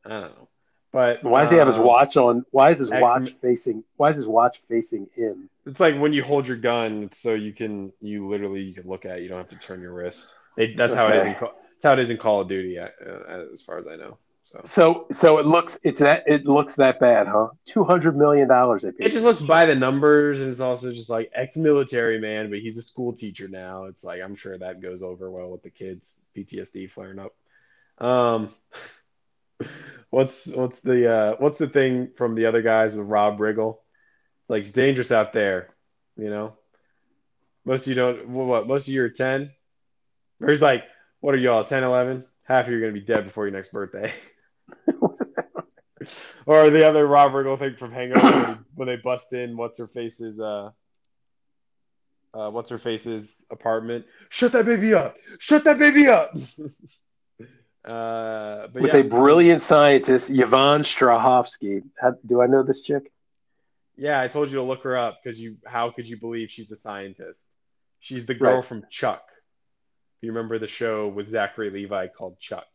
[0.06, 0.48] I don't know,
[0.94, 2.45] but Why does he have his um, watch on?
[2.52, 3.84] Why is his X- watch facing?
[3.98, 5.49] Why is his watch facing in?
[5.65, 8.88] It's like when you hold your gun, it's so you can you literally you can
[8.88, 9.23] look at it.
[9.23, 10.34] You don't have to turn your wrist.
[10.56, 11.26] They, that's how it is.
[11.26, 13.98] In, that's how it is in Call of Duty, uh, uh, as far as I
[13.98, 14.18] know.
[14.56, 17.49] So So, so it looks it's that it looks that bad, huh?
[17.65, 21.32] Two hundred million dollars it just looks by the numbers, and it's also just like
[21.34, 23.86] ex-military man, but he's a school teacher now.
[23.86, 27.36] It's like I'm sure that goes over well with the kids PTSD flaring up.
[27.98, 28.53] Um,
[30.10, 33.77] what's what's the uh, what's the thing from the other guys with Rob Riggle?
[34.41, 35.69] It's like it's dangerous out there,
[36.18, 36.53] you know.
[37.65, 38.27] Most of you don't.
[38.30, 38.45] What?
[38.48, 39.52] what most of you are ten.
[40.41, 40.84] Or he's like,
[41.22, 41.64] what are y'all?
[41.64, 42.26] 10, 11?
[42.44, 44.14] Half of you are gonna be dead before your next birthday.
[46.45, 49.77] or the other Rob Riggle thing from Hangover when, he- when they bust in what's
[49.80, 50.72] her face's uh
[52.34, 54.06] uh what's her face's apartment.
[54.30, 55.15] Shut that baby up!
[55.40, 56.36] Shut that baby up!
[57.86, 61.84] uh but with yeah, a brilliant scientist, Yvonne Strahovski.
[61.99, 63.11] How, do I know this chick?
[63.98, 66.72] yeah, I told you to look her up because you how could you believe she's
[66.72, 67.56] a scientist?
[67.99, 68.65] She's the girl Right.
[68.65, 69.23] from Chuck.
[70.22, 72.65] Do you remember the show with Zachary Levi called Chuck?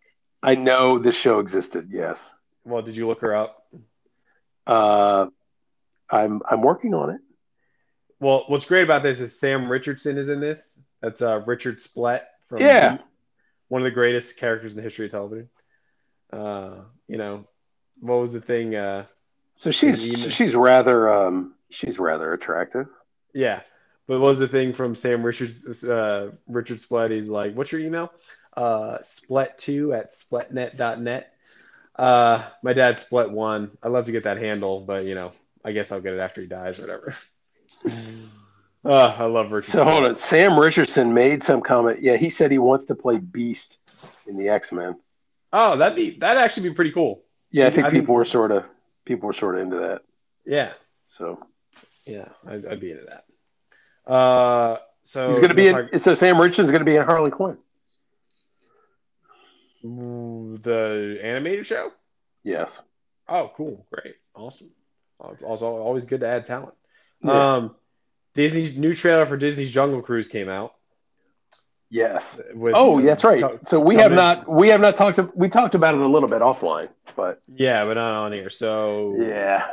[0.43, 1.89] I know this show existed.
[1.93, 2.19] Yes.
[2.65, 3.66] Well, did you look her up?
[4.66, 5.27] Uh,
[6.11, 7.20] I'm I'm working on it.
[8.20, 10.78] Well, what's great about this is Sam Richardson is in this.
[11.01, 12.93] That's uh, Richard Splett from Yeah.
[12.93, 13.01] Veep,
[13.69, 15.49] one of the greatest characters in the history of television.
[16.32, 17.47] Uh, you know,
[18.01, 18.74] what was the thing?
[18.74, 19.07] Uh,
[19.57, 22.87] So she's she's rather um she's rather attractive.
[23.32, 23.61] yeah,
[24.07, 25.82] but what was the thing from Sam Richards?
[25.82, 27.11] Uh, Richard Splett.
[27.12, 28.12] He's like, "What's your email?"
[28.57, 31.32] Uh, splet2 at spletnet.net.
[32.01, 33.77] Uh, my dad split one.
[33.82, 35.32] I'd love to get that handle, but you know,
[35.62, 37.14] I guess I'll get it after he dies or whatever.
[38.86, 39.72] uh, I love Richard.
[39.72, 40.16] So hold on.
[40.16, 42.01] Sam Richardson made some comment.
[42.01, 43.77] Yeah, he said he wants to play Beast
[44.27, 44.98] in the X Men.
[45.52, 47.22] Oh, that'd be that'd actually be pretty cool.
[47.51, 48.64] Yeah, I think I people were sort of
[49.05, 50.01] people were sort of into that.
[50.47, 50.72] Yeah,
[51.18, 51.47] So
[52.06, 54.10] yeah, I'd, I'd be into that.
[54.10, 55.98] Uh, so he's going to be in.
[55.98, 57.59] So Sam Richardson's going to be in Harley Quinn.
[59.82, 61.90] The animated show.
[62.44, 62.70] Yes.
[63.28, 64.70] Oh, cool, great, awesome.
[65.32, 66.74] It's also always good to add talent.
[67.23, 67.55] Yeah.
[67.57, 67.77] Um,
[68.35, 70.74] Disney's new trailer for Disney's Jungle Cruise came out.
[71.90, 72.40] Yes.
[72.55, 73.44] With, Oh, that's right.
[73.66, 75.19] So we have coming- not we have not talked.
[75.35, 78.48] We talked about it a little bit offline, but Yeah, but not on here.
[78.48, 79.66] So yeah.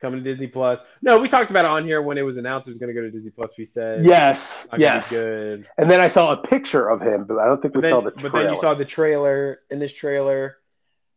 [0.00, 0.80] Coming to Disney Plus.
[1.02, 2.94] No, we talked about it on here when it was announced it was going to
[2.94, 3.56] go to Disney Plus.
[3.56, 4.52] We said Yes.
[4.64, 5.10] not gonna be Yes.
[5.10, 5.66] good.
[5.78, 8.00] And then I saw a picture of him, but I don't think we then, saw
[8.00, 9.60] the but then you saw the trailer.
[9.70, 10.58] In this trailer,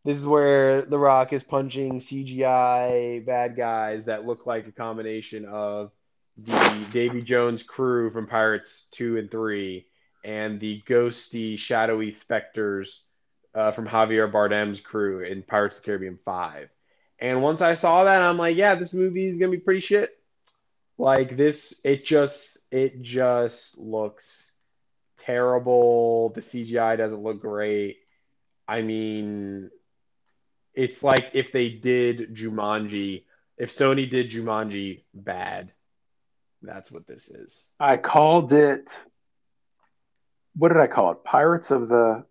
[0.06, 5.46] this is where The Rock is punching CGI bad guys that look like a combination
[5.46, 5.92] of
[6.38, 9.86] the Davy Jones crew from Pirates 2 and 3
[10.24, 13.08] and the ghosty, shadowy specters
[13.54, 16.70] uh, from Javier Bardem's crew in Pirates of the Caribbean 5.
[17.22, 20.10] And once I saw that, I'm like, yeah, this movie is to be pretty shit.
[20.98, 24.52] Like this, it just, it just looks
[25.18, 26.30] terrible.
[26.30, 27.98] The CGI doesn't look great.
[28.68, 29.70] I mean,
[30.74, 33.24] it's like if they did Jumanji,
[33.58, 35.72] if Sony did Jumanji bad,
[36.62, 37.66] that's what this is.
[37.80, 38.88] I called it.
[40.56, 41.24] What did I call it?
[41.24, 42.24] Pirates of the.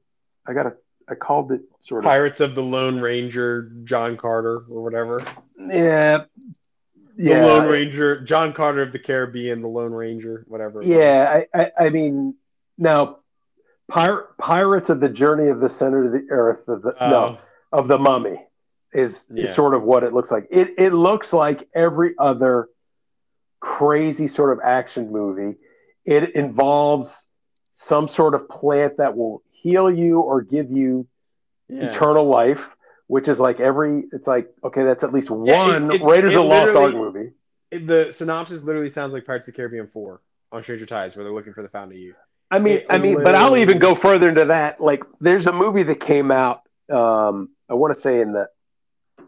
[0.47, 0.73] I got a.
[1.11, 2.09] I called it sort of.
[2.09, 5.25] Pirates of the Lone Ranger, John Carter, or whatever.
[5.59, 6.25] Yeah.
[7.17, 7.45] The Yeah.
[7.47, 10.83] Lone Ranger, John Carter of the Caribbean, the Lone Ranger, whatever.
[10.85, 11.43] Yeah.
[11.55, 11.87] I, I.
[11.87, 12.35] I mean,
[12.77, 13.19] now,
[13.91, 16.69] Pir- Pirates of the Journey of the Center of the Earth.
[16.69, 17.39] Of the, Oh, no,
[17.73, 18.47] of the Mummy
[18.93, 19.45] is, Yeah.
[19.45, 20.47] is sort of what it looks like.
[20.51, 22.69] It it looks like every other
[23.61, 25.59] crazy sort of action movie.
[26.05, 27.27] It involves
[27.73, 31.07] some sort of plant that will heal you or give you
[31.69, 31.87] yeah.
[31.91, 32.75] eternal life,
[33.07, 34.05] which is like every.
[34.13, 35.37] It's like okay, that's at least Yeah,
[35.77, 37.33] it- one it- Raiders it of the Lost Ark movie.
[37.71, 40.21] It- the synopsis literally sounds like Pirates of the Caribbean 4
[40.53, 42.17] on Stranger Tides, where they're looking for the Fountain of Youth.
[42.51, 44.81] I mean, It I mean, but I'll even go further into that.
[44.81, 46.63] Like, there's a movie that came out.
[46.91, 48.49] Um, I want to say in the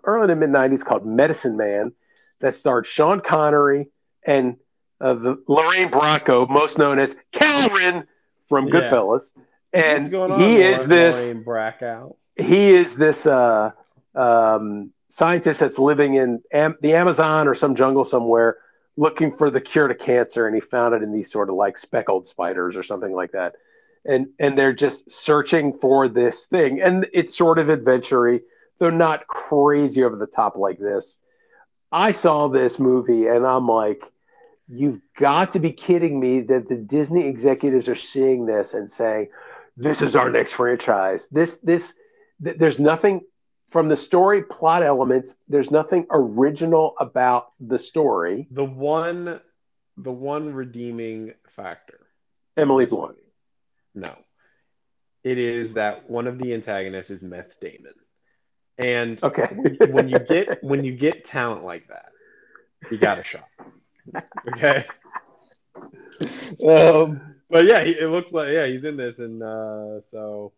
[0.05, 1.93] early to mid '90s called Medicine Man,
[2.40, 3.90] that starred Sean Connery
[4.24, 4.57] and
[5.02, 8.07] uh, the Lorraine Bracco, most known as Karen
[8.48, 8.73] from Yeah.
[9.72, 11.14] And What's going on, he is this.
[11.14, 12.16] Lauren Brackout?
[12.36, 13.70] he is this uh,
[14.14, 18.59] um, scientist that's living in Am- the Amazon or some jungle somewhere
[18.97, 21.78] looking for the cure to cancer, and he found it in these sort of like
[21.78, 23.55] speckled spiders or something like that.
[24.05, 28.40] And and they're just searching for this thing, and it's sort of adventure
[28.78, 31.18] They're not crazy over the top like this.
[31.92, 34.02] I saw this movie, and I'm like,
[34.68, 39.28] you've got to be kidding me that the Disney executives are seeing this and saying,
[39.76, 41.94] "This is our next franchise." This this
[42.42, 43.22] th- there's nothing
[43.70, 45.34] from the story plot elements.
[45.48, 48.48] There's nothing original about the story.
[48.51, 49.40] The one,
[49.97, 52.01] the one redeeming factor.
[52.56, 53.16] Emily Blunt.
[53.94, 54.14] No,
[55.24, 57.94] it is that one of the antagonists is Meth Damon,
[58.78, 59.47] and Okay.
[59.90, 62.10] when you get when you get talent like that,
[62.90, 63.48] you got a shot.
[64.48, 64.84] Okay.
[66.66, 70.52] Um, but yeah, he, it looks like yeah he's in this, and uh, so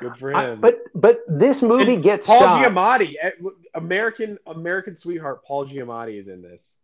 [0.00, 0.60] good for I- him.
[0.60, 2.64] but but this movie And gets Paul stopped.
[2.64, 3.30] Giamatti, eh,
[3.74, 6.78] American American sweetheart, Paul Giamatti is in this.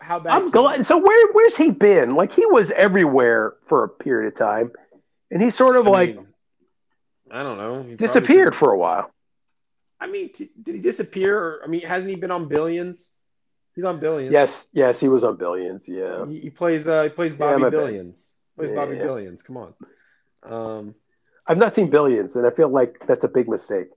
[0.00, 0.32] How bad?
[0.34, 0.86] I'm glad.
[0.86, 2.14] So where where's he been?
[2.14, 4.72] Like he was everywhere for a period of time,
[5.30, 6.26] and he sort of I like mean,
[7.30, 7.82] I don't know.
[7.96, 9.10] Disappeared for a while.
[10.00, 11.38] I mean, t- did he disappear?
[11.38, 13.10] Or, I mean, hasn't he been on Billions?
[13.74, 14.32] He's on Billions.
[14.32, 15.86] Yes, yes, he was on Billions.
[15.88, 16.86] Yeah, He, he plays.
[16.88, 17.78] Uh, he plays Yeah, Bobby my bad.
[18.56, 19.02] Plays Yeah, Bobby yeah.
[19.04, 19.42] Billions.
[19.42, 19.74] Come on.
[20.42, 20.94] Um,
[21.46, 23.88] I've not seen Billions, and I feel like that's a big mistake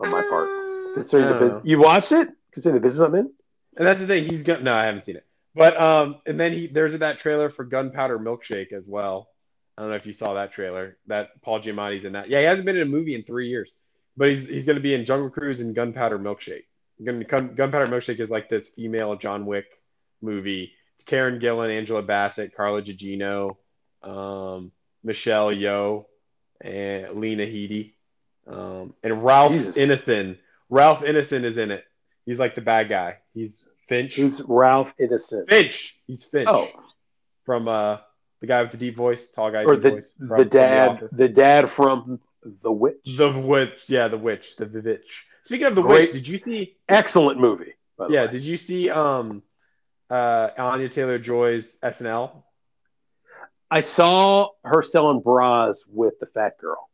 [0.00, 0.48] on my part.
[0.48, 2.28] uh, Considering the business, you watched it?
[2.52, 3.30] Considering the business I'm in.
[3.76, 4.24] And that's the thing.
[4.28, 5.26] He's got no, I haven't seen it.
[5.54, 9.28] But um, and then he there's that trailer for Gunpowder Milkshake as well.
[9.76, 10.96] I don't know if you saw that trailer.
[11.08, 12.28] That Paul Giamatti's in that.
[12.28, 13.70] Yeah, he hasn't been in a movie in three years,
[14.16, 16.64] but he's he's going to be in Jungle Cruise and Gunpowder Milkshake.
[17.04, 19.66] Gun, Gun, Gunpowder Milkshake is like this female John Wick
[20.22, 20.72] movie.
[21.06, 23.56] Karen Gillan, Angela Bassett, Carla Gugino,
[24.02, 24.72] um,
[25.02, 26.06] Michelle Yeoh,
[26.60, 27.92] and Lena Headey,
[28.46, 29.76] um, and Ralph Jesus.
[29.76, 30.38] Ineson.
[30.70, 31.84] Ralph Ineson is in it.
[32.24, 33.18] He's like the bad guy.
[33.34, 34.14] He's Finch.
[34.16, 35.48] Who's Ralph Ineson?
[35.48, 35.94] Finch.
[36.06, 36.48] He's Finch.
[36.50, 36.70] Oh,
[37.44, 37.98] From uh
[38.40, 40.12] the guy with the deep voice, tall guy, or deep the voice.
[40.18, 41.08] from- the dad, Office.
[41.12, 42.20] the dad from
[42.62, 42.96] The Witch.
[43.16, 45.24] The witch, yeah, the witch, the, the witch.
[45.44, 46.00] Speaking of the Great.
[46.00, 46.76] witch, did you see?
[46.88, 47.74] Excellent movie.
[48.08, 48.30] Yeah, way.
[48.32, 49.42] did you see um
[50.10, 52.42] uh Anya Taylor Joy's SNL?
[53.70, 56.88] I saw her selling bras with the fat girl.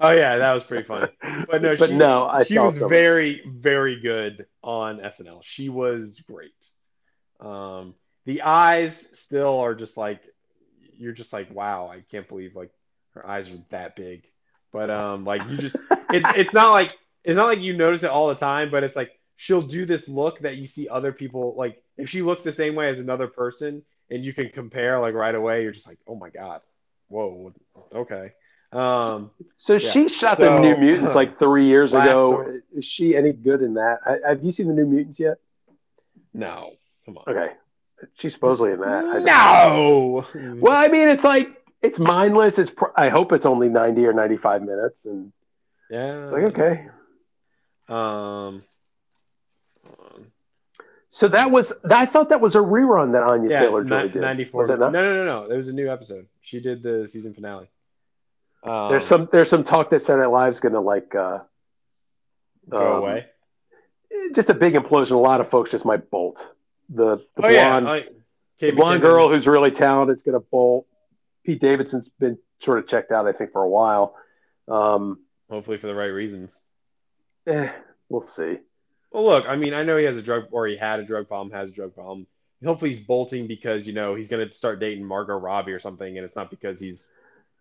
[0.00, 1.10] Oh yeah, that was pretty funny.
[1.48, 2.88] But no, but she, no, I she was some.
[2.88, 5.42] very, very good on SNL.
[5.42, 6.52] She was great.
[7.40, 7.94] Um,
[8.26, 10.20] the eyes still are just like
[10.98, 12.70] you're just like, wow, I can't believe like
[13.14, 14.24] her eyes are that big.
[14.72, 15.76] But um, like you just
[16.10, 16.92] it's it's not like
[17.24, 19.10] it's not like you notice it all the time, but it's like
[19.42, 22.74] she'll do this look that you see other people like if she looks the same
[22.74, 26.14] way as another person and you can compare like right away, you're just like, oh
[26.14, 26.60] my god,
[27.08, 27.54] whoa,
[27.94, 28.32] okay.
[28.70, 29.78] Um, So Yeah.
[29.92, 32.32] she shot So- the New Mutants like three years ago.
[32.42, 32.60] story.
[32.76, 34.00] Is she any good in that?
[34.04, 35.38] I, have you seen the New Mutants yet?
[36.34, 36.72] no,
[37.06, 37.24] come on.
[37.34, 37.52] Okay,
[38.18, 39.04] she's supposedly in that.
[39.06, 40.26] I No.
[40.60, 41.48] Well, I mean, it's like
[41.80, 42.58] it's mindless.
[42.58, 45.32] It's pr- I hope it's only ninety or ninety-five minutes, and
[45.90, 46.24] Yeah.
[46.24, 46.74] it's like okay.
[47.88, 48.64] Um.
[51.10, 54.22] So that was I thought that was a rerun that Anya Yeah, Taylor Joy did.
[54.22, 54.60] 94.
[54.62, 55.48] Was it No, no, no, no.
[55.48, 56.26] There was a new episode.
[56.40, 57.68] She did the season finale.
[58.62, 61.38] Um, There's some there's some talk that Saturday Night Live's going to like uh,
[62.68, 63.26] go um, away.
[64.34, 65.12] just a big implosion.
[65.12, 66.46] A lot of folks just might bolt.
[66.90, 68.04] The, the Oh yeah, blonde, I,
[68.60, 70.86] the blonde girl who's really talented is going to bolt.
[71.44, 74.14] Pete Davidson's been sort of checked out, I think, for a while.
[74.68, 76.60] Um, Hopefully for the right reasons.
[77.46, 77.70] eh,
[78.08, 78.58] we'll see.
[79.12, 81.28] Well, look, I mean, I know he has a drug, or he had a drug
[81.28, 82.26] problem, has a drug problem.
[82.64, 86.16] Hopefully, he's bolting because you know he's going to start dating Margot Robbie or something,
[86.16, 87.08] and it's not because he's,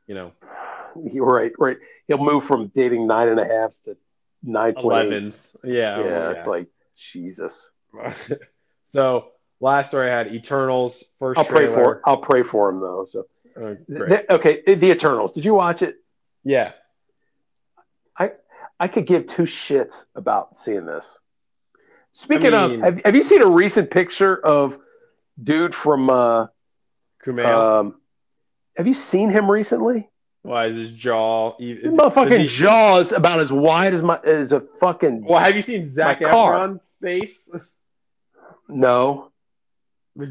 [0.08, 0.34] you know,
[1.12, 1.78] You're right, right.
[2.08, 3.98] He'll move from dating nine and a halves to
[4.44, 5.56] nine elevens.
[5.64, 6.68] Yeah, oh, Yeah, oh, it's like
[7.14, 7.68] Jesus.
[8.86, 11.38] so last story I had Eternals first.
[11.38, 11.84] I'll pray trailer.
[11.84, 12.02] for.
[12.06, 13.06] I'll pray for him though.
[13.06, 13.26] So
[13.58, 13.76] Oh.
[13.88, 15.34] The- okay, the Eternals.
[15.34, 15.96] Did you watch it?
[16.44, 16.74] yeah,
[18.18, 18.32] I
[18.80, 21.06] I could give two shits about seeing this.
[22.22, 24.78] Speaking I mean- of, have, have you seen a recent picture of
[25.42, 26.10] dude from?
[26.10, 26.48] Uh,
[27.26, 27.80] Kumail.
[27.80, 27.96] um,
[28.76, 30.10] have you seen him recently?
[30.42, 31.54] Why is his jaw?
[31.60, 35.26] His Even, motherfucking does he- jaws about as wide as my as a fucking.
[35.26, 37.50] Well, have you seen Zac Efron's face?
[38.72, 39.32] No,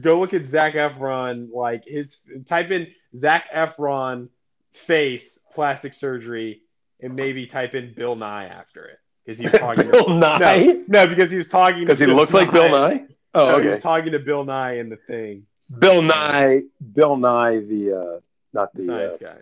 [0.01, 1.49] Go look at Zac Efron.
[1.53, 2.87] Like his type in
[3.17, 4.29] Zac Efron
[4.75, 6.63] face plastic surgery,
[7.01, 8.99] and maybe type in Bill Nye after it
[9.29, 9.91] because he was talking.
[9.91, 12.71] Bill to, Nye no, no, because he was talking because he to looks like Bill
[12.71, 13.05] Nye.
[13.35, 15.47] Oh, No, He was talking to Bill Nye in the thing,
[15.79, 16.63] Bill Nye,
[16.95, 18.21] Bill Nye, the uh,
[18.55, 19.39] not the the, science uh, guy,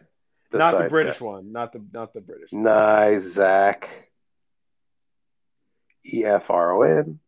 [0.51, 1.27] the not the British guy.
[1.27, 2.51] one, not the not the British.
[2.53, 2.65] one.
[2.65, 3.89] Nye Zach
[6.05, 7.21] E F R O N.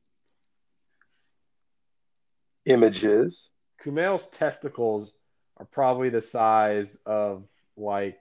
[2.67, 3.49] images.
[3.85, 5.13] Kumail's testicles
[5.59, 7.45] are probably the size of
[7.77, 8.19] like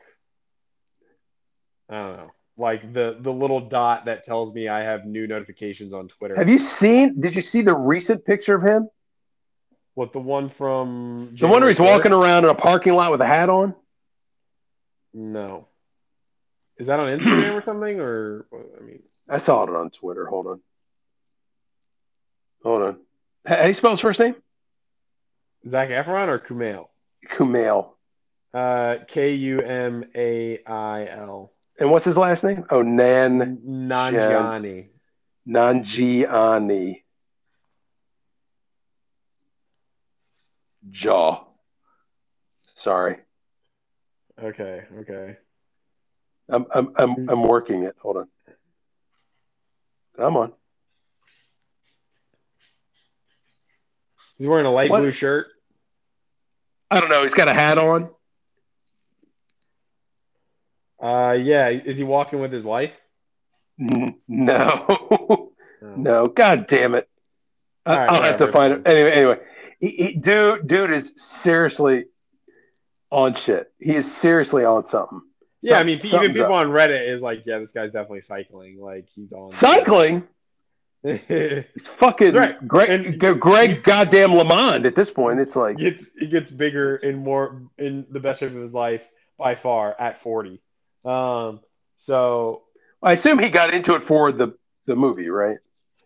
[1.89, 5.93] I don't know, like the the little dot that tells me I have new notifications
[5.93, 6.35] on Twitter.
[6.35, 7.19] Have you seen?
[7.21, 8.89] Did you see the recent picture of him?
[9.97, 13.09] what the one from The one where he's January walking around in a parking lot
[13.09, 13.73] with a hat on.
[15.11, 15.67] No.
[16.77, 17.99] Is that on Instagram or something?
[17.99, 20.27] Or I mean, I saw it on Twitter.
[20.27, 20.61] Hold on.
[22.61, 22.97] Hold on.
[23.43, 24.35] How how do you spell his first name?
[25.67, 26.89] Zac Efron or Kumail?
[27.31, 27.93] Kumail.
[28.53, 31.53] Uh, K U M A I L.
[31.79, 32.65] And what's his last name?
[32.69, 34.87] Oh, Nan Nanjiani.
[35.47, 37.03] Nanjiani.
[40.89, 41.43] Jaw.
[42.83, 43.17] Sorry.
[44.41, 45.37] Okay, okay.
[46.49, 47.95] I'm I'm I'm I'm working it.
[48.01, 48.27] Hold on.
[50.15, 50.53] Come on.
[54.37, 54.99] He's wearing a light What?
[54.99, 55.47] blue shirt.
[56.89, 57.23] I don't know.
[57.23, 58.09] He's got a hat on.
[60.99, 61.69] Uh, yeah.
[61.69, 62.95] Is he walking with his wife?
[63.77, 65.51] No.
[65.95, 66.25] No.
[66.25, 67.07] God damn it.
[67.85, 68.83] I- All right, I'll have to find him.
[68.85, 69.39] Anyway, anyway.
[69.79, 72.05] He, he, dude, dude is seriously
[73.11, 73.71] on shit.
[73.79, 75.21] He is seriously on something.
[75.61, 76.51] Yeah, I mean, even people up.
[76.51, 78.79] on Reddit is like, yeah, this guy's definitely cycling.
[78.79, 80.23] Like he's on Cycling?
[81.03, 82.67] It's fucking right.
[82.67, 85.39] Greg, And- Greg goddamn LeMond at this point.
[85.39, 89.07] It's like, gets it gets bigger and more in the best shape of his life
[89.37, 90.59] by far at forty.
[91.07, 91.61] Um,
[91.97, 92.63] so
[93.01, 94.55] I assume he got into it for the,
[94.85, 95.57] the movie, right?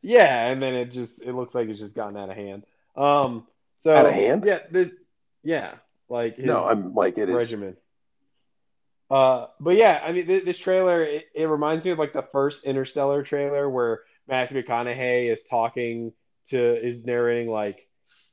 [0.01, 2.63] yeah, and then it just it looks like it's just gotten out of hand.
[2.95, 3.47] Um,
[3.77, 4.43] so Out of hand?
[4.45, 4.91] Yeah, this,
[5.43, 5.73] yeah,
[6.09, 7.35] like his, no, I'm like, it is.
[7.35, 7.77] regimen.
[9.09, 12.21] Uh, but yeah, I mean, th- this trailer it, it reminds me of like the
[12.21, 16.13] first Interstellar trailer where Matthew McConaughey is talking
[16.47, 17.87] to is narrating like,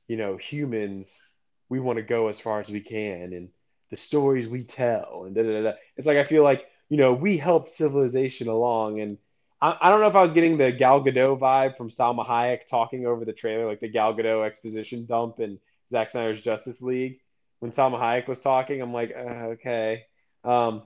[0.06, 1.20] you know, humans,
[1.68, 3.48] we want to go as far as we can, and
[3.90, 5.72] the stories we tell, and da da da.
[5.96, 9.18] It's like I feel like you know we helped civilization along, and
[9.60, 12.66] I, I don't know if I was getting the Gal Gadot vibe from Salma Hayek
[12.66, 15.58] talking over the trailer, like the Gal Gadot exposition dump in
[15.90, 17.20] Zack Snyder's Justice League
[17.60, 18.80] when Salma Hayek was talking.
[18.80, 20.04] I'm like, uh, okay.
[20.44, 20.82] Um,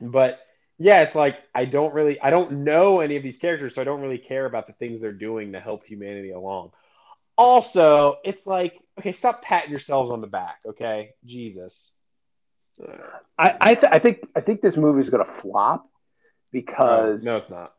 [0.00, 0.40] but
[0.78, 3.84] yeah, it's like I don't really, I don't know any of these characters, so I
[3.84, 6.72] don't really care about the things they're doing to help humanity along.
[7.36, 11.10] Also, it's like, okay, stop patting yourselves on the back, okay?
[11.24, 11.92] Jesus.
[13.38, 15.88] I, I, th- I think, I think this movie is going to flop
[16.52, 17.72] because no, it's not.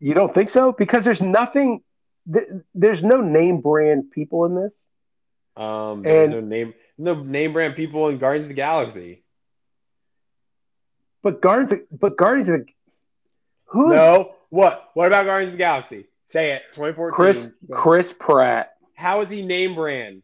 [0.00, 0.72] you don't think so?
[0.72, 1.82] Because there's nothing,
[2.32, 4.74] th- there's no name brand people in this.
[5.56, 9.22] Um, And- no name, no name brand people in Guardians of the Galaxy.
[11.22, 12.66] But Guardians, but Guardians of the,
[13.66, 14.90] who No, what?
[14.94, 16.04] What about Guardians of the Galaxy?
[16.28, 16.62] Say it.
[16.72, 17.14] 2014.
[17.14, 18.72] Chris, Chris Pratt?
[18.94, 20.22] How is he name brand?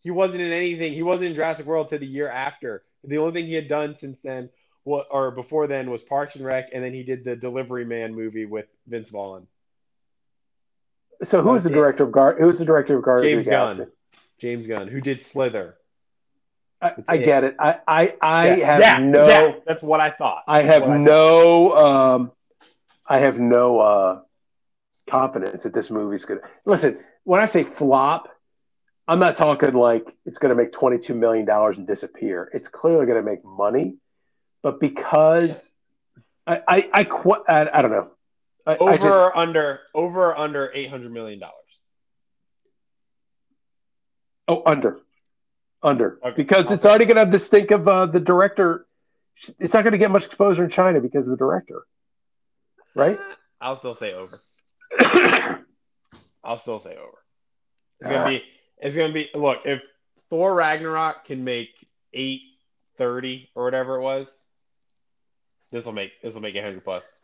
[0.00, 0.92] He wasn't in anything.
[0.92, 2.82] He wasn't in Jurassic World till the year after.
[3.04, 4.50] The only thing he had done since then,
[4.84, 8.14] what or before then, was Parks and Rec, and then he did the Delivery Man
[8.14, 9.46] movie with Vince Vaughn.
[11.24, 12.38] So who's the director of Guard?
[12.40, 13.82] Who's the director of Guardians James of the Galaxy?
[13.84, 13.92] Gunn.
[14.38, 15.76] James Gunn, who did Slither.
[16.82, 17.56] I, I get it.
[17.58, 19.26] I, I, I Yeah, have yeah, no.
[19.28, 20.42] yeah, that's what I thought.
[20.46, 21.00] I That's have what thought.
[21.00, 22.32] no um
[23.06, 24.20] I have no uh
[25.08, 28.28] confidence that this movie's gonna listen, when I say flop,
[29.08, 32.50] I'm not talking like it's gonna make twenty two million dollars and disappear.
[32.52, 33.96] It's clearly gonna make money,
[34.62, 35.62] but because
[36.46, 38.10] I I I, qu- I, I don't know.
[38.66, 41.54] I, I over just, or under over or under eight hundred million dollars.
[44.48, 45.00] oh under.
[45.82, 46.18] Under.
[46.24, 46.34] Okay.
[46.36, 48.86] Because it's already gonna have the stink of uh, the director.
[49.60, 51.86] It's not gonna get much exposure in China because of the director.
[52.94, 53.20] Right?
[53.60, 54.40] I'll still say over.
[56.44, 57.18] I'll still say over.
[58.00, 58.42] It's gonna be.
[58.78, 59.30] It's gonna be.
[59.34, 59.82] Look, if
[60.30, 61.70] Thor Ragnarok can make
[62.12, 62.40] eight
[62.98, 64.46] thirty or whatever it was,
[65.72, 67.20] this will make this will make 100 plus.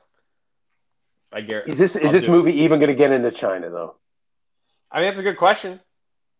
[1.33, 1.73] I guarantee.
[1.73, 2.37] Is this is I'll this do it.
[2.37, 3.97] movie even going to get into China though?
[4.91, 5.81] I mean, that's a good question,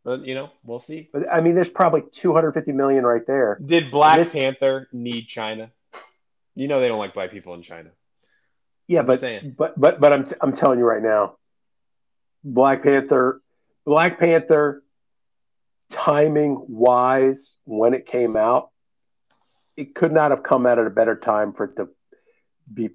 [0.05, 1.09] but you know, we'll see.
[1.13, 3.59] But I mean, there's probably 250 million right there.
[3.65, 5.71] Did Black This- Panther need China?
[6.55, 7.89] You know they don't like black people in China.
[8.89, 9.21] Yeah, but
[9.57, 11.37] but but but I'm I'm telling you right now,
[12.45, 13.41] Black Panther,
[13.87, 14.83] Black Panther,
[15.91, 18.71] timing wise, when it came out,
[19.77, 21.89] it could not have come out at a better time for it to
[22.73, 22.91] be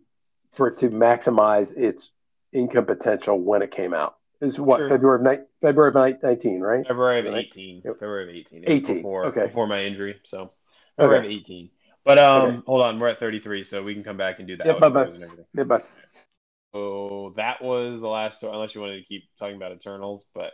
[0.53, 2.09] for it to maximize its
[2.53, 4.15] income potential when it came out.
[4.39, 4.89] Is what Sure.
[4.89, 6.85] February of ni- February of ni- 19, right?
[6.85, 7.81] February of 18.
[7.81, 8.63] February of 18.
[8.67, 9.43] 18, Before, okay.
[9.43, 10.19] before my injury.
[10.25, 10.51] So
[10.95, 11.27] February Okay.
[11.35, 11.69] of 18.
[12.07, 12.61] But um, Okay.
[12.67, 14.65] hold on, we're at 33, so we can come back and do that.
[14.65, 15.07] Yeah, bye-bye.
[15.07, 15.45] and.
[15.53, 15.85] Yeah, but
[16.73, 20.23] So that was the last story, unless you wanted to keep talking about Eternals.
[20.33, 20.53] But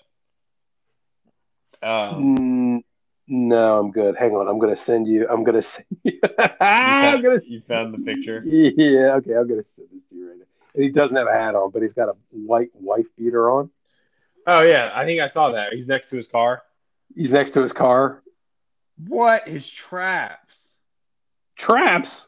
[1.84, 2.84] Um, Mm,
[3.28, 4.16] no, I'm good.
[4.16, 4.48] Hang on.
[4.48, 5.28] I'm gonna send you.
[5.30, 6.20] I'm gonna send you.
[6.60, 7.40] I'm gonna.
[7.48, 8.42] you found the picture.
[8.44, 9.18] Yeah.
[9.18, 9.36] Okay.
[9.36, 10.46] I'm gonna send this to you right now.
[10.74, 13.70] And he doesn't have a hat on, but he's got a white wife beater on.
[14.48, 15.74] Oh yeah, I think I saw that.
[15.74, 16.64] He's next to his car.
[17.16, 18.24] He's next to his car.
[19.08, 19.48] What?
[19.48, 20.80] His traps.
[21.64, 22.28] Traps.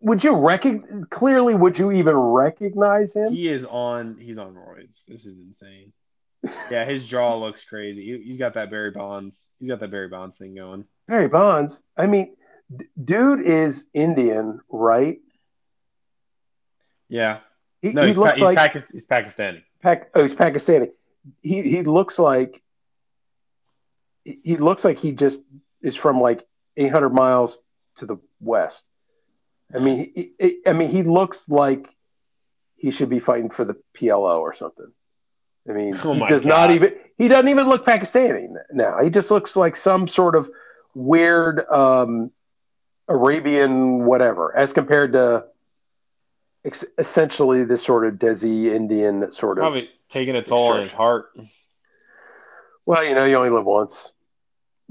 [0.00, 1.04] Would you recognize?
[1.10, 3.32] Clearly, would you even recognize him?
[3.32, 4.16] He is on.
[4.18, 5.04] He's on roids.
[5.06, 5.92] This is insane.
[6.70, 8.04] Yeah, his jaw looks crazy.
[8.04, 9.48] He, he's got that Barry Bonds.
[9.58, 10.84] He's got that Barry Bonds thing going.
[11.06, 11.80] Barry Bonds.
[11.96, 12.36] I mean,
[12.76, 15.18] d- dude is Indian, right?
[17.08, 17.38] Yeah.
[17.82, 19.62] He, No, he he's, pa- looks he's, like Pakis- he's Pakistani.
[19.82, 20.90] Pac- oh, he's Pakistani.
[21.42, 22.60] He he looks like
[24.24, 25.40] he he looks like he just
[25.82, 27.58] is from like 800 miles
[27.98, 28.82] to the west.
[29.74, 31.86] I mean, he, he- I mean, he looks like
[32.76, 34.90] he should be fighting for the PLO or something.
[35.68, 39.02] I mean, Oh he does not even he doesn't even look Pakistani now.
[39.02, 40.48] He just looks like some sort of
[40.94, 42.30] weird um,
[43.08, 45.44] Arabian whatever, as compared to
[46.64, 49.62] ex- essentially this sort of Desi Indian sort of.
[49.62, 51.30] Probably taking a toll on his heart.
[52.86, 53.94] Well, you know, you only live once.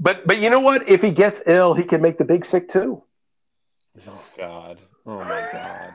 [0.00, 0.88] But but you know what?
[0.88, 3.02] If he gets ill, he can make the big sick too.
[4.06, 4.78] Oh God.
[5.06, 5.94] Oh my God.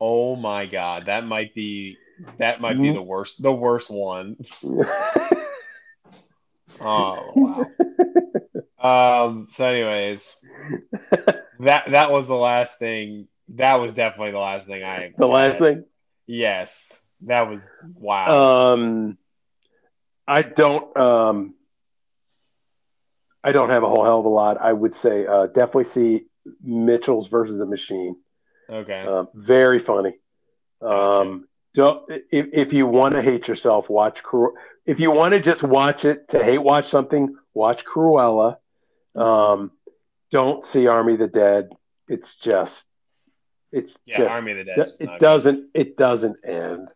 [0.00, 1.06] Oh my God.
[1.06, 1.98] That might be.
[2.38, 3.42] That might be the worst.
[3.42, 4.36] The worst one.
[6.80, 9.24] Oh wow.
[9.24, 9.46] Um.
[9.50, 10.42] So, anyways,
[11.60, 13.28] that that was the last thing.
[13.50, 15.12] That was definitely the last thing I.
[15.16, 15.84] the last thing.
[16.26, 18.72] Yes, that was wow.
[18.72, 19.18] Um,
[20.26, 20.96] I don't.
[20.96, 21.54] Um,
[23.44, 24.58] I don't have a whole hell of a lot.
[24.60, 26.26] I would say uh, definitely see
[26.62, 28.16] Mitchell's versus the Machine.
[28.68, 29.04] okay.
[29.06, 30.14] Uh, very funny.
[30.80, 34.22] Um, don't if, if you want to hate yourself, watch.
[34.22, 34.54] Cru-
[34.84, 38.56] If you want to just watch it to hate watch something, watch Cruella.
[39.14, 39.70] Um,
[40.30, 41.70] don't see Army of the Dead.
[42.08, 42.76] It's just,
[43.70, 44.92] it's yeah, just, Army of the Dead.
[45.00, 46.88] it doesn't, it doesn't end.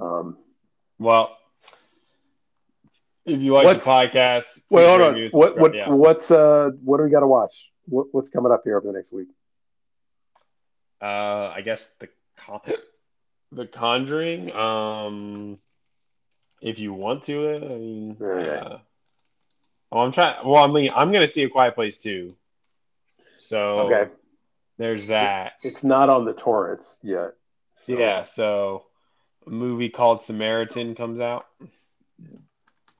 [0.00, 0.36] Um.
[0.98, 1.37] Well,
[3.28, 5.28] if you like What's- the podcast, wait, hold on.
[5.32, 5.88] What, what, Yeah.
[5.90, 7.54] what's, uh, what do we got to watch?
[7.86, 9.28] What, what's coming up here over the next week?
[11.00, 12.60] Uh, I guess the con-
[13.52, 14.52] the Conjuring.
[14.52, 15.58] Um,
[16.60, 17.54] if you want to.
[17.54, 18.56] I mean, Okay.
[18.56, 18.78] uh,
[19.90, 20.46] well, I'm trying.
[20.46, 22.34] Well, I mean, I'm gonna see a Quiet Place too.
[23.38, 24.10] So Okay,
[24.76, 25.52] there's that.
[25.62, 27.34] it's not on the torrents yet.
[27.86, 28.24] So- Yeah.
[28.24, 28.86] So
[29.46, 31.46] a movie called Samaritan comes out,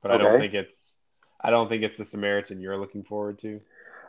[0.01, 0.97] but I don't think it's.
[1.41, 3.61] I don't think it's the Samaritan you're looking forward to.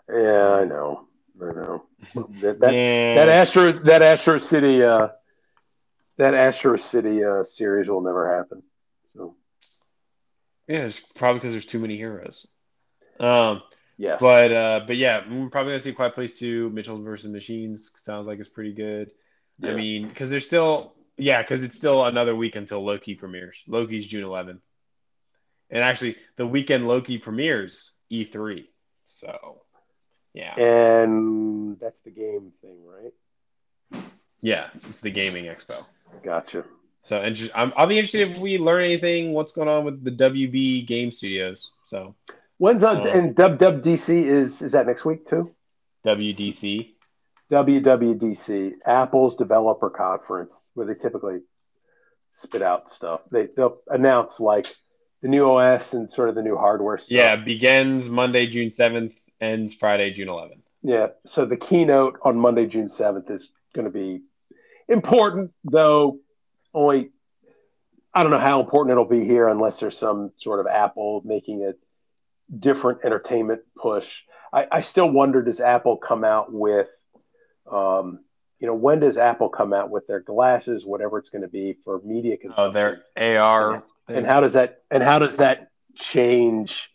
[0.09, 1.07] Yeah, I know.
[1.41, 1.85] I know.
[2.43, 3.15] That, that, Yeah.
[3.17, 5.09] that Astro that Astro City uh
[6.17, 8.63] that Astro City uh series will never happen.
[9.15, 9.37] So
[10.67, 12.47] yeah, it's probably because there's too many heroes.
[13.21, 13.63] Um.
[13.99, 14.19] yes.
[14.21, 17.91] But uh, but yeah, we're probably gonna see Quiet Place Two, Mitchell versus Machines.
[17.97, 19.11] Sounds like it's pretty good.
[19.63, 23.63] I mean, because there's still yeah, because it's still another week until Loki premieres.
[23.69, 24.61] Loki's June 11th,
[25.71, 28.65] and actually the weekend Loki premieres E3.
[29.07, 29.63] So
[30.35, 34.05] yeah, and that's the game thing, right?
[34.41, 35.85] yeah, it's the gaming expo.
[36.23, 36.65] Gotcha.
[37.03, 39.33] So and just, I'm, I'll be interested if we learn anything.
[39.33, 41.73] What's going on with the WB Game Studios?
[41.87, 42.15] So
[42.61, 45.55] When's uh, Uh, and WWDC is is that next week too?
[46.05, 46.95] WDC.
[47.51, 51.41] WWDC, Apple's developer conference, where they typically
[52.43, 53.23] spit out stuff.
[53.31, 54.67] They they'll announce like
[55.23, 57.11] the new OS and sort of the new hardware stuff.
[57.11, 60.61] Yeah, begins Monday, June 7th, ends Friday, June 11th.
[60.83, 61.09] Yeah.
[61.33, 64.23] So the keynote on Monday, June 7th is going to be
[64.89, 66.19] important, though
[66.73, 67.11] only
[68.13, 71.65] I don't know how important it'll be here unless there's some sort of Apple making
[71.65, 71.75] a
[72.59, 74.09] different entertainment push.
[74.53, 76.89] I, I still wonder does Apple come out with,
[77.71, 78.21] um,
[78.59, 81.77] you know, when does Apple come out with their glasses, whatever it's going to be
[81.85, 82.65] for media consumption?
[82.65, 83.85] Oh, their AR.
[84.11, 86.91] And how does that and how does that change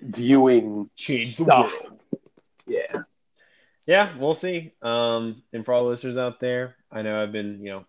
[0.00, 1.72] viewing change the stuff?
[1.82, 2.00] world.
[2.66, 3.02] Yeah.
[3.86, 4.72] Yeah, we'll see.
[4.82, 7.84] Um, and for all the listeners out there, I know I've been, you know,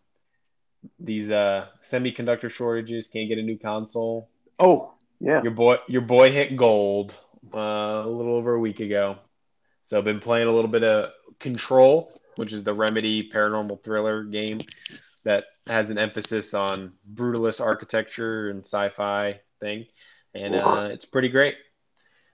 [0.99, 4.29] these uh semiconductor shortages can't get a new console.
[4.59, 5.41] Oh, yeah.
[5.41, 7.17] Your boy, your boy hit gold
[7.53, 9.17] uh, a little over a week ago.
[9.85, 14.23] So I've been playing a little bit of Control, which is the Remedy paranormal thriller
[14.23, 14.61] game
[15.23, 19.85] that has an emphasis on brutalist architecture and sci-fi thing,
[20.33, 21.55] and uh, it's pretty great.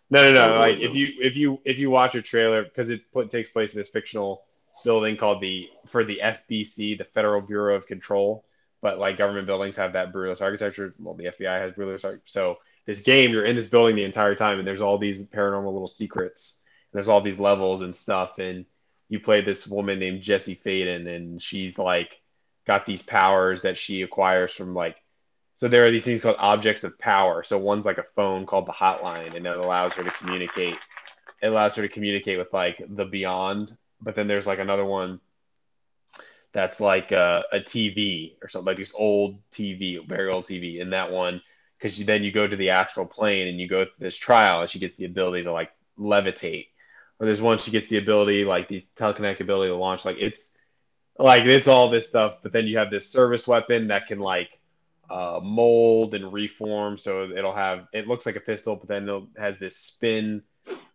[0.09, 0.59] No, no, no.
[0.59, 3.73] Like if you if you if you watch a trailer because it put, takes place
[3.73, 4.43] in this fictional
[4.83, 8.45] building called the for the FBC, the Federal Bureau of Control,
[8.81, 10.93] but like government buildings have that brutalist architecture.
[10.99, 13.31] Well, the FBI has brutalist arch- so this game.
[13.31, 16.59] You're in this building the entire time, and there's all these paranormal little secrets.
[16.91, 18.65] And there's all these levels and stuff, and
[19.09, 22.11] you play this woman named Jesse Faden, and she's like
[22.65, 24.97] got these powers that she acquires from like.
[25.55, 27.43] So there are these things called objects of power.
[27.43, 30.75] So one's like a phone called the hotline, and it allows her to communicate.
[31.41, 33.75] It allows her to communicate with like the beyond.
[34.01, 35.19] But then there's like another one
[36.53, 40.81] that's like a, a TV or something like this old TV, very old TV.
[40.81, 41.41] And that one,
[41.77, 44.69] because then you go to the astral plane and you go through this trial, and
[44.69, 46.67] she gets the ability to like levitate.
[47.19, 50.05] Or there's one she gets the ability, like these telekinetic ability to launch.
[50.05, 50.52] Like it's
[51.17, 52.37] like it's all this stuff.
[52.41, 54.49] But then you have this service weapon that can like
[55.09, 56.97] uh, mold and reform.
[56.97, 60.43] So it'll have it looks like a pistol, but then it has this spin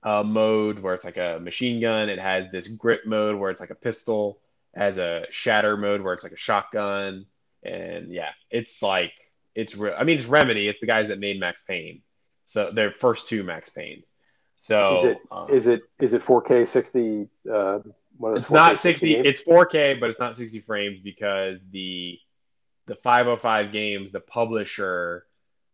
[0.02, 2.08] uh, mode where it's like a machine gun.
[2.08, 4.40] It has this grip mode where it's like a pistol
[4.74, 7.26] has a shatter mode where it's like a shotgun,
[7.62, 9.12] and yeah, it's like
[9.54, 9.94] it's real.
[9.98, 10.68] I mean, it's Remedy.
[10.68, 12.02] It's the guys that made Max Payne,
[12.46, 14.10] so their first two Max Paynes.
[14.60, 17.28] So Is it um, is it is it 4K 60?
[17.50, 19.26] Uh, one of the it's not 4K 60 games?
[19.26, 22.18] it's 4k but it's not 60 frames because the
[22.86, 25.26] the 505 games the publisher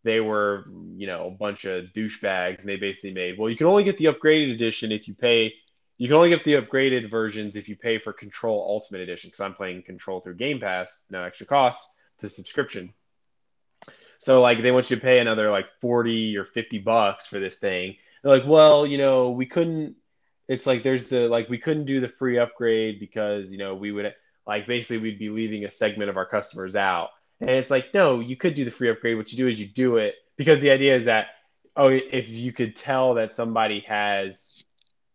[0.03, 0.67] they were
[0.97, 3.99] you know a bunch of douchebags and they basically made well you can only get
[3.99, 5.53] the upgraded edition if you pay
[5.97, 9.41] you can only get the upgraded versions if you pay for control ultimate edition because
[9.41, 11.89] i'm playing control through game pass no extra cost
[12.19, 12.93] to subscription
[14.19, 17.59] so like they want you to pay another like 40 or 50 bucks for this
[17.59, 19.97] thing they're like well you know we couldn't
[20.49, 23.93] it's like there's the like we couldn't do the free upgrade because you know we
[23.93, 24.13] would
[24.47, 27.11] like basically we'd be leaving a segment of our customers out.
[27.41, 29.17] And it's like no you could do the free upgrade.
[29.17, 31.29] What you do is you do it because the idea is that
[31.77, 34.63] oh if you could tell that somebody has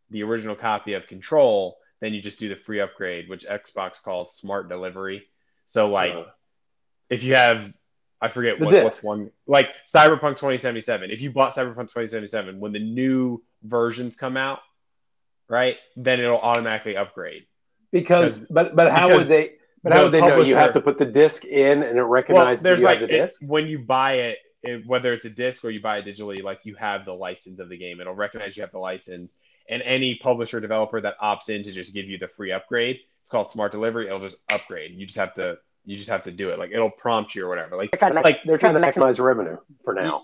[0.09, 4.35] the original copy of control then you just do the free upgrade which xbox calls
[4.35, 5.27] smart delivery.
[5.67, 6.23] So like Uh.
[7.09, 7.71] if you have
[8.21, 12.79] i forget what, what's one like cyberpunk 2077 if you bought cyberpunk 2077 when the
[12.79, 14.59] new versions come out
[15.49, 17.45] right then it'll automatically upgrade.
[17.91, 19.53] Because but but how because would they
[19.83, 20.41] but how would they know?
[20.41, 23.09] You have to put the disc in and it well recognizes there's you like have
[23.09, 23.41] the it- disc.
[23.41, 26.59] when you buy it, it whether it's a disc or you buy it digitally like
[26.63, 27.99] you have the license of the game.
[27.99, 29.35] It'll recognize you have the license.
[29.71, 33.31] And any publisher developer that opts in to just give you the free upgrade it's
[33.31, 34.95] called smart delivery it'll just upgrade.
[34.95, 36.59] You just have to you just have to do it.
[36.59, 37.77] Like it'll prompt you or whatever.
[37.77, 40.23] Like They're trying like they're Trying to maximize revenue for now.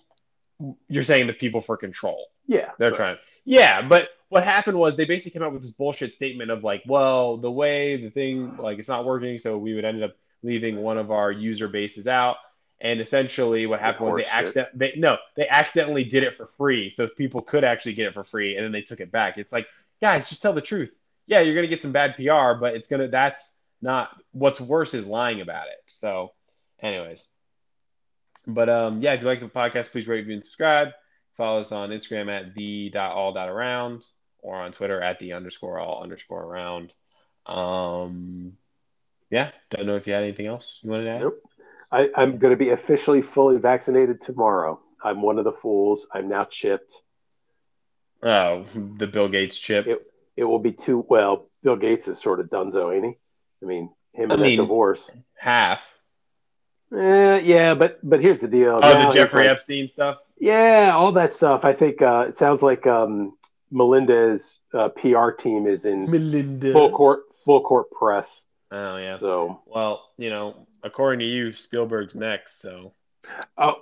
[0.87, 2.25] You're saying the people for control.
[2.47, 2.71] Yeah.
[2.79, 2.97] They're right.
[2.97, 3.17] trying.
[3.45, 6.83] Yeah, but what happened was they basically came out with this bullshit statement of like,
[6.87, 10.13] well, the way the thing like it's not working, so we would end up
[10.43, 12.35] leaving one of our user bases out.
[12.81, 16.89] And essentially, what happened was they accident they no they accidentally did it for free,
[16.89, 19.37] so people could actually get it for free, and then they took it back.
[19.37, 19.67] It's like,
[20.01, 20.93] guys, just tell the truth.
[21.27, 25.07] Yeah, you're gonna get some bad PR, but it's gonna that's not what's worse is
[25.07, 25.77] lying about it.
[25.93, 26.33] So,
[26.81, 27.25] anyways,
[28.45, 30.89] but um, yeah, if you like the podcast, please rate, review, and subscribe.
[31.37, 34.03] Follow us on Instagram at the.all.around
[34.45, 36.93] or on Twitter at the underscore all underscore around.
[37.47, 38.53] Um,
[39.31, 41.21] yeah, don't know if you had anything else you wanted to add.
[41.21, 41.41] Nope.
[41.91, 44.79] I, I'm going to be officially fully vaccinated tomorrow.
[45.03, 46.05] I'm one of the fools.
[46.13, 46.91] I'm now chipped.
[48.23, 48.65] Oh,
[48.97, 49.87] the Bill Gates chip.
[49.87, 50.07] It-
[50.37, 51.47] It will be too well.
[51.63, 53.17] Bill Gates is sort of dunzo, ain't he?
[53.63, 55.09] I mean, him I and mean- that divorce.
[55.37, 55.79] Half.
[56.95, 58.79] Eh, yeah, but but here's the deal.
[58.83, 60.17] Oh, Now the Jeffrey like- Epstein stuff.
[60.39, 61.61] Yeah, all that stuff.
[61.63, 63.37] I think uh, it sounds like um,
[63.71, 66.71] Melinda's uh, PR team is in Melinda.
[66.71, 68.29] full court full court press.
[68.71, 69.19] Oh yeah.
[69.19, 72.61] So Well, you know, according to you, Spielberg's next.
[72.61, 72.93] So
[73.57, 73.75] oh,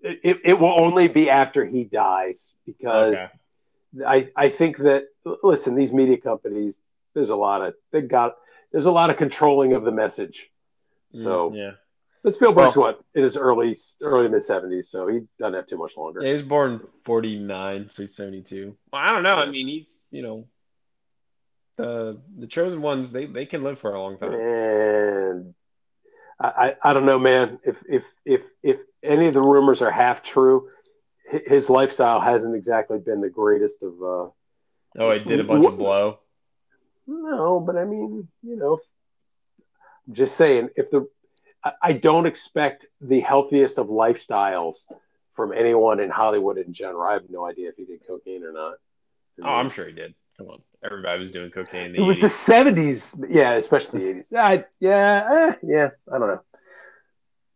[0.00, 3.28] it, it will only be after he dies because okay.
[4.06, 5.08] I, I think that
[5.42, 6.78] listen, these media companies,
[7.14, 8.36] there's a lot of they got
[8.72, 10.48] there's a lot of controlling of the message.
[11.12, 11.70] So Mm, yeah.
[12.22, 15.92] But Spielberg's what in his early early mid seventies, so he doesn't have too much
[15.96, 16.20] longer.
[16.20, 18.76] Yeah, he was born 49, so he's 72.
[18.92, 19.36] Well, I don't know.
[19.36, 20.46] I mean, he's, you know,
[21.76, 24.34] the the chosen ones, they, they can live for a long time.
[24.34, 25.54] And
[26.38, 27.58] I, I, I don't know, man.
[27.64, 30.68] If if if if any of the rumors are half true,
[31.46, 33.94] his lifestyle hasn't exactly been the greatest of.
[34.02, 34.30] uh
[34.98, 36.18] Oh, he did a bunch of blow.
[37.06, 38.80] No, but I mean, you know,
[40.12, 41.08] just saying, if the
[41.82, 44.76] I, don't expect the healthiest of lifestyles
[45.34, 47.02] from anyone in Hollywood in general.
[47.02, 48.74] I have no idea if he did cocaine or not.
[49.42, 50.14] Oh, I'm sure he did.
[50.38, 50.62] Come on.
[50.82, 54.32] Everybody was doing cocaine It was the seventies, yeah, especially the eighties.
[54.36, 55.90] I, yeah, eh, yeah.
[56.10, 56.40] I don't know.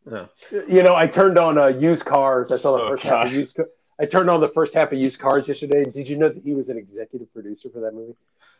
[0.07, 0.29] No.
[0.69, 2.53] You know, I turned on uh, used cars.
[2.53, 3.59] I saw the Oh, first half of used.
[3.99, 5.85] I turned on the first half of used cars yesterday.
[5.85, 8.15] Did you know that he was an executive producer for that movie?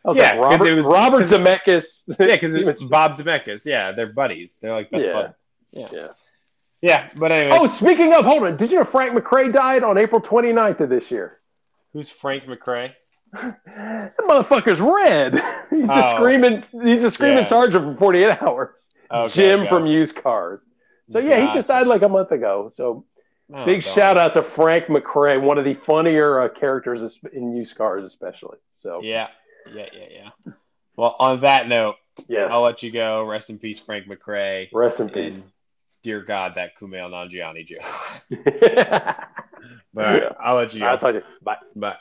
[0.05, 2.03] I was Yeah, like, 'cause Robert, it was- Robert Zemeckis.
[2.19, 3.65] Yeah, because Steven it's Bob Zemeckis.
[3.65, 4.57] Yeah, they're buddies.
[4.61, 5.13] They're like best Yeah.
[5.13, 5.33] buds.
[5.71, 5.87] Yeah.
[5.91, 6.07] Yeah.
[6.81, 8.57] Yeah, but anyway, Oh, speaking of, hold on.
[8.57, 11.39] Did you know Frank McRae died on April 29th of this year?
[11.93, 12.91] who's Frank McRae?
[13.33, 15.33] That motherfucker's red.
[15.69, 16.15] He's the Oh.
[16.15, 16.63] screaming.
[16.83, 17.45] He's the screaming Yeah.
[17.45, 18.69] sergeant from 48 Hours.
[19.11, 19.89] Okay, Jim from it.
[19.91, 20.61] Used Cars.
[21.09, 22.71] So yeah, he just died like a month ago.
[22.75, 23.05] So
[23.53, 23.95] Oh, big darn.
[23.95, 28.57] shout out to Frank McRae, one of the funnier uh, characters in Used Cars, especially.
[28.81, 29.27] So Yeah,
[29.73, 30.53] yeah, yeah, yeah.
[30.95, 31.95] Well, on that note,
[32.27, 33.23] yes, I'll let you go.
[33.23, 34.69] Rest in peace, Frank McRae.
[34.71, 35.43] rest in And peace.
[36.03, 39.15] dear God, that Kumail Nanjiani joke.
[39.93, 40.87] But I'll let you go.
[40.87, 41.23] I'll tell you.
[41.41, 41.57] Bye.
[41.75, 41.95] Bye.